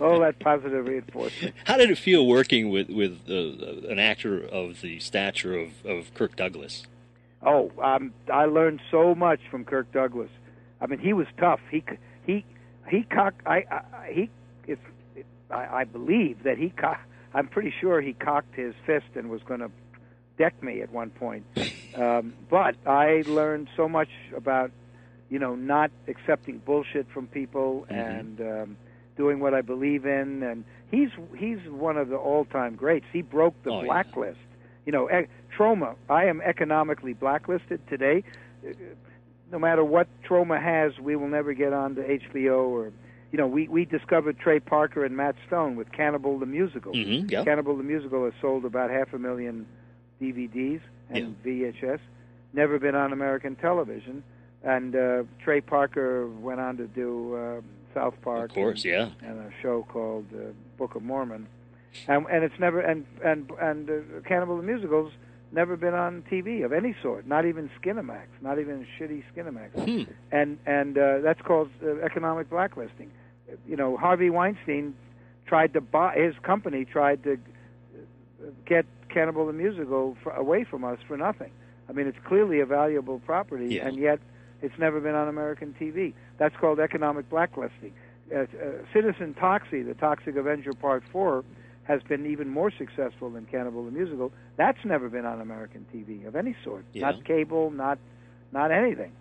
oh, 0.00 0.20
that 0.20 0.38
positive 0.40 0.86
reinforcement. 0.86 1.54
How 1.64 1.76
did 1.76 1.90
it 1.90 1.98
feel 1.98 2.26
working 2.26 2.70
with 2.70 2.88
with 2.88 3.18
uh, 3.28 3.90
an 3.90 3.98
actor 3.98 4.42
of 4.44 4.80
the 4.80 4.98
stature 4.98 5.58
of, 5.58 5.84
of 5.84 6.12
Kirk 6.14 6.36
Douglas? 6.36 6.86
Oh, 7.42 7.70
um, 7.82 8.12
I 8.32 8.46
learned 8.46 8.80
so 8.90 9.14
much 9.14 9.40
from 9.50 9.64
Kirk 9.64 9.92
Douglas. 9.92 10.30
I 10.80 10.86
mean, 10.86 10.98
he 10.98 11.12
was 11.12 11.26
tough. 11.38 11.60
He 11.70 11.80
c- 11.88 11.98
he 12.26 12.44
he 12.88 13.02
cocked. 13.02 13.40
I, 13.46 13.64
I 13.70 14.10
he 14.12 14.30
if 14.66 14.78
I, 15.50 15.80
I 15.80 15.84
believe 15.84 16.42
that 16.44 16.58
he 16.58 16.70
cock. 16.70 17.00
I'm 17.34 17.48
pretty 17.48 17.72
sure 17.80 18.00
he 18.00 18.12
cocked 18.14 18.54
his 18.54 18.74
fist 18.86 19.06
and 19.14 19.28
was 19.30 19.42
going 19.42 19.60
to 19.60 19.70
deck 20.38 20.62
me 20.62 20.80
at 20.82 20.90
one 20.92 21.10
point. 21.10 21.44
Um, 21.94 22.34
but 22.50 22.76
I 22.86 23.22
learned 23.26 23.68
so 23.76 23.88
much 23.88 24.08
about 24.36 24.70
you 25.30 25.38
know 25.38 25.54
not 25.54 25.90
accepting 26.08 26.58
bullshit 26.64 27.06
from 27.12 27.26
people 27.26 27.86
and 27.88 28.40
um, 28.40 28.76
doing 29.16 29.40
what 29.40 29.54
I 29.54 29.62
believe 29.62 30.04
in. 30.06 30.42
And 30.42 30.64
he's 30.90 31.10
he's 31.36 31.58
one 31.68 31.96
of 31.96 32.08
the 32.08 32.16
all-time 32.16 32.74
greats. 32.76 33.06
He 33.12 33.22
broke 33.22 33.54
the 33.62 33.70
Oh, 33.70 33.80
yeah. 33.80 33.86
blacklist. 33.86 34.38
You 34.84 34.92
know, 34.92 35.10
e- 35.10 35.26
Troma. 35.56 35.96
I 36.08 36.26
am 36.26 36.40
economically 36.42 37.12
blacklisted 37.14 37.80
today. 37.88 38.22
No 39.50 39.58
matter 39.58 39.84
what 39.84 40.08
Troma 40.28 40.60
has, 40.60 40.98
we 40.98 41.16
will 41.16 41.28
never 41.28 41.54
get 41.54 41.72
on 41.72 41.94
to 41.96 42.02
HBO 42.02 42.68
or. 42.68 42.92
You 43.32 43.38
know, 43.38 43.48
we, 43.48 43.66
we 43.68 43.84
discovered 43.84 44.38
Trey 44.38 44.60
Parker 44.60 45.04
and 45.04 45.16
Matt 45.16 45.34
Stone 45.48 45.74
with 45.76 45.90
Cannibal 45.92 46.38
the 46.38 46.46
Musical. 46.46 46.92
Mhm, 46.92 47.30
yeah. 47.30 47.44
Cannibal 47.44 47.76
the 47.76 47.82
Musical 47.82 48.24
has 48.24 48.32
sold 48.40 48.64
about 48.64 48.88
half 48.88 49.12
a 49.12 49.18
million 49.18 49.66
DVDs 50.22 50.80
and 51.10 51.36
VHS. 51.44 51.98
Never 52.54 52.78
been 52.78 52.94
on 52.94 53.12
American 53.12 53.56
television. 53.56 54.22
And 54.62 54.94
uh, 54.94 55.24
Trey 55.42 55.60
Parker 55.60 56.28
went 56.28 56.60
on 56.60 56.76
to 56.78 56.86
do 56.86 57.34
uh, 57.34 57.60
South 57.92 58.14
Park. 58.22 58.50
Of 58.50 58.54
course, 58.54 58.84
and, 58.84 58.92
yeah. 58.92 59.10
And 59.28 59.38
a 59.40 59.50
show 59.60 59.84
called 59.88 60.26
uh, 60.32 60.52
Book 60.78 60.94
of 60.94 61.02
Mormon. 61.02 61.46
And, 62.08 62.26
and 62.30 62.44
it's 62.44 62.58
never 62.58 62.80
and 62.80 63.04
and 63.24 63.50
and 63.60 63.90
uh, 63.90 63.94
Cannibal 64.26 64.56
the 64.56 64.62
Musical's 64.62 65.12
never 65.52 65.76
been 65.76 65.94
on 65.94 66.22
TV 66.30 66.64
of 66.64 66.72
any 66.72 66.94
sort. 67.02 67.26
Not 67.26 67.44
even 67.46 67.70
Skinamax. 67.80 68.26
Not 68.42 68.58
even 68.58 68.86
shitty 68.98 69.22
Skinamax. 69.34 69.70
Hmm. 69.84 70.10
And 70.32 70.58
and 70.66 70.98
uh, 70.98 71.18
that's 71.20 71.40
called 71.40 71.70
uh, 71.82 71.96
economic 72.00 72.50
blacklisting. 72.50 73.10
You 73.66 73.76
know, 73.76 73.96
Harvey 73.96 74.28
Weinstein 74.30 74.94
tried 75.46 75.72
to 75.74 75.80
buy 75.80 76.16
his 76.16 76.34
company 76.42 76.84
tried 76.84 77.22
to 77.24 77.38
get 78.66 78.84
Cannibal 79.08 79.46
the 79.46 79.52
Musical 79.52 80.16
f- 80.24 80.32
away 80.36 80.64
from 80.64 80.84
us 80.84 80.98
for 81.06 81.16
nothing. 81.16 81.50
I 81.88 81.92
mean, 81.92 82.06
it's 82.06 82.18
clearly 82.26 82.60
a 82.60 82.66
valuable 82.66 83.20
property, 83.20 83.76
Yeah. 83.76 83.86
and 83.88 83.96
yet 83.96 84.18
it's 84.62 84.76
never 84.78 85.00
been 85.00 85.14
on 85.14 85.28
American 85.28 85.74
TV. 85.78 86.12
That's 86.38 86.56
called 86.56 86.80
economic 86.80 87.30
blacklisting. 87.30 87.92
Uh, 88.34 88.40
uh, 88.40 88.46
Citizen 88.92 89.34
Toxie, 89.34 89.86
the 89.86 89.94
Toxic 89.94 90.34
Avenger 90.36 90.72
Part 90.74 91.04
Four, 91.12 91.44
has 91.86 92.02
been 92.02 92.26
even 92.26 92.48
more 92.48 92.70
successful 92.70 93.30
than 93.30 93.44
Cannibal 93.46 93.84
the 93.84 93.90
Musical. 93.90 94.32
That's 94.56 94.84
never 94.84 95.08
been 95.08 95.24
on 95.24 95.40
American 95.40 95.86
TV 95.94 96.26
of 96.26 96.34
any 96.36 96.56
sort, 96.64 96.84
Yeah. 96.92 97.10
not 97.10 97.24
cable, 97.24 97.70
not 97.70 97.98
not 98.52 98.70
anything, 98.70 99.12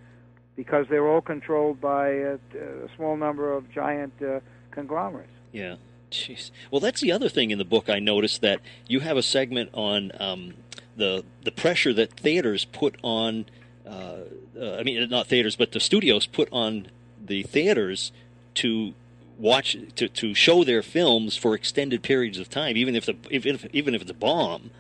because 0.56 0.86
they're 0.90 1.08
all 1.08 1.22
controlled 1.22 1.82
by 1.82 2.10
a, 2.10 2.34
a 2.36 2.90
small 2.96 3.18
number 3.18 3.52
of 3.54 3.70
giant 3.72 4.14
uh, 4.22 4.40
conglomerates. 4.72 5.32
Yeah. 5.52 5.76
Jeez. 6.12 6.52
Well, 6.72 6.80
that's 6.80 7.02
the 7.02 7.12
other 7.12 7.28
thing 7.30 7.52
in 7.52 7.58
the 7.58 7.66
book 7.66 7.90
I 7.90 8.00
noticed 8.00 8.42
that 8.42 8.62
you 8.88 9.00
have 9.02 9.18
a 9.18 9.24
segment 9.24 9.72
on 9.74 10.12
um, 10.20 10.54
the 10.96 11.24
the 11.44 11.52
pressure 11.52 11.94
that 11.94 12.12
theaters 12.20 12.66
put 12.66 12.96
on. 13.04 13.46
Uh, 13.86 14.20
uh, 14.60 14.78
I 14.80 14.84
mean, 14.84 15.10
not 15.10 15.28
theaters, 15.28 15.56
but 15.56 15.72
the 15.72 15.80
studios 15.80 16.26
put 16.26 16.48
on 16.52 16.88
the 17.24 17.44
theaters 17.44 18.12
to 18.56 18.94
watch 19.38 19.78
to, 19.96 20.08
to 20.08 20.34
show 20.34 20.64
their 20.64 20.82
films 20.82 21.36
for 21.38 21.56
extended 21.56 22.04
periods 22.04 22.38
of 22.40 22.50
time, 22.50 22.78
even 22.78 22.96
if 22.96 23.06
the 23.06 23.16
if, 23.30 23.46
if 23.46 23.66
even 23.74 23.96
if 23.96 24.02
it's 24.02 24.12
a 24.12 24.16
bomb. 24.16 24.72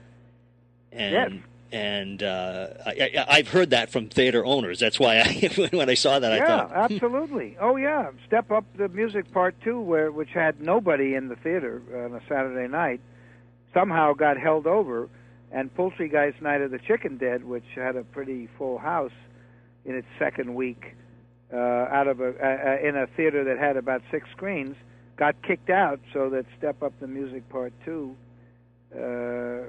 And 0.91 1.13
Yes. 1.13 1.31
and 1.71 2.23
uh, 2.23 2.67
I, 2.85 2.91
I, 3.17 3.25
I've 3.29 3.47
heard 3.49 3.71
that 3.71 3.91
from 3.91 4.07
theater 4.07 4.45
owners. 4.45 4.79
That's 4.79 4.99
why 4.99 5.19
I 5.19 5.67
when 5.71 5.89
I 5.89 5.95
saw 5.95 6.19
that 6.19 6.31
I 6.31 6.45
thought, 6.45 6.69
hmm. 6.69 6.93
absolutely. 6.93 7.57
Oh 7.59 7.75
yeah, 7.75 8.11
Step 8.27 8.51
Up 8.51 8.65
the 8.77 8.87
Music 8.89 9.31
Part 9.31 9.55
Two, 9.63 9.79
where 9.81 10.11
which 10.11 10.29
had 10.29 10.61
nobody 10.61 11.15
in 11.15 11.27
the 11.27 11.35
theater 11.35 11.81
on 12.05 12.13
a 12.13 12.21
Saturday 12.29 12.71
night, 12.71 13.01
somehow 13.73 14.13
got 14.13 14.37
held 14.37 14.67
over, 14.67 15.09
and 15.51 15.73
Poultrygeist 15.75 16.41
Night 16.41 16.61
of 16.61 16.71
the 16.71 16.79
Chicken 16.79 17.17
Dead, 17.17 17.43
which 17.43 17.65
had 17.75 17.95
a 17.95 18.03
pretty 18.03 18.47
full 18.57 18.77
house 18.77 19.11
in 19.85 19.95
its 19.95 20.07
second 20.17 20.55
week, 20.55 20.95
uh, 21.53 21.57
out 21.57 22.07
of 22.07 22.19
a 22.19 22.29
uh, 22.29 22.87
in 22.87 22.95
a 22.95 23.07
theater 23.07 23.43
that 23.43 23.57
had 23.57 23.77
about 23.77 24.01
six 24.11 24.29
screens, 24.31 24.75
got 25.17 25.41
kicked 25.43 25.69
out 25.69 25.99
so 26.13 26.29
that 26.29 26.45
Step 26.57 26.81
Up 26.81 26.93
the 26.99 27.07
Music 27.07 27.47
Part 27.49 27.73
Two 27.83 28.15
uh, 28.93 29.67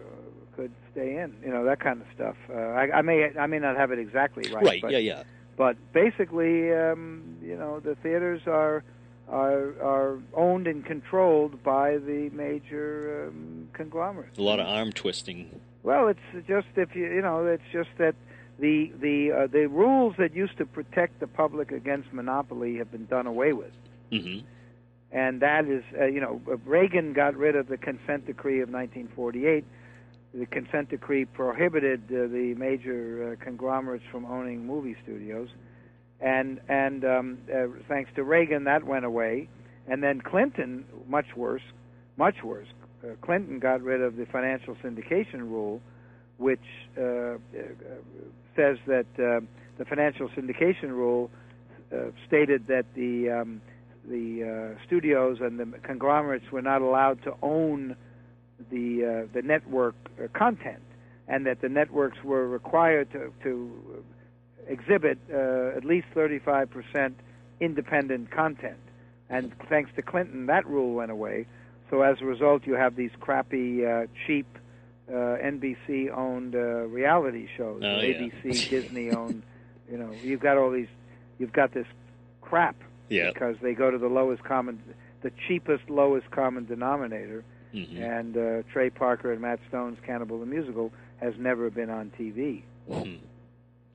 could 0.56 0.72
stay 0.92 1.16
in. 1.18 1.34
You 1.44 1.52
know 1.52 1.64
that 1.64 1.80
kind 1.80 2.00
of 2.00 2.06
stuff. 2.14 2.36
Uh, 2.50 2.54
I, 2.54 2.98
I 2.98 3.02
may 3.02 3.30
I 3.38 3.46
may 3.46 3.58
not 3.58 3.76
have 3.76 3.90
it 3.90 3.98
exactly 3.98 4.50
right. 4.52 4.64
right? 4.64 4.82
but, 4.82 4.92
Yeah, 4.92 4.98
yeah. 4.98 5.22
but 5.56 5.76
basically, 5.92 6.72
um, 6.72 7.36
you 7.42 7.56
know, 7.56 7.80
the 7.80 7.94
theaters 7.96 8.42
are 8.46 8.82
are 9.28 9.74
are 9.82 10.18
owned 10.34 10.66
and 10.66 10.84
controlled 10.84 11.62
by 11.62 11.98
the 11.98 12.30
major 12.32 13.28
um, 13.28 13.68
conglomerates. 13.72 14.38
A 14.38 14.42
lot 14.42 14.60
of 14.60 14.66
arm 14.66 14.92
twisting. 14.92 15.60
Well, 15.82 16.08
it's 16.08 16.46
just 16.48 16.68
if 16.76 16.96
you 16.96 17.04
you 17.06 17.22
know, 17.22 17.44
it's 17.46 17.62
just 17.72 17.90
that 17.98 18.14
the 18.58 18.92
the 19.00 19.32
uh, 19.32 19.46
the 19.46 19.66
rules 19.66 20.14
that 20.18 20.34
used 20.34 20.56
to 20.58 20.66
protect 20.66 21.20
the 21.20 21.26
public 21.26 21.72
against 21.72 22.12
monopoly 22.12 22.76
have 22.76 22.90
been 22.90 23.06
done 23.06 23.26
away 23.26 23.52
with. 23.52 23.72
hmm 24.10 24.38
and 25.12 25.40
that 25.40 25.66
is, 25.66 25.82
uh, 25.98 26.04
you 26.04 26.20
know, 26.20 26.40
Reagan 26.64 27.12
got 27.12 27.36
rid 27.36 27.56
of 27.56 27.68
the 27.68 27.76
consent 27.76 28.26
decree 28.26 28.60
of 28.60 28.68
1948. 28.68 29.64
The 30.34 30.46
consent 30.46 30.90
decree 30.90 31.24
prohibited 31.24 32.02
uh, 32.10 32.26
the 32.26 32.54
major 32.58 33.32
uh, 33.32 33.44
conglomerates 33.44 34.04
from 34.10 34.26
owning 34.26 34.66
movie 34.66 34.96
studios, 35.02 35.48
and 36.20 36.60
and 36.68 37.04
um, 37.04 37.38
uh, 37.50 37.68
thanks 37.88 38.10
to 38.16 38.24
Reagan, 38.24 38.64
that 38.64 38.84
went 38.84 39.04
away. 39.04 39.48
And 39.88 40.02
then 40.02 40.20
Clinton, 40.20 40.84
much 41.08 41.36
worse, 41.36 41.62
much 42.16 42.42
worse. 42.42 42.66
Uh, 43.02 43.14
Clinton 43.22 43.60
got 43.60 43.80
rid 43.82 44.02
of 44.02 44.16
the 44.16 44.26
financial 44.26 44.74
syndication 44.84 45.40
rule, 45.40 45.80
which 46.38 46.60
uh, 46.98 47.02
uh, 47.02 47.36
says 48.54 48.78
that 48.86 49.06
uh, 49.18 49.40
the 49.78 49.84
financial 49.84 50.28
syndication 50.30 50.90
rule 50.90 51.30
stated 52.26 52.66
that 52.66 52.84
the 52.94 53.30
um, 53.30 53.60
the 54.08 54.76
studios 54.86 55.38
and 55.40 55.58
the 55.58 55.78
conglomerates 55.78 56.50
were 56.50 56.62
not 56.62 56.82
allowed 56.82 57.22
to 57.22 57.32
own 57.42 57.96
the 58.70 59.28
the 59.32 59.42
network 59.42 59.94
content, 60.32 60.82
and 61.28 61.46
that 61.46 61.60
the 61.60 61.68
networks 61.68 62.18
were 62.24 62.48
required 62.48 63.10
to 63.12 63.32
to 63.42 64.04
exhibit 64.66 65.18
at 65.30 65.84
least 65.84 66.06
35 66.12 66.70
percent 66.70 67.16
independent 67.60 68.30
content. 68.30 68.78
And 69.28 69.52
thanks 69.68 69.90
to 69.96 70.02
Clinton, 70.02 70.46
that 70.46 70.66
rule 70.66 70.94
went 70.94 71.10
away. 71.10 71.46
So 71.90 72.02
as 72.02 72.20
a 72.20 72.24
result, 72.24 72.66
you 72.66 72.74
have 72.74 72.96
these 72.96 73.10
crappy, 73.20 73.86
uh, 73.86 74.06
cheap 74.26 74.46
uh, 75.08 75.36
NBC-owned 75.42 76.54
uh, 76.54 76.58
reality 76.88 77.48
shows, 77.56 77.80
Oh, 77.84 78.00
yeah. 78.00 78.18
ABC, 78.20 78.68
Disney-owned. 78.70 79.42
You 79.90 79.98
know, 79.98 80.10
you've 80.22 80.40
got 80.40 80.56
all 80.56 80.70
these. 80.70 80.88
You've 81.38 81.52
got 81.52 81.72
this 81.72 81.86
crap 82.40 82.76
Yeah. 83.08 83.30
because 83.32 83.56
they 83.62 83.74
go 83.74 83.90
to 83.90 83.98
the 83.98 84.08
lowest 84.08 84.42
common, 84.42 84.82
the 85.22 85.30
cheapest 85.46 85.88
lowest 85.88 86.30
common 86.30 86.64
denominator. 86.66 87.44
Mhm. 87.74 88.00
And 88.00 88.36
uh, 88.36 88.62
Trey 88.72 88.90
Parker 88.90 89.32
and 89.32 89.40
Matt 89.42 89.60
Stone's 89.68 89.98
Cannibal 90.04 90.40
the 90.40 90.46
Musical 90.46 90.92
has 91.18 91.34
never 91.38 91.68
been 91.70 91.90
on 91.90 92.10
TV. 92.18 92.62
Hmm. 92.90 93.16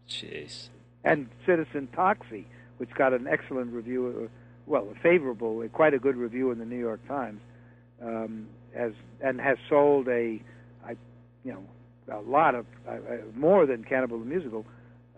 Jeez. 0.07 0.69
And 1.03 1.29
Citizen 1.45 1.87
Toxie, 1.93 2.45
which 2.77 2.91
got 2.91 3.13
an 3.13 3.27
excellent 3.27 3.73
review, 3.73 4.25
uh, 4.25 4.27
well, 4.67 4.87
a 4.91 4.99
favorable, 4.99 5.67
quite 5.73 5.93
a 5.93 5.99
good 5.99 6.15
review 6.15 6.51
in 6.51 6.59
the 6.59 6.65
New 6.65 6.77
York 6.79 7.05
Times, 7.07 7.41
um, 8.01 8.47
has 8.75 8.93
and 9.19 9.41
has 9.41 9.57
sold 9.67 10.07
a, 10.09 10.39
you 11.43 11.51
know, 11.53 11.63
a 12.11 12.19
lot 12.21 12.55
of 12.55 12.65
uh, 12.87 12.91
uh, 12.91 12.97
more 13.35 13.65
than 13.65 13.83
Cannibal 13.83 14.19
the 14.19 14.25
Musical, 14.25 14.65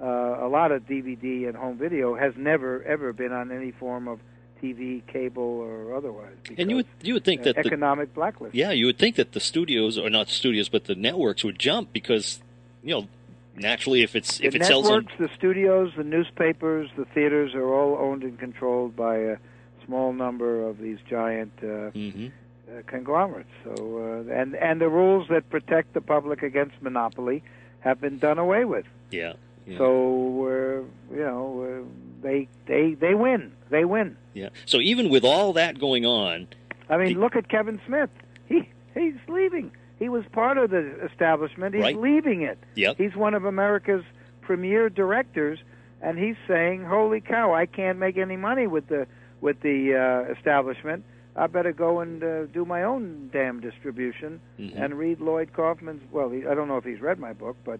uh, 0.02 0.06
a 0.06 0.48
lot 0.48 0.72
of 0.72 0.84
DVD 0.88 1.48
and 1.48 1.56
home 1.56 1.78
video 1.78 2.16
has 2.16 2.34
never 2.38 2.84
ever 2.84 3.14
been 3.14 3.32
on 3.32 3.52
any 3.52 3.72
form 3.72 4.08
of 4.08 4.20
TV, 4.62 5.06
cable, 5.08 5.44
or 5.44 5.96
otherwise. 5.96 6.34
And 6.58 6.70
you 6.70 6.78
would 6.78 6.88
you 7.02 7.14
would 7.16 7.26
think 7.26 7.44
that 7.44 7.56
the, 7.56 7.66
economic 7.66 8.14
blacklist. 8.14 8.56
yeah 8.56 8.72
you 8.72 8.86
would 8.86 8.98
think 8.98 9.16
that 9.18 9.34
the 9.34 9.40
studios 9.42 9.98
or 9.98 10.10
not 10.10 10.30
studios 10.30 10.70
but 10.70 10.86
the 10.86 10.96
networks 10.96 11.44
would 11.44 11.60
jump 11.60 11.92
because 11.92 12.40
you 12.82 12.94
know 12.94 13.08
naturally 13.56 14.04
if 14.04 14.16
it's 14.16 14.38
The 14.38 14.46
if 14.48 14.56
it 14.56 14.64
sells 14.66 14.90
on 14.90 15.04
networks, 15.04 15.18
the 15.20 15.30
studios, 15.36 15.92
the 15.98 16.04
newspapers, 16.06 16.90
the 16.96 17.06
theaters 17.06 17.54
are 17.56 17.74
all 17.74 17.98
owned 17.98 18.24
and 18.24 18.40
controlled 18.40 18.96
by 18.96 19.18
a 19.18 19.38
small 19.86 20.14
number 20.14 20.66
of 20.66 20.80
these 20.80 20.98
giant 21.10 21.52
uh, 21.62 21.92
Mhm. 21.92 22.32
Uh, 22.78 22.82
conglomerates. 22.88 23.50
So, 23.64 24.26
uh, 24.30 24.34
and 24.34 24.56
and 24.56 24.80
the 24.82 24.90
rules 24.90 25.28
that 25.30 25.50
protect 25.50 25.94
the 25.94 26.02
public 26.02 26.44
against 26.44 26.82
monopoly 26.82 27.44
have 27.82 28.00
been 28.02 28.18
done 28.20 28.38
away 28.40 28.66
with. 28.66 28.86
yeah, 29.12 29.34
yeah. 29.68 29.78
So, 29.78 29.88
uh, 29.92 31.14
you 31.16 31.22
know, 31.24 31.84
uh, 31.84 31.88
they 32.22 32.48
they 32.66 32.94
they 32.94 33.14
win. 33.14 33.52
They 33.70 33.86
win. 33.86 34.18
yeah 34.34 34.50
so 34.66 34.78
even 34.80 35.10
with 35.10 35.24
all 35.26 35.54
that 35.54 35.80
going 35.80 36.06
on 36.06 36.48
I 36.90 36.98
mean, 36.98 37.14
The- 37.16 37.20
look 37.20 37.36
at 37.36 37.48
Kevin 37.50 37.80
Smith. 37.88 38.10
He 38.48 38.68
he's 38.94 39.16
leaving. 39.28 39.72
He 40.00 40.10
was 40.10 40.24
part 40.32 40.58
of 40.58 40.70
the 40.70 40.84
establishment. 41.06 41.74
He's 41.76 41.84
Right. 41.84 41.98
leaving 41.98 42.42
it. 42.42 42.58
Yep. 42.76 42.98
He's 42.98 43.16
one 43.16 43.34
of 43.34 43.46
America's 43.46 44.04
premier 44.42 44.90
directors, 44.90 45.60
and 46.02 46.18
he's 46.20 46.36
saying, 46.48 46.84
"Holy 46.84 47.22
cow! 47.22 47.54
I 47.54 47.66
can't 47.66 47.98
make 48.00 48.18
any 48.18 48.36
money 48.38 48.68
with 48.68 48.88
the 48.88 49.08
with 49.42 49.62
the 49.62 49.96
uh, 49.96 50.34
establishment. 50.34 51.04
I 51.36 51.48
better 51.48 51.72
go 51.74 52.00
and 52.00 52.24
uh, 52.24 52.46
do 52.46 52.64
my 52.66 52.84
own 52.84 53.30
damn 53.34 53.60
distribution 53.60 54.40
Mhm. 54.60 54.74
and 54.80 54.94
read 54.98 55.20
Lloyd 55.20 55.52
Kaufman's. 55.54 56.02
Well, 56.12 56.30
he, 56.30 56.46
I 56.46 56.54
don't 56.54 56.68
know 56.68 56.78
if 56.78 56.84
he's 56.84 57.02
read 57.02 57.20
my 57.20 57.34
book, 57.34 57.58
but 57.66 57.80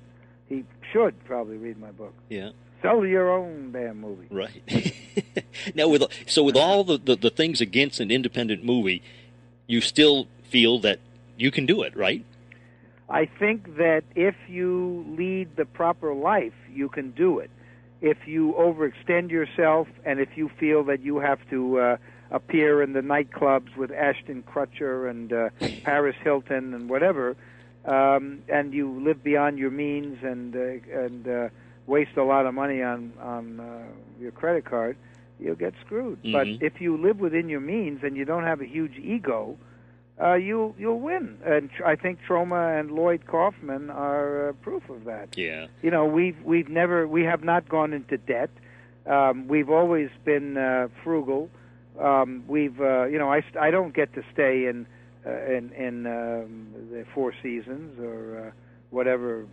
he 0.50 0.64
should 0.92 1.24
probably 1.26 1.58
read 1.58 1.78
my 1.80 1.92
book. 1.92 2.14
yeah 2.30 2.50
Sell 2.82 3.06
your 3.06 3.32
own 3.32 3.72
damn 3.72 4.02
movie. 4.02 4.28
right 4.30 4.62
now 5.76 5.88
with 5.88 6.04
so 6.28 6.44
with 6.44 6.58
all 6.58 6.84
the, 6.84 6.98
the 6.98 7.16
the 7.16 7.30
things 7.30 7.62
against 7.62 8.00
an 8.02 8.12
independent 8.12 8.64
movie 8.66 9.02
you 9.68 9.80
still 9.80 10.28
feel 10.50 10.80
that 10.80 11.00
you 11.38 11.50
can 11.50 11.66
do 11.66 11.82
it 11.84 11.96
right 11.96 12.26
I 13.10 13.26
think 13.26 13.78
that 13.78 14.04
if 14.16 14.36
you 14.50 15.06
lead 15.18 15.56
the 15.56 15.66
proper 15.66 16.14
life, 16.14 16.54
you 16.74 16.90
can 16.90 17.12
do 17.12 17.40
it. 17.40 17.52
If 18.02 18.18
you 18.28 18.54
overextend 18.58 19.30
yourself 19.30 19.88
and 20.06 20.20
if 20.20 20.30
you 20.36 20.50
feel 20.60 20.84
that 20.86 21.02
you 21.02 21.20
have 21.20 21.38
to 21.52 21.80
uh, 21.80 21.98
appear 22.38 22.82
in 22.82 22.92
the 22.94 23.02
nightclubs 23.02 23.76
with 23.78 23.92
Ashton 23.92 24.44
Kutcher 24.44 25.10
and 25.10 25.32
uh, 25.32 25.50
Paris 25.84 26.16
Hilton 26.24 26.74
and 26.74 26.90
whatever, 26.90 27.38
um, 27.86 28.42
and 28.50 28.74
you 28.74 29.00
live 29.02 29.24
beyond 29.24 29.58
your 29.58 29.72
means 29.72 30.18
and 30.24 30.56
uh, 30.56 31.00
and 31.00 31.28
uh, 31.28 31.50
waste 31.88 32.18
a 32.18 32.24
lot 32.24 32.46
of 32.46 32.54
money 32.54 32.82
on 32.82 33.14
on 33.22 33.60
uh, 33.60 33.84
your 34.20 34.32
credit 34.32 34.66
card, 34.66 34.98
you'll 35.40 35.56
get 35.56 35.74
screwed. 35.86 36.22
Mhm. 36.24 36.32
But 36.34 36.48
if 36.66 36.82
you 36.82 36.98
live 36.98 37.20
within 37.20 37.48
your 37.50 37.60
means 37.62 38.04
and 38.04 38.18
you 38.18 38.26
don't 38.26 38.44
have 38.44 38.62
a 38.62 38.66
huge 38.66 38.98
ego, 38.98 39.56
uh, 40.22 40.34
you'll 40.34 40.74
you'll 40.80 41.00
win. 41.02 41.38
And 41.46 41.70
tr- 41.72 41.86
I 41.86 41.96
think 41.96 42.20
Troma 42.28 42.80
and 42.80 42.92
Lloyd 42.92 43.28
Kaufman 43.28 43.90
are 43.92 44.50
uh, 44.50 44.54
proof 44.54 44.90
of 44.90 45.04
that. 45.06 45.38
yeah 45.38 45.68
You 45.84 45.92
know, 45.92 46.06
we've 46.06 46.42
we've 46.44 46.70
never 46.70 47.08
we 47.08 47.24
have 47.26 47.44
not 47.44 47.70
gone 47.70 47.94
into 47.94 48.18
debt. 48.18 48.50
Um, 49.06 49.48
we've 49.50 49.70
always 49.70 50.10
been 50.26 50.58
uh, 50.58 50.88
frugal. 51.04 51.50
Um, 52.00 52.44
we've 52.48 52.80
uh, 52.80 53.06
you 53.06 53.18
know 53.18 53.32
I 53.32 53.42
I 53.60 53.72
don't 53.72 53.94
get 53.94 54.14
to 54.14 54.24
stay 54.32 54.66
in 54.68 54.88
uh, 55.26 55.30
in 55.46 55.72
in 55.74 56.06
um, 56.08 56.74
the 56.92 57.06
Four 57.14 57.34
Seasons 57.42 58.00
or 58.00 58.48
uh, 58.48 58.52
whatever 58.90 59.48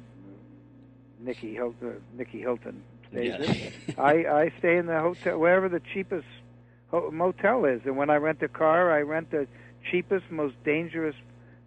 Nikki 1.18 1.55
Hilton 1.55 1.88
uh, 1.88 2.01
Nikki 2.16 2.41
Hilton 2.41 2.84
stays 3.11 3.34
Yeah. 3.34 3.38
in. 3.38 3.57
I 3.97 4.24
I 4.26 4.53
stay 4.59 4.76
in 4.76 4.86
the 4.86 5.01
hotel 5.01 5.38
wherever 5.38 5.68
the 5.68 5.80
cheapest 5.93 6.26
ho- 6.91 7.11
motel 7.11 7.64
is, 7.64 7.80
and 7.84 7.97
when 7.97 8.11
I 8.11 8.16
rent 8.16 8.43
a 8.43 8.49
car, 8.49 8.91
I 8.93 9.01
rent 9.03 9.30
the 9.30 9.47
cheapest, 9.91 10.30
most 10.30 10.55
dangerous 10.64 11.16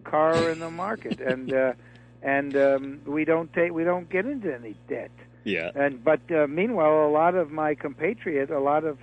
car 0.03 0.49
in 0.49 0.59
the 0.59 0.69
market, 0.71 1.19
and 1.19 1.51
uh, 1.53 1.73
and 2.21 2.55
um, 2.55 3.01
we 3.05 3.25
don't 3.25 3.51
take 3.53 3.71
we 3.71 3.83
don't 3.83 4.09
get 4.09 4.25
into 4.25 4.53
any 4.53 4.75
debt. 4.87 5.11
yeah 5.43 5.71
And 5.73 6.03
but 6.03 6.21
uh, 6.31 6.47
meanwhile, 6.47 7.07
a 7.07 7.11
lot 7.11 7.35
of 7.35 7.51
my 7.51 7.75
compatriots, 7.75 8.51
a 8.51 8.59
lot 8.59 8.83
of 8.83 8.97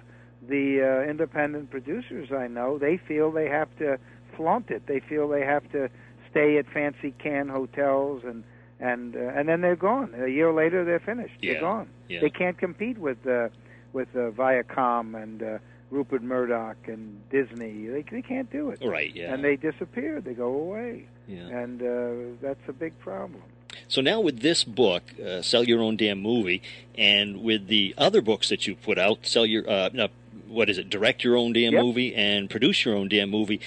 the 0.49 0.82
uh, 0.82 1.11
independent 1.11 1.70
producers 1.70 2.32
I 2.32 2.47
know, 2.47 2.78
they 2.78 2.97
feel 2.97 3.30
they 3.30 3.49
have 3.49 3.68
to 3.78 3.99
flaunt 4.36 4.70
it. 4.70 4.86
They 4.86 5.01
feel 5.01 5.28
they 5.28 5.45
have 5.45 5.70
to 5.72 5.91
stay 6.30 6.59
at 6.59 6.66
fancy 6.72 7.12
can 7.18 7.49
hotels 7.49 8.22
and 8.24 8.45
and 8.78 9.14
uh, 9.14 9.18
and 9.18 9.49
then 9.49 9.61
they're 9.61 9.76
gone. 9.76 10.14
A 10.18 10.28
year 10.28 10.53
later, 10.53 10.84
they're 10.84 11.01
finished. 11.01 11.34
Yeah. 11.41 11.53
They're 11.53 11.61
gone. 11.61 11.88
Yeah. 12.09 12.20
They 12.20 12.30
can't 12.30 12.57
compete 12.57 12.99
with 12.99 13.26
uh, 13.26 13.49
with 13.93 14.09
uh, 14.14 14.30
Viacom 14.30 15.20
and 15.20 15.43
uh, 15.43 15.59
Rupert 15.91 16.22
Murdoch 16.22 16.76
and 16.86 17.20
Disney. 17.30 17.86
They 17.88 18.03
they 18.11 18.22
can't 18.22 18.51
do 18.51 18.70
it. 18.70 18.80
right 18.82 19.14
yeah 19.14 19.34
And 19.34 19.45
they 19.45 19.57
disappear. 19.57 20.20
They 20.20 20.34
go 20.34 20.47
away. 20.55 21.07
yeah 21.28 21.49
And 21.49 21.82
uh, 21.82 22.36
that's 22.41 22.66
a 22.68 22.72
big 22.72 22.99
problem. 23.01 23.43
So 23.88 24.01
now 24.01 24.20
with 24.20 24.41
this 24.41 24.64
book, 24.64 25.03
uh, 25.24 25.43
sell 25.43 25.64
your 25.64 25.80
own 25.80 25.97
damn 25.97 26.20
movie, 26.20 26.62
and 26.97 27.43
with 27.43 27.66
the 27.66 27.95
other 27.99 28.20
books 28.20 28.49
that 28.49 28.66
you 28.66 28.74
put 28.76 28.99
out, 28.99 29.26
sell 29.26 29.47
your 29.47 29.68
uh, 29.68 29.91
no, 29.93 30.09
what 30.51 30.68
is 30.68 30.78
it? 30.78 30.90
Direct 30.90 31.22
your 31.24 31.36
own 31.36 31.53
damn 31.53 31.72
Yep. 31.72 31.82
movie 31.84 32.14
and 32.14 32.51
produce 32.51 32.84
your 32.84 32.94
own 32.94 33.09
damn 33.09 33.30
movie. 33.30 33.61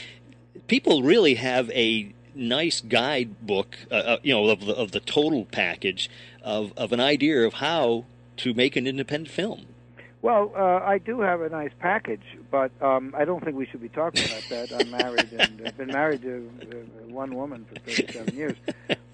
People 0.67 1.01
really 1.03 1.35
have 1.35 1.69
a 1.71 2.13
nice 2.35 2.81
guidebook, 2.81 3.77
uh, 3.91 3.95
uh, 3.95 4.17
you 4.23 4.33
know, 4.33 4.49
of 4.49 4.65
the, 4.65 4.73
of 4.75 4.91
the 4.91 4.99
total 4.99 5.45
package 5.45 6.09
of 6.43 6.73
of 6.77 6.91
an 6.91 6.99
idea 6.99 7.45
of 7.45 7.53
how 7.55 8.05
to 8.37 8.53
make 8.53 8.75
an 8.75 8.85
independent 8.87 9.29
film. 9.33 9.65
Well, 10.21 10.51
uh, 10.55 10.79
I 10.85 10.99
do 10.99 11.19
have 11.19 11.41
a 11.41 11.49
nice 11.49 11.71
package, 11.79 12.23
but 12.49 12.71
um, 12.81 13.13
I 13.17 13.25
don't 13.25 13.43
think 13.43 13.57
we 13.57 13.65
should 13.65 13.81
be 13.81 13.89
talking 13.89 14.23
about 14.25 14.43
that. 14.49 14.71
I'm 14.71 14.89
married 14.89 15.31
and 15.33 15.61
I've 15.67 15.77
been 15.77 15.89
married 15.89 16.21
to 16.21 16.49
uh, 16.71 17.07
one 17.11 17.35
woman 17.35 17.65
for 17.65 17.75
37 17.79 18.35
years. 18.35 18.55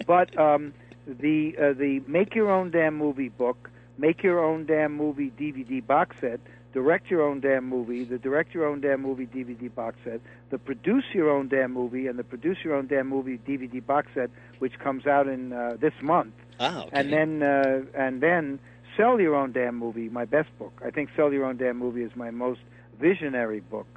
But 0.05 0.37
um, 0.37 0.73
the 1.07 1.55
uh, 1.57 1.73
the 1.73 2.01
Make 2.07 2.35
Your 2.35 2.51
Own 2.51 2.69
Damn 2.69 2.95
Movie 2.95 3.29
book, 3.29 3.71
Make 3.97 4.21
Your 4.23 4.43
Own 4.43 4.65
Damn 4.65 4.95
Movie 4.95 5.31
DVD 5.37 5.85
box 5.85 6.15
set, 6.21 6.39
Direct 6.73 7.09
Your 7.09 7.23
Own 7.23 7.39
Damn 7.39 7.65
Movie, 7.67 8.03
the 8.03 8.17
Direct 8.19 8.53
Your 8.53 8.65
Own 8.65 8.79
Damn 8.81 9.01
Movie 9.01 9.25
DVD 9.25 9.73
box 9.73 9.97
set, 10.03 10.21
the 10.51 10.57
Produce 10.59 11.05
Your 11.13 11.29
Own 11.29 11.47
Damn 11.47 11.73
Movie, 11.73 12.05
and 12.07 12.19
the 12.19 12.23
Produce 12.23 12.57
Your 12.63 12.75
Own 12.75 12.85
Damn 12.87 13.07
Movie 13.07 13.39
DVD 13.47 13.83
box 13.85 14.07
set, 14.13 14.29
which 14.59 14.77
comes 14.79 15.07
out 15.07 15.27
in 15.27 15.51
uh, 15.53 15.77
this 15.79 15.93
month 16.01 16.33
Ah, 16.59 16.81
okay. 16.81 16.89
and 16.93 17.11
then 17.13 17.41
uh, 17.43 17.81
and 17.95 18.21
then 18.21 18.59
sell 18.97 19.19
your 19.19 19.33
own 19.35 19.51
damn 19.53 19.75
movie 19.75 20.09
my 20.09 20.25
best 20.25 20.49
book 20.59 20.73
i 20.83 20.89
think 20.89 21.09
sell 21.15 21.31
your 21.31 21.45
own 21.45 21.55
damn 21.55 21.77
movie 21.77 22.01
is 22.03 22.11
my 22.17 22.31
most 22.31 22.59
visionary 22.99 23.61
book 23.61 23.87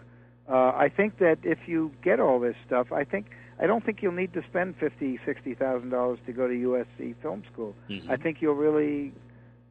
Uh, 0.48 0.72
I 0.86 0.88
think 0.88 1.18
that 1.18 1.38
if 1.44 1.58
you 1.66 1.90
get 2.02 2.18
all 2.20 2.38
this 2.40 2.56
stuff, 2.66 2.92
I 2.92 3.04
think 3.04 3.26
I 3.62 3.66
don't 3.66 3.84
think 3.84 4.02
you'll 4.02 4.18
need 4.24 4.32
to 4.34 4.42
spend 4.50 4.76
fifty, 4.76 5.18
sixty 5.24 5.54
thousand 5.54 5.90
dollars 5.90 6.18
to 6.26 6.32
go 6.32 6.46
to 6.48 6.54
USC 6.68 7.14
Film 7.22 7.42
School. 7.52 7.74
Mhm. 7.88 8.10
I 8.10 8.16
think 8.16 8.42
you'll 8.42 8.60
really, 8.68 9.12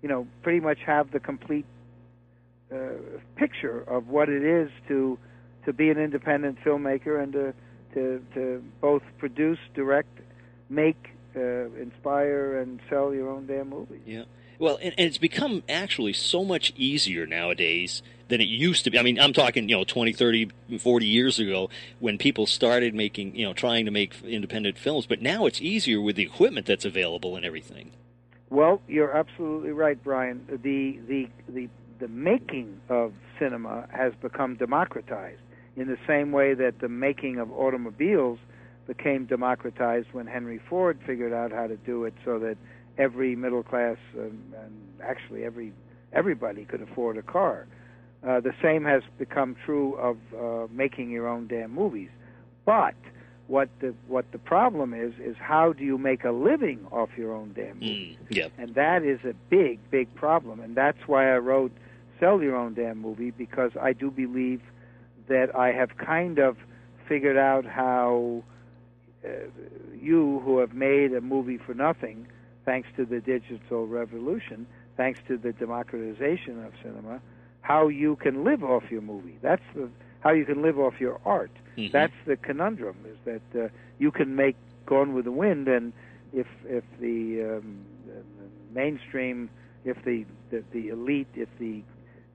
you 0.02 0.10
know, 0.12 0.26
pretty 0.44 0.60
much 0.62 0.80
have 0.86 1.12
the 1.12 1.20
complete 1.20 1.66
picture 3.36 3.82
of 3.82 4.08
what 4.08 4.30
it 4.30 4.44
is 4.44 4.70
to 4.88 5.18
to 5.66 5.74
be 5.74 5.90
an 5.90 5.98
independent 5.98 6.58
filmmaker 6.64 7.22
and 7.22 7.34
to 7.34 7.54
to, 7.94 8.24
to 8.34 8.64
both 8.80 9.04
produce, 9.18 9.60
direct, 9.74 10.20
make, 10.70 11.10
uh, 11.36 11.70
inspire, 11.76 12.60
and 12.60 12.80
sell 12.90 13.14
your 13.14 13.30
own 13.30 13.46
damn 13.48 13.70
movies. 13.70 14.02
Yeah. 14.06 14.24
Well, 14.60 14.78
and, 14.82 14.94
and 14.98 15.08
it's 15.08 15.18
become 15.18 15.64
actually 15.68 16.14
so 16.14 16.46
much 16.46 16.72
easier 16.76 17.26
nowadays 17.26 18.04
than 18.28 18.42
it 18.42 18.48
used 18.48 18.84
to 18.84 18.92
be. 18.92 19.00
I 19.00 19.02
mean, 19.02 19.20
I'm 19.20 19.34
talking, 19.34 19.68
you 19.68 19.76
know, 19.76 19.84
20, 19.84 20.14
30, 20.14 20.52
40 20.80 21.06
years 21.06 21.40
ago 21.40 21.70
when 22.00 22.18
people 22.18 22.46
started 22.46 22.94
making, 22.94 23.36
you 23.36 23.46
know, 23.46 23.54
trying 23.54 23.86
to 23.86 23.92
make 23.92 24.14
independent 24.24 24.78
films, 24.78 25.06
but 25.08 25.22
now 25.22 25.48
it's 25.48 25.60
easier 25.62 26.00
with 26.00 26.16
the 26.16 26.24
equipment 26.24 26.68
that's 26.68 26.86
available 26.86 27.36
and 27.36 27.44
everything. 27.44 27.92
Well, 28.50 28.82
you're 28.88 29.16
absolutely 29.16 29.72
right, 29.72 30.02
Brian. 30.04 30.46
The 30.62 31.00
the 31.08 31.30
the 31.48 31.70
the 32.02 32.08
making 32.08 32.82
of 32.90 33.14
cinema 33.40 33.88
has 33.92 34.12
become 34.22 34.56
democratized 34.56 35.40
in 35.78 35.88
the 35.88 35.98
same 36.08 36.32
way 36.32 36.54
that 36.56 36.80
the 36.82 36.90
making 36.90 37.38
of 37.38 37.52
automobiles 37.52 38.40
became 38.88 39.26
democratized 39.26 40.08
when 40.12 40.26
Henry 40.26 40.60
Ford 40.68 41.00
figured 41.06 41.32
out 41.32 41.52
how 41.52 41.68
to 41.68 41.78
do 41.78 42.04
it 42.04 42.14
so 42.26 42.40
that 42.40 42.58
every 42.98 43.36
middle 43.36 43.64
class 43.64 43.98
um, 44.18 44.42
and 44.64 44.74
actually 45.02 45.46
every 45.46 45.72
everybody 46.12 46.66
could 46.66 46.82
afford 46.82 47.18
a 47.18 47.22
car. 47.22 47.68
Uh, 48.28 48.40
the 48.40 48.54
same 48.62 48.84
has 48.84 49.04
become 49.18 49.56
true 49.66 49.94
of 49.96 50.18
uh, 50.38 50.68
making 50.74 51.10
your 51.10 51.28
own 51.28 51.48
damn 51.48 51.72
movies. 51.72 52.10
But 52.66 52.96
what 53.48 53.70
the 53.80 53.94
what 54.08 54.32
the 54.32 54.40
problem 54.40 54.94
is 54.94 55.14
is 55.24 55.36
how 55.40 55.74
do 55.74 55.84
you 55.84 55.98
make 55.98 56.24
a 56.24 56.32
living 56.32 56.86
off 56.92 57.10
your 57.16 57.34
own 57.34 57.54
damn 57.56 57.76
movies? 57.76 58.18
Mm, 58.24 58.36
yeah. 58.36 58.48
And 58.58 58.74
that 58.76 59.04
is 59.04 59.20
a 59.24 59.34
big, 59.50 59.80
big 59.92 60.14
problem. 60.16 60.60
And 60.60 60.76
that's 60.76 61.08
why 61.08 61.34
I 61.34 61.38
wrote 61.38 61.72
Sell 62.22 62.42
Your 62.42 62.56
Own 62.56 62.76
Damn 62.76 63.00
Movie, 63.00 63.32
because 63.32 63.72
I 63.82 63.94
do 63.94 64.12
believe 64.12 64.62
that 65.28 65.54
I 65.56 65.72
have 65.72 65.98
kind 65.98 66.38
of 66.38 66.56
figured 67.10 67.36
out 67.36 67.66
how 67.66 68.44
uh, 69.26 69.30
you, 70.00 70.40
who 70.46 70.60
have 70.60 70.74
made 70.74 71.14
a 71.14 71.20
movie 71.20 71.58
for 71.58 71.74
nothing, 71.74 72.28
thanks 72.64 72.88
to 72.96 73.06
the 73.06 73.20
digital 73.20 73.88
revolution, 73.88 74.68
thanks 74.98 75.20
to 75.28 75.36
the 75.36 75.52
democratization 75.52 76.64
of 76.64 76.72
cinema, 76.84 77.20
how 77.62 77.88
you 77.88 78.16
can 78.18 78.44
live 78.44 78.64
off 78.64 78.84
your 78.92 79.02
movie. 79.02 79.38
That's 79.42 79.64
the 79.76 79.90
how 80.20 80.30
you 80.30 80.46
can 80.46 80.62
live 80.62 80.80
off 80.80 81.02
your 81.02 81.20
art. 81.26 81.50
Mhm. 81.76 81.92
That's 81.92 82.14
the 82.26 82.38
conundrum: 82.38 82.98
is 83.06 83.18
that 83.26 83.60
uh, 83.60 83.70
you 83.98 84.12
can 84.12 84.36
make 84.36 84.56
Gone 84.86 85.14
with 85.16 85.26
the 85.26 85.32
Wind, 85.32 85.68
and 85.68 85.92
if 86.34 86.48
if 86.68 86.84
the, 87.00 87.42
um, 87.58 87.84
the 88.06 88.14
the 88.14 88.48
mainstream, 88.74 89.50
if 89.86 89.98
the, 90.04 90.26
the 90.52 90.64
the 90.72 90.90
elite, 90.90 91.28
if 91.36 91.50
the 91.58 91.82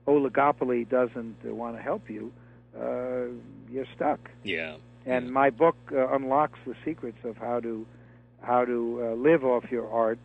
oligopoly 0.07 0.87
doesn't 0.87 1.43
want 1.43 1.75
to 1.75 1.81
help 1.81 2.09
you, 2.09 2.31
uh, 2.79 3.27
you're 3.69 3.85
stuck. 3.95 4.19
Yeah. 4.43 4.77
And 5.05 5.31
my 5.31 5.49
book 5.49 5.77
uh, 5.91 6.09
unlocks 6.09 6.59
the 6.65 6.75
secrets 6.83 7.19
of 7.23 7.37
how 7.37 7.59
to 7.61 7.85
how 8.41 8.65
to 8.65 8.99
uh, 9.01 9.13
live 9.15 9.43
off 9.43 9.65
your 9.71 9.89
art 9.89 10.19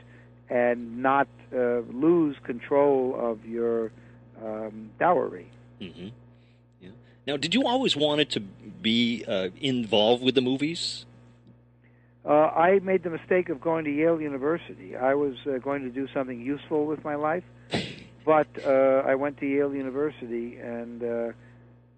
and 0.51 1.03
not 1.03 1.29
uh, 1.55 1.81
lose 1.91 2.37
control 2.45 3.17
of 3.19 3.45
your 3.47 3.91
um, 4.43 4.91
dowry. 4.99 5.51
hmm 5.79 6.09
Yeah. 6.81 6.91
Now, 7.27 7.37
did 7.37 7.55
you 7.55 7.65
always 7.65 7.97
want 7.97 8.21
it 8.21 8.31
to 8.31 8.41
be 8.41 9.25
uh, 9.27 9.49
involved 9.61 10.23
with 10.23 10.35
the 10.35 10.41
movies? 10.41 11.07
Uh, 12.25 12.29
I 12.29 12.79
made 12.81 13.03
the 13.03 13.11
mistake 13.11 13.49
of 13.49 13.61
going 13.61 13.85
to 13.85 13.91
Yale 13.91 14.21
University. 14.21 14.95
I 14.97 15.15
was 15.15 15.35
uh, 15.47 15.59
going 15.59 15.83
to 15.83 15.91
do 15.91 16.07
something 16.15 16.41
useful 16.41 16.87
with 16.87 17.03
my 17.03 17.17
life, 17.17 17.43
but 18.25 18.47
uh, 18.65 19.03
I 19.07 19.15
went 19.15 19.39
to 19.39 19.47
Yale 19.47 19.75
University 19.75 20.57
and 20.57 21.03
uh, 21.03 21.07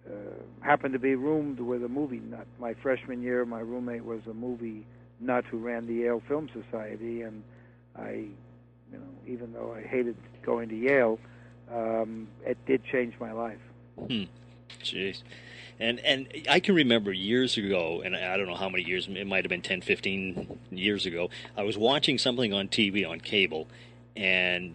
uh, 0.06 0.12
happened 0.60 0.92
to 0.92 0.98
be 0.98 1.14
roomed 1.14 1.60
with 1.60 1.84
a 1.84 1.88
movie 1.88 2.20
nut. 2.20 2.46
My 2.58 2.74
freshman 2.74 3.22
year, 3.22 3.44
my 3.44 3.60
roommate 3.60 4.04
was 4.04 4.20
a 4.28 4.34
movie 4.34 4.86
nut 5.20 5.44
who 5.50 5.58
ran 5.58 5.86
the 5.86 5.94
Yale 5.94 6.22
Film 6.26 6.48
Society, 6.52 7.22
and 7.22 7.42
I, 7.96 8.10
you 8.92 8.98
know, 8.98 9.00
even 9.26 9.52
though 9.52 9.74
I 9.74 9.82
hated 9.82 10.16
going 10.42 10.68
to 10.68 10.76
Yale, 10.76 11.18
um, 11.72 12.28
it 12.44 12.58
did 12.66 12.84
change 12.84 13.14
my 13.18 13.32
life. 13.32 13.60
Hmm. 13.98 14.24
Jeez. 14.82 15.22
And 15.80 15.98
and 16.00 16.28
I 16.48 16.60
can 16.60 16.74
remember 16.74 17.12
years 17.12 17.56
ago, 17.56 18.00
and 18.04 18.14
I 18.14 18.36
don't 18.36 18.46
know 18.46 18.54
how 18.54 18.68
many 18.68 18.84
years, 18.84 19.08
it 19.10 19.26
might 19.26 19.44
have 19.44 19.48
been 19.48 19.62
10, 19.62 19.80
15 19.80 20.58
years 20.70 21.04
ago, 21.04 21.30
I 21.56 21.62
was 21.62 21.76
watching 21.76 22.18
something 22.18 22.52
on 22.52 22.68
TV 22.68 23.08
on 23.08 23.20
cable, 23.20 23.66
and 24.14 24.74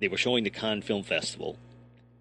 they 0.00 0.08
were 0.08 0.16
showing 0.16 0.44
the 0.44 0.50
Cannes 0.50 0.82
Film 0.82 1.02
Festival. 1.02 1.56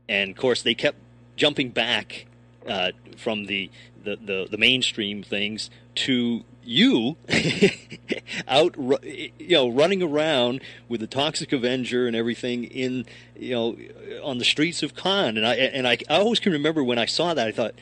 And 0.08 0.32
of 0.32 0.38
course, 0.38 0.62
they 0.62 0.76
kept 0.76 0.98
jumping 1.36 1.70
back 1.70 2.26
uh, 2.68 2.92
from 3.18 3.46
the, 3.46 3.72
the, 4.04 4.18
the, 4.18 4.48
the 4.50 4.58
mainstream 4.58 5.24
things 5.24 5.70
to 5.96 6.44
you 6.64 7.16
out 8.48 8.76
you 8.78 9.32
know 9.40 9.68
running 9.70 10.04
around 10.04 10.62
with 10.88 11.00
the 11.02 11.08
toxic 11.08 11.52
avenger 11.52 12.06
and 12.06 12.16
everything 12.16 12.64
in 12.66 13.06
you 13.36 13.56
know 13.56 13.78
on 14.24 14.38
the 14.38 14.46
streets 14.46 14.84
of 14.84 14.96
Cannes. 14.96 15.38
And 15.38 15.48
I 15.48 15.56
and 15.56 15.88
I, 15.88 15.98
I 16.10 16.18
always 16.20 16.40
can 16.40 16.52
remember 16.52 16.84
when 16.84 17.00
I 17.00 17.06
saw 17.06 17.34
that 17.34 17.48
I 17.48 17.52
thought 17.52 17.74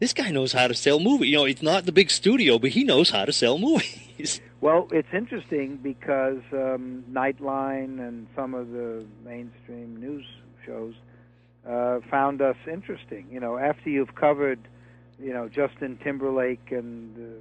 this 0.00 0.12
guy 0.12 0.30
knows 0.30 0.52
how 0.52 0.68
to 0.68 0.74
sell 0.74 1.00
movies. 1.00 1.30
You 1.30 1.38
know 1.38 1.44
it's 1.44 1.62
not 1.62 1.86
the 1.86 1.92
big 1.92 2.10
studio 2.10 2.58
but 2.58 2.70
he 2.70 2.84
knows 2.84 3.10
how 3.10 3.24
to 3.24 3.32
sell 3.32 3.58
movies 3.58 4.40
Well, 4.60 4.88
it's 4.90 5.08
interesting 5.12 5.78
because 5.82 6.40
um, 6.52 7.04
Nightline 7.12 8.00
and 8.06 8.26
some 8.34 8.54
of 8.54 8.70
the 8.70 9.04
mainstream 9.24 9.96
news 10.00 10.24
shows 10.64 10.94
uh, 11.68 12.00
found 12.10 12.40
us 12.40 12.56
interesting. 12.70 13.26
You 13.30 13.40
know, 13.40 13.58
after 13.58 13.90
you've 13.90 14.14
covered, 14.14 14.58
you 15.20 15.32
know, 15.32 15.48
Justin 15.48 15.98
Timberlake 16.02 16.70
and 16.70 17.16
uh, 17.16 17.38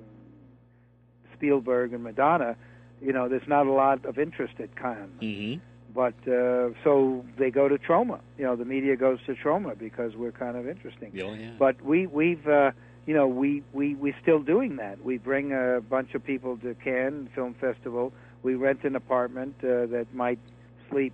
Spielberg 1.35 1.93
and 1.93 2.03
Madonna, 2.03 2.55
you 3.01 3.13
know, 3.13 3.29
there's 3.29 3.47
not 3.47 3.65
a 3.65 3.71
lot 3.71 4.05
of 4.05 4.17
interest 4.17 4.55
at 4.59 4.75
Cannes. 4.75 5.11
hmm 5.19 5.53
But 5.93 6.15
uh, 6.27 6.71
so 6.83 7.23
they 7.37 7.49
go 7.51 7.69
to 7.69 7.77
Troma. 7.77 8.19
You 8.37 8.45
know, 8.45 8.55
the 8.55 8.65
media 8.65 8.95
goes 8.97 9.19
to 9.27 9.35
Troma 9.35 9.77
because 9.77 10.15
we're 10.15 10.31
kind 10.31 10.57
of 10.57 10.67
interesting. 10.67 11.11
oh 11.23 11.33
yeah 11.33 11.51
But 11.57 11.81
we 11.81 12.07
we've 12.07 12.45
uh, 12.47 12.71
you 13.05 13.13
know 13.13 13.27
we 13.27 13.63
we 13.73 13.95
we're 13.95 14.17
still 14.21 14.39
doing 14.39 14.77
that. 14.77 15.03
We 15.03 15.17
bring 15.17 15.53
a 15.53 15.81
bunch 15.81 16.13
of 16.15 16.23
people 16.23 16.57
to 16.57 16.73
Cannes 16.75 17.29
Film 17.35 17.53
Festival. 17.55 18.13
We 18.43 18.55
rent 18.55 18.83
an 18.83 18.95
apartment 18.95 19.55
uh, 19.59 19.85
that 19.87 20.07
might 20.13 20.39
sleep 20.89 21.13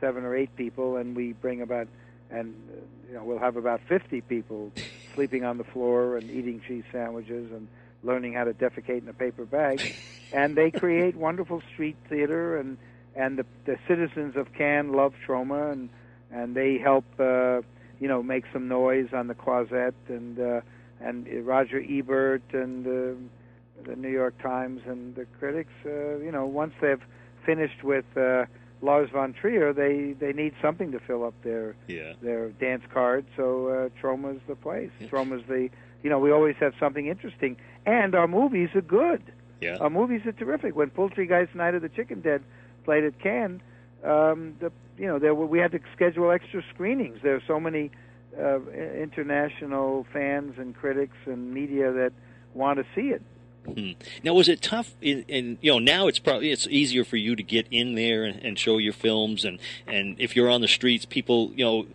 seven 0.00 0.24
or 0.24 0.36
eight 0.36 0.54
people, 0.56 0.96
and 0.96 1.16
we 1.16 1.32
bring 1.32 1.62
about 1.62 1.88
and 2.30 2.54
uh, 2.70 2.80
you 3.08 3.14
know 3.14 3.24
we'll 3.24 3.38
have 3.38 3.56
about 3.56 3.80
fifty 3.88 4.20
people 4.20 4.72
sleeping 5.14 5.44
on 5.44 5.58
the 5.58 5.64
floor 5.64 6.16
and 6.16 6.30
eating 6.30 6.60
cheese 6.66 6.84
sandwiches 6.92 7.50
and 7.52 7.68
learning 8.02 8.34
how 8.34 8.44
to 8.44 8.54
defecate 8.54 9.02
in 9.02 9.08
a 9.08 9.12
paper 9.12 9.44
bag, 9.44 9.94
and 10.32 10.56
they 10.56 10.70
create 10.70 11.16
wonderful 11.28 11.62
street 11.72 11.96
theater 12.08 12.56
and 12.56 12.78
and 13.16 13.38
the 13.38 13.46
the 13.64 13.78
citizens 13.88 14.36
of 14.36 14.52
Cannes 14.52 14.92
love 14.92 15.14
Troma 15.26 15.72
and 15.72 15.88
and 16.30 16.54
they 16.54 16.78
help 16.78 17.04
uh, 17.18 17.62
you 17.98 18.08
know 18.08 18.22
make 18.22 18.44
some 18.52 18.68
noise 18.68 19.08
on 19.12 19.26
the 19.26 19.34
Croisette 19.34 19.94
and 20.08 20.38
uh, 20.38 20.60
and 21.00 21.26
Roger 21.46 21.82
Ebert 21.88 22.42
and 22.52 22.86
uh, 22.86 23.88
the 23.88 23.96
New 23.96 24.10
York 24.10 24.40
Times 24.42 24.80
and 24.86 25.14
the 25.14 25.26
critics 25.38 25.72
uh, 25.84 26.16
you 26.18 26.30
know 26.32 26.46
once 26.46 26.72
they've 26.80 27.02
finished 27.44 27.84
with 27.84 28.04
uh, 28.16 28.44
Lars 28.82 29.10
von 29.10 29.32
Trier 29.32 29.72
they 29.72 30.14
they 30.18 30.32
need 30.32 30.54
something 30.60 30.92
to 30.92 30.98
fill 31.00 31.24
up 31.24 31.34
their 31.42 31.76
yeah 31.88 32.12
their 32.22 32.50
dance 32.50 32.82
card 32.92 33.24
so 33.36 33.68
uh, 33.68 33.88
Troma's 34.00 34.40
the 34.48 34.56
place 34.56 34.90
Yeah. 35.00 35.08
Troma's 35.08 35.42
the 35.48 35.68
you 36.02 36.10
know 36.10 36.18
we 36.18 36.30
always 36.32 36.56
have 36.60 36.74
something 36.80 37.06
interesting 37.06 37.56
and 37.84 38.14
our 38.14 38.28
movies 38.28 38.70
are 38.74 38.80
good 38.82 39.22
yeah 39.60 39.76
our 39.80 39.90
movies 39.90 40.22
are 40.26 40.32
terrific. 40.32 40.74
When 40.76 40.90
Poultrygeist 40.90 41.54
Night 41.54 41.74
of 41.74 41.82
the 41.82 41.88
Chicken 41.88 42.20
Dead 42.20 42.42
played 42.84 43.04
at 43.04 43.18
Cannes, 43.20 43.60
um, 44.04 44.54
the 44.60 44.70
you 44.98 45.06
know 45.06 45.18
there 45.18 45.34
were 45.34 45.46
we 45.46 45.58
had 45.58 45.72
to 45.72 45.80
schedule 45.94 46.30
extra 46.30 46.62
screenings. 46.74 47.18
There 47.22 47.34
are 47.34 47.42
so 47.46 47.58
many 47.58 47.90
uh, 48.38 48.60
international 48.70 50.06
fans 50.12 50.58
and 50.58 50.74
critics 50.74 51.16
and 51.26 51.52
media 51.52 51.92
that 51.92 52.12
want 52.54 52.78
to 52.78 52.84
see 52.94 53.08
it. 53.08 53.22
Hmm. 53.66 53.92
Now, 54.22 54.34
was 54.34 54.48
it 54.48 54.62
tough? 54.62 54.94
In, 55.02 55.24
in 55.26 55.58
you 55.60 55.72
know, 55.72 55.80
now 55.80 56.06
it's 56.06 56.20
probably 56.20 56.52
it's 56.52 56.68
easier 56.68 57.04
for 57.04 57.16
you 57.16 57.34
to 57.34 57.42
get 57.42 57.66
in 57.70 57.96
there 57.96 58.24
and, 58.24 58.40
and 58.44 58.58
show 58.58 58.78
your 58.78 58.92
films, 58.92 59.44
and 59.44 59.58
and 59.88 60.14
if 60.20 60.36
you're 60.36 60.48
on 60.48 60.60
the 60.60 60.68
streets, 60.68 61.04
people 61.04 61.50
you 61.56 61.64
know 61.64 61.86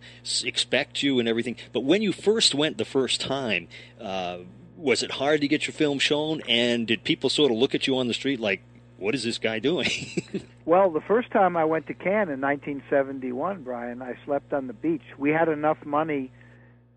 expect 0.44 1.02
you 1.02 1.18
and 1.18 1.26
everything. 1.26 1.56
But 1.72 1.80
when 1.80 2.02
you 2.02 2.12
first 2.12 2.54
went 2.54 2.76
the 2.76 2.84
first 2.84 3.22
time, 3.22 3.68
uh, 3.98 4.40
was 4.76 5.02
it 5.02 5.12
hard 5.12 5.40
to 5.40 5.48
get 5.48 5.66
your 5.66 5.72
film 5.72 5.98
shown? 5.98 6.42
And 6.48 6.86
did 6.86 7.04
people 7.04 7.30
sort 7.30 7.50
of 7.50 7.56
look 7.56 7.74
at 7.74 7.86
you 7.86 7.96
on 7.96 8.08
the 8.08 8.14
street 8.14 8.40
like, 8.40 8.62
"What 9.02 9.14
is 9.14 9.24
this 9.24 9.38
guy 9.38 9.58
doing?" 9.58 9.88
Well, 10.64 10.90
the 10.90 11.00
first 11.00 11.32
time 11.32 11.56
I 11.56 11.64
went 11.64 11.88
to 11.88 11.94
Cannes 11.94 12.30
in 12.30 12.40
1971, 12.40 13.64
Brian, 13.64 14.00
I 14.00 14.14
slept 14.24 14.52
on 14.52 14.68
the 14.68 14.72
beach. 14.72 15.02
We 15.18 15.30
had 15.30 15.48
enough 15.48 15.84
money 15.84 16.30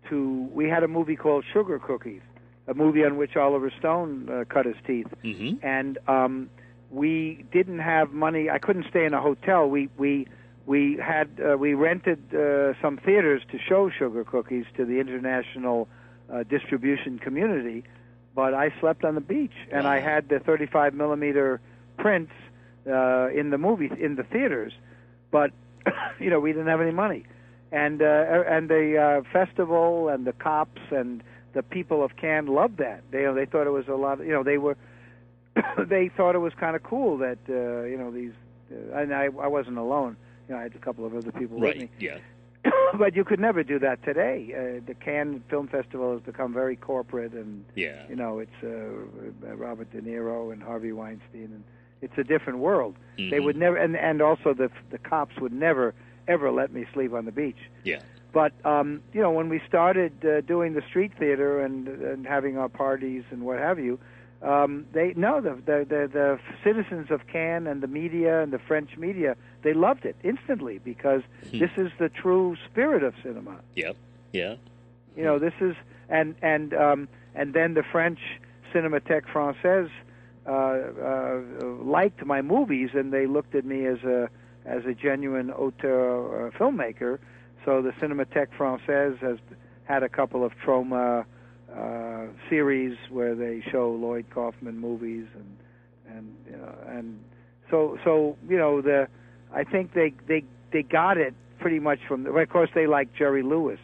to 0.08 0.48
we 0.52 0.68
had 0.68 0.82
a 0.84 0.88
movie 0.88 1.16
called 1.16 1.44
Sugar 1.52 1.78
Cookies, 1.80 2.20
a 2.68 2.74
movie 2.74 3.04
on 3.04 3.16
which 3.16 3.36
Oliver 3.36 3.72
Stone 3.78 4.28
uh, 4.30 4.44
cut 4.48 4.66
his 4.66 4.76
teeth, 4.86 5.08
Mm-hmm. 5.24 5.66
and 5.66 5.98
um, 6.06 6.48
we 6.90 7.44
didn't 7.52 7.80
have 7.80 8.12
money. 8.12 8.48
I 8.50 8.58
couldn't 8.58 8.86
stay 8.88 9.04
in 9.04 9.14
a 9.14 9.20
hotel. 9.20 9.68
We 9.68 9.88
we 9.98 10.28
we 10.64 10.96
had 10.96 11.28
uh, 11.44 11.56
we 11.58 11.74
rented 11.74 12.32
uh, 12.32 12.74
some 12.80 12.98
theaters 12.98 13.42
to 13.50 13.58
show 13.58 13.90
Sugar 13.90 14.22
Cookies 14.24 14.66
to 14.76 14.84
the 14.84 15.00
international 15.00 15.88
uh, 16.32 16.44
distribution 16.44 17.18
community, 17.18 17.82
but 18.34 18.54
I 18.54 18.72
slept 18.80 19.04
on 19.04 19.16
the 19.16 19.20
beach, 19.20 19.56
and 19.72 19.88
I 19.88 19.98
had 19.98 20.28
the 20.28 20.38
35 20.38 20.94
millimeter 20.94 21.60
prints 21.96 22.32
uh, 22.88 23.28
in 23.34 23.50
the 23.50 23.58
movie 23.58 23.90
in 23.98 24.16
the 24.16 24.22
theaters, 24.24 24.72
but 25.30 25.50
you 26.20 26.30
know 26.30 26.40
we 26.40 26.52
didn't 26.52 26.68
have 26.68 26.80
any 26.80 26.92
money, 26.92 27.24
and 27.72 28.00
uh, 28.02 28.44
and 28.48 28.68
the 28.68 28.96
uh, 29.24 29.28
festival 29.32 30.08
and 30.08 30.26
the 30.26 30.32
cops 30.32 30.80
and 30.90 31.22
the 31.52 31.62
people 31.62 32.04
of 32.04 32.16
Cannes 32.16 32.48
loved 32.48 32.78
that. 32.78 33.02
They 33.10 33.24
they 33.34 33.46
thought 33.46 33.66
it 33.66 33.70
was 33.72 33.88
a 33.88 33.94
lot. 33.94 34.20
You 34.20 34.32
know 34.32 34.42
they 34.42 34.58
were 34.58 34.76
they 35.78 36.08
thought 36.08 36.34
it 36.34 36.38
was 36.40 36.52
kind 36.54 36.76
of 36.76 36.82
cool 36.82 37.18
that 37.18 37.38
uh, 37.48 37.84
you 37.84 37.96
know 37.96 38.10
these. 38.10 38.32
Uh, 38.70 38.98
and 38.98 39.14
I 39.14 39.24
I 39.24 39.46
wasn't 39.46 39.78
alone. 39.78 40.16
You 40.48 40.54
know 40.54 40.60
I 40.60 40.64
had 40.64 40.74
a 40.74 40.78
couple 40.78 41.04
of 41.06 41.14
other 41.14 41.32
people 41.32 41.58
with 41.58 41.76
me 41.76 41.80
Right. 41.82 41.90
Yeah. 41.98 42.18
but 42.98 43.14
you 43.14 43.24
could 43.24 43.38
never 43.38 43.62
do 43.62 43.78
that 43.78 44.02
today. 44.02 44.52
Uh, 44.52 44.84
the 44.86 44.94
Cannes 44.94 45.42
Film 45.48 45.68
Festival 45.68 46.12
has 46.12 46.20
become 46.22 46.52
very 46.52 46.74
corporate, 46.76 47.32
and 47.32 47.64
Yeah. 47.76 48.02
you 48.08 48.16
know 48.16 48.38
it's 48.40 48.62
uh, 48.62 49.54
Robert 49.54 49.90
De 49.92 50.00
Niro 50.00 50.52
and 50.52 50.62
Harvey 50.62 50.92
Weinstein, 50.92 51.44
and 51.54 51.64
it's 52.02 52.16
a 52.18 52.24
different 52.24 52.58
world. 52.58 52.94
They 53.16 53.22
Mhm. 53.38 53.44
would 53.44 53.56
never, 53.56 53.76
and 53.76 53.96
and 53.96 54.20
also 54.20 54.52
the 54.54 54.70
the 54.90 54.98
cops 54.98 55.36
would 55.40 55.52
never 55.52 55.94
ever 56.28 56.50
let 56.50 56.72
me 56.72 56.84
sleep 56.92 57.12
on 57.12 57.24
the 57.24 57.32
beach. 57.32 57.58
Yeah. 57.84 58.00
But 58.32 58.52
um, 58.64 59.00
you 59.14 59.20
know, 59.22 59.30
when 59.30 59.48
we 59.48 59.60
started 59.66 60.12
uh, 60.24 60.40
doing 60.42 60.74
the 60.74 60.82
street 60.82 61.12
theater 61.18 61.60
and 61.60 61.88
and 61.88 62.26
having 62.26 62.58
our 62.58 62.68
parties 62.68 63.24
and 63.30 63.42
what 63.42 63.58
have 63.58 63.78
you, 63.78 63.98
um, 64.42 64.84
they 64.92 65.14
no 65.16 65.40
the, 65.40 65.54
the 65.64 65.86
the 65.88 66.08
the 66.12 66.38
citizens 66.62 67.10
of 67.10 67.26
Cannes 67.28 67.66
and 67.66 67.80
the 67.82 67.86
media 67.88 68.42
and 68.42 68.52
the 68.52 68.58
French 68.58 68.96
media 68.98 69.36
they 69.62 69.72
loved 69.72 70.04
it 70.04 70.16
instantly 70.22 70.78
because 70.78 71.22
Hmm. 71.50 71.58
this 71.58 71.70
is 71.78 71.90
the 71.98 72.08
true 72.10 72.56
spirit 72.70 73.02
of 73.02 73.14
cinema. 73.22 73.56
Yep. 73.74 73.96
Yeah. 74.32 74.56
You 75.16 75.24
know, 75.24 75.38
this 75.38 75.54
is 75.60 75.74
and 76.10 76.34
and 76.42 76.74
um, 76.74 77.08
and 77.34 77.54
then 77.54 77.72
the 77.74 77.82
French 77.82 78.18
Cinémathèque 78.72 79.24
Française 79.32 79.90
uh, 80.46 80.52
uh, 80.52 81.40
liked 81.82 82.24
my 82.24 82.42
movies, 82.42 82.90
and 82.94 83.12
they 83.12 83.26
looked 83.26 83.54
at 83.54 83.64
me 83.64 83.86
as 83.86 84.02
a 84.04 84.28
as 84.64 84.84
a 84.84 84.94
genuine 84.94 85.50
auteur 85.50 86.48
uh, 86.48 86.50
filmmaker. 86.58 87.18
So 87.64 87.82
the 87.82 87.90
Cinémathèque 87.90 88.48
Française 88.56 89.18
has 89.18 89.38
had 89.84 90.02
a 90.02 90.08
couple 90.08 90.44
of 90.44 90.52
Troma 90.64 91.24
uh, 91.74 92.26
series 92.48 92.96
where 93.10 93.34
they 93.34 93.62
show 93.70 93.90
Lloyd 93.90 94.26
Kaufman 94.30 94.78
movies, 94.78 95.26
and 95.34 96.16
and 96.16 96.36
you 96.50 96.56
know, 96.56 96.74
and 96.88 97.20
so 97.70 97.98
so 98.04 98.36
you 98.48 98.56
know 98.56 98.80
the 98.80 99.08
I 99.52 99.64
think 99.64 99.94
they 99.94 100.14
they 100.26 100.44
they 100.72 100.82
got 100.82 101.18
it 101.18 101.34
pretty 101.58 101.78
much 101.78 101.98
from 102.06 102.24
the, 102.24 102.30
of 102.30 102.48
course 102.48 102.70
they 102.74 102.86
like 102.86 103.12
Jerry 103.14 103.42
Lewis 103.42 103.80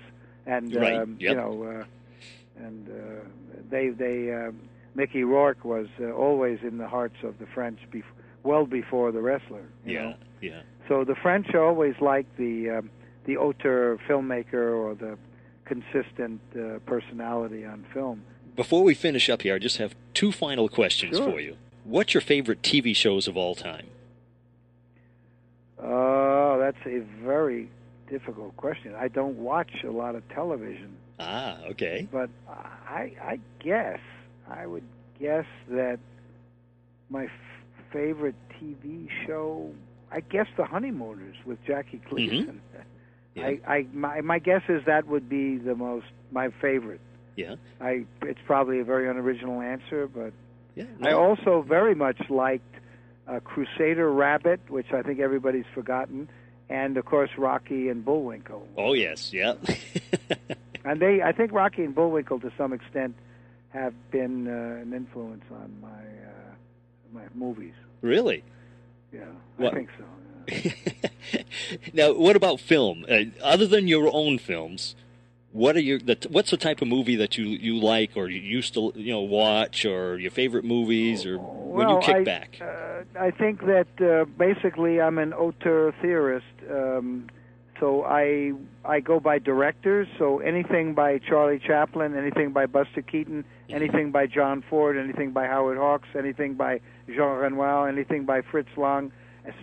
and 0.47 0.75
Right, 0.75 0.95
um, 0.95 1.17
you 1.19 1.35
know 1.35 1.63
uh, 1.65 2.65
and 2.65 2.89
uh, 2.89 3.25
they 3.71 3.89
they 3.89 4.33
um, 4.33 4.61
Mickey 4.95 5.25
Rourke 5.25 5.65
was 5.65 5.87
uh, 6.01 6.11
always 6.13 6.59
in 6.63 6.79
the 6.79 6.89
hearts 6.89 7.17
of 7.23 7.39
the 7.39 7.47
French 7.47 7.79
bef- 7.93 8.03
well 8.43 8.67
before 8.67 9.13
the 9.13 9.21
wrestler 9.21 9.65
you 9.85 9.95
Yeah. 9.95 10.03
know 10.03 10.15
Yeah. 10.41 10.63
so 10.89 11.05
the 11.05 11.15
French 11.15 11.55
always 11.55 11.95
liked 12.01 12.37
the 12.37 12.71
um, 12.71 12.91
the 13.25 13.37
auteur 13.37 13.99
filmmaker 14.09 14.77
or 14.77 14.95
the 14.95 15.17
consistent 15.65 16.41
uh, 16.57 16.79
personality 16.87 17.65
on 17.65 17.85
film 17.95 18.23
Before 18.57 18.83
we 18.83 18.95
finish 18.95 19.31
up 19.31 19.43
here, 19.43 19.55
I 19.55 19.59
just 19.59 19.79
have 19.79 19.95
two 20.13 20.31
final 20.33 20.69
questions 20.69 21.17
Sure. 21.17 21.31
for 21.31 21.41
you. 21.41 21.57
What's 21.85 22.13
your 22.15 22.21
favorite 22.21 22.61
TV 22.63 22.95
shows 22.95 23.27
of 23.29 23.35
all 23.37 23.55
time? 23.55 23.87
Oh, 25.79 26.59
that's 26.59 26.85
a 26.87 27.01
very 27.25 27.69
difficult 28.09 28.57
question. 28.57 28.95
I 28.95 29.09
don't 29.09 29.39
watch 29.39 29.73
a 29.85 29.91
lot 29.91 30.15
of 30.15 30.23
television, 30.29 30.97
Ah, 31.19 31.59
okay. 31.71 32.07
but 32.13 32.29
I 32.49 33.13
I 33.33 33.41
guess 33.61 34.01
I 34.51 34.67
would 34.67 34.85
guess 35.21 35.47
that 35.71 35.99
my 37.11 37.25
f- 37.25 37.31
favorite 37.93 38.35
TV 38.61 39.09
show, 39.27 39.71
I 40.11 40.21
guess 40.21 40.47
The 40.57 40.65
Honeymooners 40.65 41.37
with 41.45 41.59
Jackie 41.67 42.01
Gleason. 42.09 42.61
Yeah. 43.35 43.47
I, 43.47 43.61
I 43.67 43.87
my 43.93 44.21
my 44.21 44.39
guess 44.39 44.63
is 44.69 44.85
that 44.87 45.07
would 45.07 45.29
be 45.29 45.57
the 45.57 45.75
most 45.75 46.07
my 46.31 46.51
favorite. 46.61 47.01
Yeah. 47.37 47.55
I 47.81 48.05
it's 48.23 48.41
probably 48.47 48.81
a 48.81 48.85
very 48.85 49.09
unoriginal 49.09 49.61
answer, 49.63 50.07
but 50.07 50.33
Yeah. 50.75 50.85
I 51.03 51.13
also 51.13 51.63
very 51.67 51.95
much 51.95 52.19
liked 52.29 52.65
uh, 53.27 53.41
Crusader 53.41 54.11
Rabbit, 54.13 54.61
which 54.69 54.93
I 54.93 55.01
think 55.03 55.21
everybody's 55.21 55.65
forgotten, 55.75 56.29
and 56.69 56.97
of 56.99 57.05
course 57.07 57.31
Rocky 57.39 57.89
and 57.89 58.05
Bullwinkle. 58.05 58.67
Oh 58.77 58.93
yes. 58.93 59.33
Yeah. 59.33 59.55
And 60.85 60.99
they, 61.01 61.23
I 61.23 61.31
think 61.31 61.53
Rocky 61.53 61.85
and 61.85 61.95
Bullwinkle, 61.95 62.41
to 62.41 62.51
some 62.59 62.73
extent, 62.73 63.15
have 63.73 63.95
been 64.11 64.47
uh, 64.49 64.83
an 64.83 64.93
influence 64.93 65.45
on 65.51 65.75
my 65.81 65.89
uh, 65.89 66.55
my 67.13 67.23
movies. 67.35 67.75
really. 68.01 68.43
Yeah, 69.13 69.25
What- 69.57 69.75
I 69.75 69.77
think 69.77 69.89
so. 69.99 70.05
yeah. 71.35 71.43
now, 71.93 72.13
what 72.15 72.35
about 72.35 72.61
film? 72.61 73.05
Uh, 73.09 73.25
other 73.43 73.67
than 73.67 73.87
your 73.87 74.09
own 74.13 74.39
films, 74.39 74.97
what 75.53 75.77
are 75.77 75.81
your 75.81 75.99
the, 75.99 76.17
what's 76.31 76.51
the 76.51 76.57
type 76.57 76.81
of 76.81 76.89
movie 76.89 77.17
that 77.17 77.37
you 77.37 77.45
you 77.45 77.77
like 77.77 78.13
or 78.17 78.29
you 78.29 78.41
used 78.41 78.73
to 78.75 78.93
you 78.97 79.13
know 79.13 79.21
watch 79.21 79.85
or 79.85 80.19
your 80.19 80.31
favorite 80.31 80.65
movies 80.65 81.27
or 81.27 81.37
when 81.39 81.89
you 81.91 81.99
kick 82.01 82.17
I, 82.17 82.25
back? 82.25 82.59
Uh, 82.61 83.03
I 83.19 83.31
think 83.31 83.61
that 83.67 83.87
uh, 84.01 84.25
basically 84.39 85.01
I'm 85.01 85.19
an 85.19 85.33
auteur 85.35 85.93
theorist. 86.01 86.47
Um, 86.71 87.29
so 87.83 88.05
I 88.05 88.53
I 88.85 89.01
go 89.01 89.19
by 89.19 89.41
directors. 89.41 90.07
So 90.17 90.39
anything 90.39 90.95
by 90.95 91.19
Charlie 91.19 91.59
Chaplin, 91.59 92.17
anything 92.17 92.53
by 92.53 92.67
Buster 92.67 93.03
Keaton, 93.03 93.45
anything 93.69 94.13
by 94.13 94.29
John 94.29 94.63
Ford, 94.71 94.97
anything 94.97 95.33
by 95.33 95.49
Howard 95.49 95.79
Hawks, 95.79 96.09
anything 96.17 96.55
by 96.55 96.81
Jean 97.09 97.39
Renoir, 97.39 97.89
anything 97.89 98.25
by 98.25 98.43
Fritz 98.43 98.69
Lang. 98.77 99.11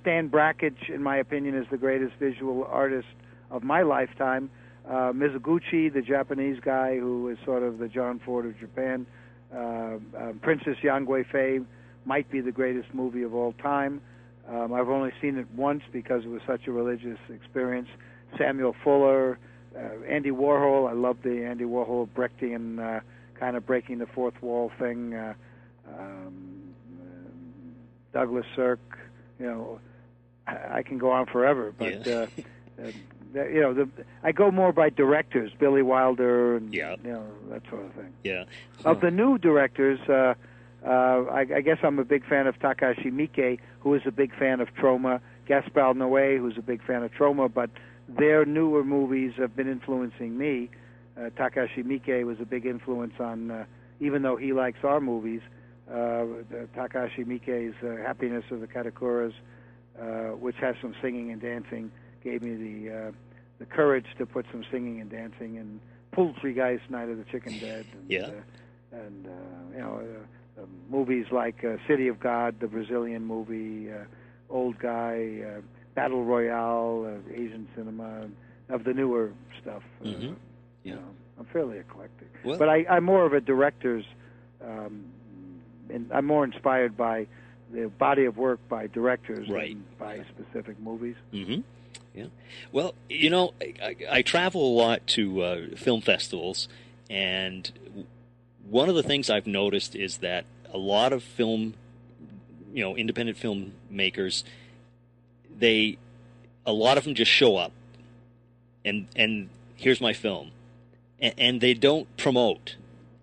Stan 0.02 0.28
Brakhage, 0.28 0.90
in 0.94 1.02
my 1.02 1.16
opinion, 1.16 1.56
is 1.56 1.66
the 1.72 1.78
greatest 1.78 2.14
visual 2.20 2.66
artist 2.66 3.08
of 3.50 3.64
my 3.64 3.84
lifetime. 3.84 4.50
Uh, 4.86 5.14
Mizoguchi, 5.14 5.94
the 5.94 6.02
Japanese 6.02 6.60
guy 6.60 6.98
who 7.00 7.30
is 7.30 7.38
sort 7.46 7.64
of 7.64 7.78
the 7.78 7.88
John 7.88 8.20
Ford 8.26 8.46
of 8.46 8.60
Japan. 8.60 9.06
Uh, 9.56 9.60
uh, 9.60 10.34
Princess 10.42 10.76
Yang 10.84 11.24
Fei 11.32 11.60
might 12.04 12.30
be 12.30 12.42
the 12.42 12.52
greatest 12.52 12.94
movie 12.94 13.24
of 13.24 13.34
all 13.34 13.54
time. 13.54 14.02
Um, 14.46 14.74
I've 14.74 14.90
only 14.90 15.12
seen 15.22 15.38
it 15.38 15.48
once 15.56 15.84
because 15.94 16.26
it 16.26 16.30
was 16.30 16.42
such 16.46 16.68
a 16.68 16.72
religious 16.74 17.20
experience. 17.30 17.88
Samuel 18.38 18.76
Fuller, 18.84 19.38
uh, 19.76 19.80
Andy 20.08 20.32
Warhol. 20.32 20.90
I 20.90 20.94
love 20.94 21.18
the 21.24 21.46
Andy 21.46 21.66
Warhol 21.66 22.08
Brechtian 22.10 22.80
uh, 22.80 23.00
kind 23.40 23.56
of 23.56 23.66
breaking 23.66 24.00
the 24.00 24.08
fourth 24.08 24.42
wall 24.42 24.72
thing. 24.80 25.14
Uh, 25.14 25.34
um, 25.98 26.74
Douglas 28.14 28.46
Sirk. 28.56 28.80
You 29.40 29.46
know, 29.46 29.80
I, 30.48 30.80
I 30.80 30.84
can 30.84 30.98
go 30.98 31.12
on 31.12 31.26
forever, 31.28 31.74
but 31.78 32.06
Yeah. 32.06 32.14
uh, 32.14 32.28
uh, 32.82 32.92
you 33.46 33.62
know, 33.62 33.74
the, 33.74 33.90
I 34.24 34.32
go 34.32 34.50
more 34.52 34.74
by 34.74 34.90
directors, 34.90 35.52
Billy 35.60 35.82
Wilder, 35.84 36.58
and 36.58 36.74
Yeah. 36.74 36.96
you 37.04 37.12
know 37.12 37.26
that 37.50 37.62
sort 37.70 37.86
of 37.86 37.94
thing. 37.94 38.14
yeah. 38.24 38.46
Of 38.86 39.02
the 39.02 39.12
new 39.12 39.38
directors, 39.38 40.00
uh, 40.10 40.34
uh, 40.86 40.90
I, 41.32 41.42
I 41.56 41.62
guess 41.62 41.78
I'm 41.84 42.00
a 42.00 42.06
big 42.06 42.26
fan 42.28 42.48
of 42.48 42.58
Takashi 42.60 43.12
Miike, 43.12 43.60
who 43.82 43.94
is 43.94 44.02
a 44.06 44.12
big 44.12 44.34
fan 44.38 44.60
of 44.62 44.74
Troma. 44.76 45.20
Gaspar 45.48 45.94
Noé, 45.96 46.38
who's 46.40 46.58
a 46.58 46.62
big 46.62 46.84
fan 46.84 47.04
of 47.04 47.12
Troma, 47.12 47.52
but 47.54 47.70
their 48.18 48.46
newer 48.46 48.84
movies 48.84 49.34
have 49.38 49.56
been 49.56 49.70
influencing 49.70 50.38
me. 50.38 50.70
Uh, 51.18 51.30
Takashi 51.32 51.84
Miike 51.84 52.26
was 52.26 52.38
a 52.40 52.46
big 52.46 52.66
influence 52.66 53.14
on, 53.20 53.52
uh, 53.52 53.66
even 54.00 54.22
though 54.22 54.36
he 54.36 54.54
likes 54.54 54.80
our 54.84 55.00
movies. 55.00 55.42
Uh, 55.90 56.26
Takashi 56.76 57.26
Miike's 57.26 57.76
uh, 57.84 58.02
Happiness 58.06 58.46
of 58.52 58.62
the 58.62 58.68
Katakuras, 58.68 59.34
uh, 60.00 60.36
which 60.36 60.56
has 60.58 60.76
some 60.82 60.96
singing 61.02 61.32
and 61.32 61.42
dancing, 61.42 61.92
gave 62.24 62.42
me 62.42 62.56
the 62.56 62.94
uh, 62.94 63.12
the 63.60 63.66
courage 63.66 64.06
to 64.18 64.26
put 64.26 64.46
some 64.52 64.64
singing 64.72 65.02
and 65.02 65.10
dancing 65.10 65.56
in 65.56 65.82
Poultrygeist, 66.16 66.90
Night 66.90 67.10
of 67.10 67.18
the 67.18 67.26
Chicken 67.26 67.60
Dead. 67.60 67.86
And, 67.92 68.10
Yeah. 68.10 68.28
Uh, 68.28 68.32
and 68.92 69.28
uh, 69.28 69.30
you 69.74 69.80
know, 69.80 70.02
uh, 70.58 70.62
uh, 70.62 70.66
movies 70.90 71.26
like 71.32 71.64
uh, 71.64 71.76
City 71.88 72.08
of 72.08 72.20
God, 72.20 72.56
the 72.60 72.68
Brazilian 72.68 73.26
movie, 73.26 73.92
uh, 73.92 74.06
Oldboy, 74.54 75.58
uh, 75.58 75.62
Battle 76.00 76.24
Royale, 76.24 77.20
uh, 77.28 77.34
Asian 77.34 77.68
cinema, 77.76 78.28
of 78.70 78.84
the 78.86 78.94
newer 78.94 79.32
stuff. 79.62 79.84
Uh, 80.02 80.06
Mhm. 80.08 80.22
You 80.22 80.36
Yeah. 80.84 80.96
know, 80.96 81.02
I'm 81.38 81.46
fairly 81.46 81.78
eclectic, 81.80 82.28
Well- 82.46 82.58
but 82.58 82.70
I, 82.70 82.86
I'm 82.90 83.04
more 83.04 83.26
of 83.26 83.34
a 83.34 83.42
director's. 83.42 84.06
Um, 84.62 85.06
and 85.90 86.10
I'm 86.14 86.26
more 86.26 86.44
inspired 86.46 86.96
by 86.96 87.28
the 87.74 87.88
body 87.90 88.26
of 88.26 88.38
work 88.38 88.60
by 88.70 88.88
directors 88.88 89.50
Right. 89.50 89.74
than 89.74 89.84
by 89.98 90.24
specific 90.36 90.80
movies. 90.80 91.16
Mm-hmm. 91.34 91.62
Yeah. 92.14 92.26
Well, 92.72 92.94
you 93.10 93.30
know, 93.30 93.54
I, 93.62 93.96
I 94.10 94.22
travel 94.22 94.62
a 94.72 94.74
lot 94.76 95.06
to 95.18 95.42
uh, 95.42 95.68
film 95.76 96.02
festivals, 96.02 96.68
and 97.10 97.72
one 98.70 98.88
of 98.90 98.96
the 98.96 99.04
things 99.04 99.30
I've 99.30 99.48
noticed 99.48 99.96
is 99.96 100.18
that 100.20 100.46
a 100.72 100.78
lot 100.78 101.12
of 101.14 101.24
film, 101.24 101.74
you 102.74 102.84
know, 102.84 102.96
independent 102.96 103.38
filmmakers, 103.38 104.44
they, 105.60 105.98
a 106.66 106.74
lot 106.74 106.98
of 106.98 107.04
them 107.04 107.16
just 107.16 107.32
show 107.32 107.58
up, 107.58 107.72
and 108.84 109.08
and 109.16 109.50
here's 109.76 110.02
my 110.02 110.14
film, 110.14 110.52
and, 111.20 111.34
and 111.38 111.62
they 111.62 111.74
don't 111.74 112.08
promote, 112.18 112.76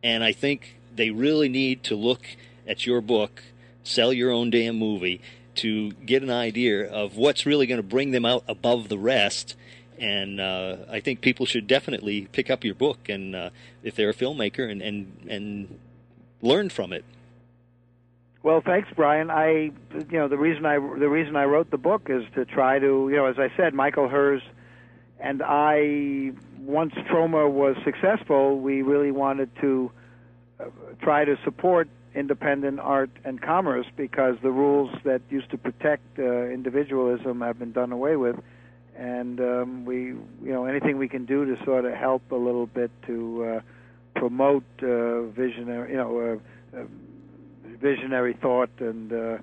and 0.03 0.23
I 0.23 0.33
think 0.33 0.77
they 0.95 1.11
really 1.11 1.49
need 1.49 1.83
to 1.85 1.95
look 1.95 2.23
at 2.67 2.87
your 2.87 3.01
book, 3.01 3.43
sell 3.85 4.13
your 4.13 4.31
own 4.31 4.51
damn 4.51 4.77
movie, 4.77 5.21
to 5.57 5.93
get 5.93 6.23
an 6.23 6.31
idea 6.31 6.89
of 6.91 7.17
what's 7.17 7.47
really 7.47 7.67
going 7.67 7.81
to 7.81 7.87
bring 7.87 8.11
them 8.11 8.25
out 8.25 8.45
above 8.49 8.89
the 8.89 8.99
rest. 8.99 9.57
And 9.99 10.41
uh, 10.41 10.77
I 10.91 11.01
think 11.01 11.23
people 11.23 11.47
should 11.47 11.67
definitely 11.67 12.29
pick 12.33 12.51
up 12.51 12.65
your 12.65 12.75
book, 12.75 13.09
and 13.09 13.35
uh, 13.35 13.51
if 13.83 13.95
they're 13.97 14.11
a 14.11 14.15
filmmaker, 14.15 14.71
and, 14.71 14.83
and 14.83 15.27
and 15.29 15.79
learn 16.43 16.69
from 16.69 16.93
it. 16.93 17.05
Well, 18.47 18.63
thanks, 18.65 18.89
Brian. 18.95 19.29
I, 19.29 19.73
you 19.93 20.07
know, 20.13 20.29
the 20.29 20.39
reason 20.39 20.65
I 20.67 20.75
the 20.77 21.09
reason 21.09 21.35
I 21.35 21.47
wrote 21.47 21.69
the 21.73 21.79
book 21.79 22.07
is 22.09 22.23
to 22.37 22.45
try 22.45 22.79
to, 22.79 23.09
you 23.11 23.17
know, 23.17 23.27
as 23.27 23.41
I 23.41 23.49
said, 23.57 23.75
Michael 23.75 24.09
Herz 24.09 24.41
and 25.19 25.43
I, 25.45 26.31
once 26.61 26.95
Troma 27.11 27.51
was 27.51 27.75
successful, 27.85 28.61
we 28.61 28.83
really 28.83 29.11
wanted 29.11 29.51
to 29.63 29.91
uh, 30.61 30.67
try 31.03 31.25
to 31.25 31.37
support 31.43 31.89
independent 32.15 32.79
art 32.79 33.11
and 33.25 33.43
commerce 33.43 33.87
because 33.97 34.37
the 34.45 34.53
rules 34.53 34.95
that 35.03 35.23
used 35.29 35.51
to 35.51 35.59
protect 35.59 36.17
uh, 36.17 36.45
individualism 36.45 37.41
have 37.41 37.59
been 37.59 37.73
done 37.73 37.91
away 37.91 38.15
with, 38.15 38.37
and 38.97 39.41
um, 39.41 39.85
we, 39.85 40.05
you 40.05 40.53
know, 40.53 40.67
anything 40.67 40.99
we 40.99 41.09
can 41.09 41.25
do 41.25 41.45
to 41.47 41.65
sort 41.65 41.85
of 41.85 41.95
help 41.95 42.23
a 42.31 42.37
little 42.37 42.67
bit 42.67 42.93
to 43.09 43.57
uh, 43.57 43.61
promote 44.15 44.63
uh, 44.85 45.23
visionary, 45.23 45.91
you 45.91 45.97
know, 45.97 46.41
uh, 46.75 46.79
uh, 46.79 46.85
visionary 47.77 48.35
thought 48.35 48.71
and 48.81 49.13
uh, 49.13 49.39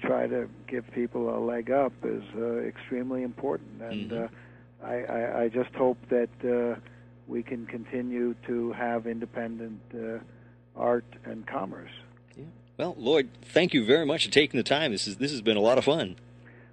try 0.00 0.26
to 0.26 0.48
give 0.66 0.84
people 0.92 1.36
a 1.36 1.40
leg 1.40 1.70
up 1.70 1.92
is 2.04 2.22
uh, 2.36 2.56
extremely 2.58 3.22
important, 3.22 3.82
and 3.82 4.10
Mhm. 4.10 4.24
uh, 4.24 4.86
I, 4.86 4.94
I, 5.04 5.42
I 5.44 5.48
just 5.48 5.74
hope 5.74 5.98
that. 6.10 6.30
Uh, 6.44 6.80
we 7.28 7.42
can 7.42 7.66
continue 7.66 8.34
to 8.46 8.72
have 8.72 9.06
independent 9.06 9.80
uh, 9.94 10.18
art 10.76 11.04
and 11.24 11.46
commerce. 11.46 11.90
Well, 12.76 12.94
Lloyd, 12.98 13.28
thank 13.42 13.74
you 13.74 13.84
very 13.86 14.04
much 14.04 14.24
for 14.26 14.32
taking 14.32 14.58
the 14.58 14.64
time. 14.64 14.92
This 14.92 15.06
is 15.06 15.16
this 15.16 15.30
has 15.30 15.40
been 15.40 15.56
a 15.56 15.60
lot 15.60 15.78
of 15.78 15.84
fun. 15.84 16.16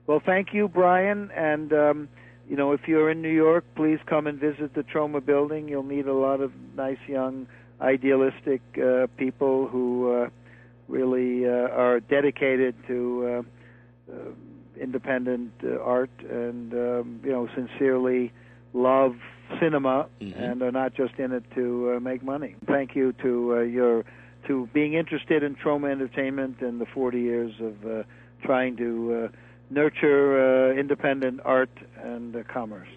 Well, 0.08 0.20
thank 0.26 0.54
you, 0.54 0.68
Brian. 0.68 1.30
And 1.36 1.72
um, 1.72 2.10
you 2.50 2.56
know, 2.56 2.72
if 2.72 2.88
you're 2.88 3.12
in 3.12 3.22
New 3.22 3.32
York, 3.34 3.64
please 3.76 4.00
come 4.06 4.26
and 4.26 4.40
visit 4.40 4.74
the 4.74 4.82
Troma 4.84 5.24
Building. 5.24 5.68
You'll 5.70 5.84
meet 5.84 6.08
a 6.08 6.14
lot 6.14 6.42
of 6.42 6.52
nice, 6.76 6.98
young, 7.08 7.48
idealistic 7.80 8.62
uh, 8.84 9.08
people 9.18 9.68
who 9.68 10.12
uh, 10.24 10.30
really 10.90 11.46
uh, 11.48 11.52
are 11.52 12.00
dedicated 12.02 12.76
to 12.88 13.44
uh, 14.10 14.12
uh, 14.12 14.16
independent 14.82 15.52
uh, 15.64 15.80
art 15.82 16.10
and 16.30 16.74
um, 16.74 17.20
you 17.24 17.32
know, 17.32 17.48
sincerely 17.56 18.32
love 18.74 19.16
cinema 19.60 20.08
Mhm. 20.22 20.34
and 20.40 20.62
are 20.62 20.72
not 20.72 20.94
just 20.94 21.16
in 21.18 21.32
it 21.32 21.44
to 21.56 21.94
uh, 21.96 22.00
make 22.00 22.22
money. 22.24 22.56
Thank 22.68 22.96
you 22.96 23.14
to 23.24 23.56
uh, 23.58 23.60
your 23.62 24.06
to 24.48 24.68
being 24.74 24.94
interested 24.94 25.44
in 25.44 25.56
Troma 25.56 25.92
Entertainment 25.92 26.62
and 26.62 26.80
the 26.80 26.86
40 26.86 27.20
years 27.20 27.52
of 27.60 27.86
uh, 27.86 28.04
trying 28.44 28.78
to 28.78 29.30
uh, 29.34 29.38
nurture 29.70 30.72
uh, 30.72 30.80
independent 30.80 31.42
art 31.46 31.70
and 32.04 32.36
uh, 32.36 32.44
commerce. 32.52 32.88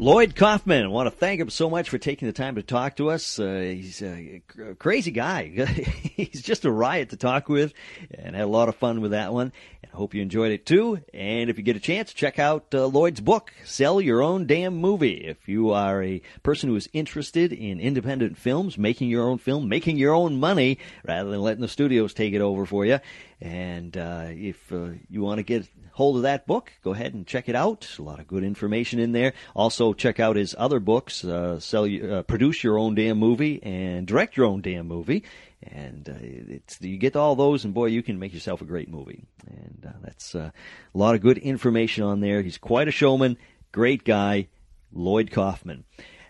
Lloyd 0.00 0.36
Kaufman, 0.36 0.84
I 0.84 0.86
want 0.86 1.08
to 1.08 1.10
thank 1.10 1.40
him 1.40 1.50
so 1.50 1.68
much 1.68 1.90
for 1.90 1.98
taking 1.98 2.26
the 2.28 2.32
time 2.32 2.54
to 2.54 2.62
talk 2.62 2.94
to 2.96 3.10
us. 3.10 3.40
Uh, 3.40 3.58
he's 3.74 4.00
a 4.00 4.40
crazy 4.78 5.10
guy. 5.10 5.48
he's 6.14 6.40
just 6.40 6.64
a 6.64 6.70
riot 6.70 7.10
to 7.10 7.16
talk 7.16 7.48
with, 7.48 7.72
and 8.12 8.36
had 8.36 8.44
a 8.44 8.46
lot 8.46 8.68
of 8.68 8.76
fun 8.76 9.00
with 9.00 9.10
that 9.10 9.32
one. 9.32 9.52
I 9.92 9.96
hope 9.96 10.14
you 10.14 10.22
enjoyed 10.22 10.52
it 10.52 10.66
too. 10.66 11.00
And 11.14 11.50
if 11.50 11.58
you 11.58 11.64
get 11.64 11.76
a 11.76 11.80
chance, 11.80 12.12
check 12.12 12.38
out 12.38 12.66
uh, 12.74 12.86
Lloyd's 12.86 13.20
book, 13.20 13.52
Sell 13.64 14.00
Your 14.00 14.22
Own 14.22 14.46
Damn 14.46 14.76
Movie. 14.76 15.24
If 15.26 15.48
you 15.48 15.72
are 15.72 16.02
a 16.02 16.22
person 16.42 16.68
who 16.68 16.76
is 16.76 16.88
interested 16.92 17.52
in 17.52 17.80
independent 17.80 18.36
films, 18.36 18.76
making 18.76 19.08
your 19.08 19.26
own 19.26 19.38
film, 19.38 19.68
making 19.68 19.96
your 19.96 20.14
own 20.14 20.38
money, 20.38 20.78
rather 21.06 21.30
than 21.30 21.40
letting 21.40 21.62
the 21.62 21.68
studios 21.68 22.14
take 22.14 22.34
it 22.34 22.40
over 22.40 22.66
for 22.66 22.84
you. 22.84 23.00
And 23.40 23.96
uh, 23.96 24.26
if 24.28 24.72
uh, 24.72 24.90
you 25.08 25.22
want 25.22 25.38
to 25.38 25.44
get 25.44 25.68
hold 25.92 26.16
of 26.16 26.22
that 26.22 26.46
book, 26.46 26.72
go 26.82 26.92
ahead 26.92 27.14
and 27.14 27.26
check 27.26 27.48
it 27.48 27.54
out. 27.54 27.88
A 27.98 28.02
lot 28.02 28.20
of 28.20 28.26
good 28.26 28.44
information 28.44 28.98
in 28.98 29.12
there. 29.12 29.32
Also, 29.54 29.92
check 29.92 30.20
out 30.20 30.36
his 30.36 30.54
other 30.58 30.80
books: 30.80 31.24
uh, 31.24 31.60
sell, 31.60 31.84
uh, 31.84 32.22
produce 32.22 32.62
your 32.62 32.78
own 32.78 32.94
damn 32.94 33.18
movie 33.18 33.62
and 33.62 34.06
direct 34.06 34.36
your 34.36 34.46
own 34.46 34.60
damn 34.60 34.86
movie. 34.86 35.24
And 35.62 36.08
uh, 36.08 36.12
it's 36.20 36.80
you 36.80 36.98
get 36.98 37.16
all 37.16 37.34
those, 37.34 37.64
and 37.64 37.74
boy, 37.74 37.86
you 37.86 38.02
can 38.02 38.18
make 38.18 38.32
yourself 38.32 38.62
a 38.62 38.64
great 38.64 38.88
movie. 38.88 39.24
And 39.46 39.84
uh, 39.86 39.92
that's 40.02 40.34
uh, 40.34 40.50
a 40.94 40.98
lot 40.98 41.14
of 41.14 41.20
good 41.20 41.38
information 41.38 42.04
on 42.04 42.20
there. 42.20 42.42
He's 42.42 42.58
quite 42.58 42.88
a 42.88 42.92
showman, 42.92 43.36
great 43.72 44.04
guy, 44.04 44.48
Lloyd 44.92 45.30
Kaufman. 45.30 45.84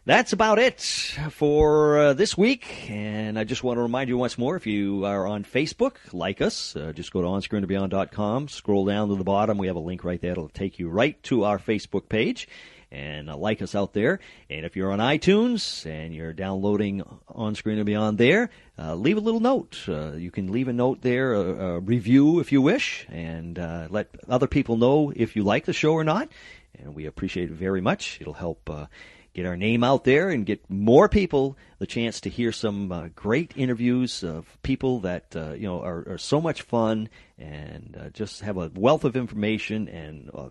That's 0.08 0.32
about 0.32 0.58
it 0.58 0.80
for 1.32 1.98
uh, 1.98 2.12
this 2.14 2.34
week. 2.34 2.88
And 2.88 3.38
I 3.38 3.44
just 3.44 3.62
want 3.62 3.76
to 3.76 3.82
remind 3.82 4.08
you 4.08 4.16
once 4.16 4.38
more 4.38 4.56
if 4.56 4.66
you 4.66 5.04
are 5.04 5.26
on 5.26 5.44
Facebook, 5.44 5.96
like 6.14 6.40
us. 6.40 6.74
Uh, 6.74 6.92
just 6.94 7.12
go 7.12 7.20
to 7.20 7.28
onscreenandbeyond.com, 7.28 8.48
scroll 8.48 8.86
down 8.86 9.08
to 9.08 9.16
the 9.16 9.24
bottom. 9.24 9.58
We 9.58 9.66
have 9.66 9.76
a 9.76 9.80
link 9.80 10.04
right 10.04 10.18
there. 10.18 10.32
It'll 10.32 10.48
take 10.48 10.78
you 10.78 10.88
right 10.88 11.22
to 11.24 11.44
our 11.44 11.58
Facebook 11.58 12.08
page. 12.08 12.48
And 12.90 13.28
uh, 13.28 13.36
like 13.36 13.60
us 13.60 13.74
out 13.74 13.92
there. 13.92 14.18
And 14.48 14.64
if 14.64 14.74
you're 14.74 14.90
on 14.92 14.98
iTunes 14.98 15.84
and 15.84 16.14
you're 16.14 16.32
downloading 16.32 17.02
On 17.28 17.54
Screen 17.54 17.76
and 17.76 17.84
Beyond 17.84 18.16
there, 18.16 18.50
uh, 18.78 18.94
leave 18.94 19.18
a 19.18 19.20
little 19.20 19.40
note. 19.40 19.78
Uh, 19.86 20.12
you 20.12 20.30
can 20.30 20.50
leave 20.50 20.68
a 20.68 20.72
note 20.72 21.02
there, 21.02 21.34
a, 21.34 21.40
a 21.40 21.80
review 21.80 22.40
if 22.40 22.50
you 22.50 22.62
wish, 22.62 23.06
and 23.10 23.58
uh, 23.58 23.88
let 23.90 24.08
other 24.28 24.46
people 24.46 24.76
know 24.76 25.12
if 25.14 25.36
you 25.36 25.42
like 25.42 25.66
the 25.66 25.72
show 25.72 25.92
or 25.92 26.04
not. 26.04 26.30
And 26.78 26.94
we 26.94 27.06
appreciate 27.06 27.50
it 27.50 27.56
very 27.56 27.80
much. 27.80 28.18
It'll 28.20 28.32
help 28.32 28.70
uh, 28.70 28.86
get 29.38 29.46
our 29.46 29.56
name 29.56 29.84
out 29.84 30.02
there 30.02 30.30
and 30.30 30.44
get 30.44 30.68
more 30.68 31.08
people 31.08 31.56
the 31.78 31.86
chance 31.86 32.20
to 32.22 32.28
hear 32.30 32.50
some 32.50 32.90
uh, 32.90 33.08
great 33.14 33.52
interviews 33.56 34.24
of 34.24 34.44
people 34.62 35.00
that 35.00 35.36
uh, 35.36 35.52
you 35.52 35.62
know 35.62 35.80
are, 35.80 36.04
are 36.08 36.18
so 36.18 36.40
much 36.40 36.62
fun 36.62 37.08
and 37.38 37.96
uh, 38.00 38.10
just 38.10 38.40
have 38.40 38.56
a 38.56 38.70
wealth 38.74 39.04
of 39.04 39.14
information 39.14 39.88
and 39.88 40.28
uh, 40.34 40.48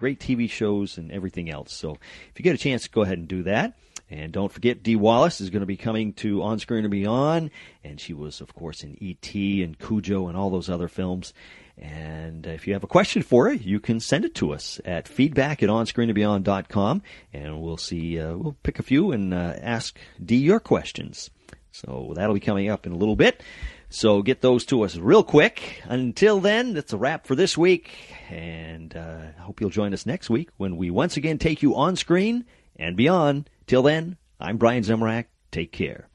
great 0.00 0.18
TV 0.18 0.50
shows 0.50 0.98
and 0.98 1.12
everything 1.12 1.50
else. 1.50 1.72
So 1.72 1.92
if 1.92 2.38
you 2.38 2.42
get 2.42 2.54
a 2.54 2.58
chance, 2.58 2.88
go 2.88 3.02
ahead 3.02 3.18
and 3.18 3.28
do 3.28 3.44
that. 3.44 3.74
And 4.08 4.32
don't 4.32 4.50
forget, 4.50 4.82
Dee 4.82 4.96
Wallace 4.96 5.40
is 5.40 5.50
going 5.50 5.60
to 5.60 5.66
be 5.66 5.76
coming 5.76 6.14
to 6.14 6.42
On 6.42 6.58
Screen 6.58 6.84
and 6.84 6.90
Beyond, 6.90 7.50
and 7.84 8.00
she 8.00 8.12
was, 8.12 8.40
of 8.40 8.54
course, 8.54 8.82
in 8.82 8.96
E.T. 9.00 9.62
and 9.62 9.78
Cujo 9.78 10.26
and 10.26 10.36
all 10.36 10.50
those 10.50 10.68
other 10.68 10.88
films. 10.88 11.32
And 11.78 12.44
if 12.44 12.66
you 12.66 12.72
have 12.72 12.82
a 12.82 12.88
question 12.88 13.22
for 13.22 13.46
her, 13.46 13.52
you 13.52 13.78
can 13.78 14.00
send 14.00 14.24
it 14.24 14.34
to 14.36 14.52
us 14.52 14.80
at 14.84 15.06
feedback 15.06 15.62
at 15.62 15.68
onscreenandbeyond.com, 15.68 17.02
and 17.32 17.62
we'll 17.62 17.76
see, 17.76 18.18
uh, 18.18 18.34
we'll 18.34 18.56
pick 18.64 18.80
a 18.80 18.82
few 18.82 19.12
and 19.12 19.32
uh, 19.32 19.54
ask 19.60 19.96
Dee 20.22 20.38
your 20.38 20.58
questions. 20.58 21.30
So 21.70 22.12
that'll 22.16 22.34
be 22.34 22.40
coming 22.40 22.68
up 22.68 22.86
in 22.86 22.92
a 22.92 22.96
little 22.96 23.16
bit. 23.16 23.42
So 23.90 24.22
get 24.22 24.40
those 24.40 24.64
to 24.66 24.82
us 24.82 24.96
real 24.96 25.24
quick. 25.24 25.82
Until 25.84 26.40
then, 26.40 26.74
that's 26.74 26.92
a 26.92 26.96
wrap 26.96 27.26
for 27.26 27.34
this 27.34 27.58
week. 27.58 27.90
And 28.30 28.96
uh, 28.96 29.18
I 29.36 29.42
hope 29.42 29.60
you'll 29.60 29.70
join 29.70 29.92
us 29.92 30.06
next 30.06 30.30
week 30.30 30.48
when 30.56 30.76
we 30.76 30.90
once 30.90 31.16
again 31.16 31.38
take 31.38 31.60
you 31.60 31.74
on 31.74 31.96
screen 31.96 32.44
and 32.76 32.96
beyond. 32.96 33.50
Till 33.66 33.82
then, 33.82 34.16
I'm 34.38 34.58
Brian 34.58 34.84
Zemrak. 34.84 35.26
Take 35.50 35.72
care. 35.72 36.09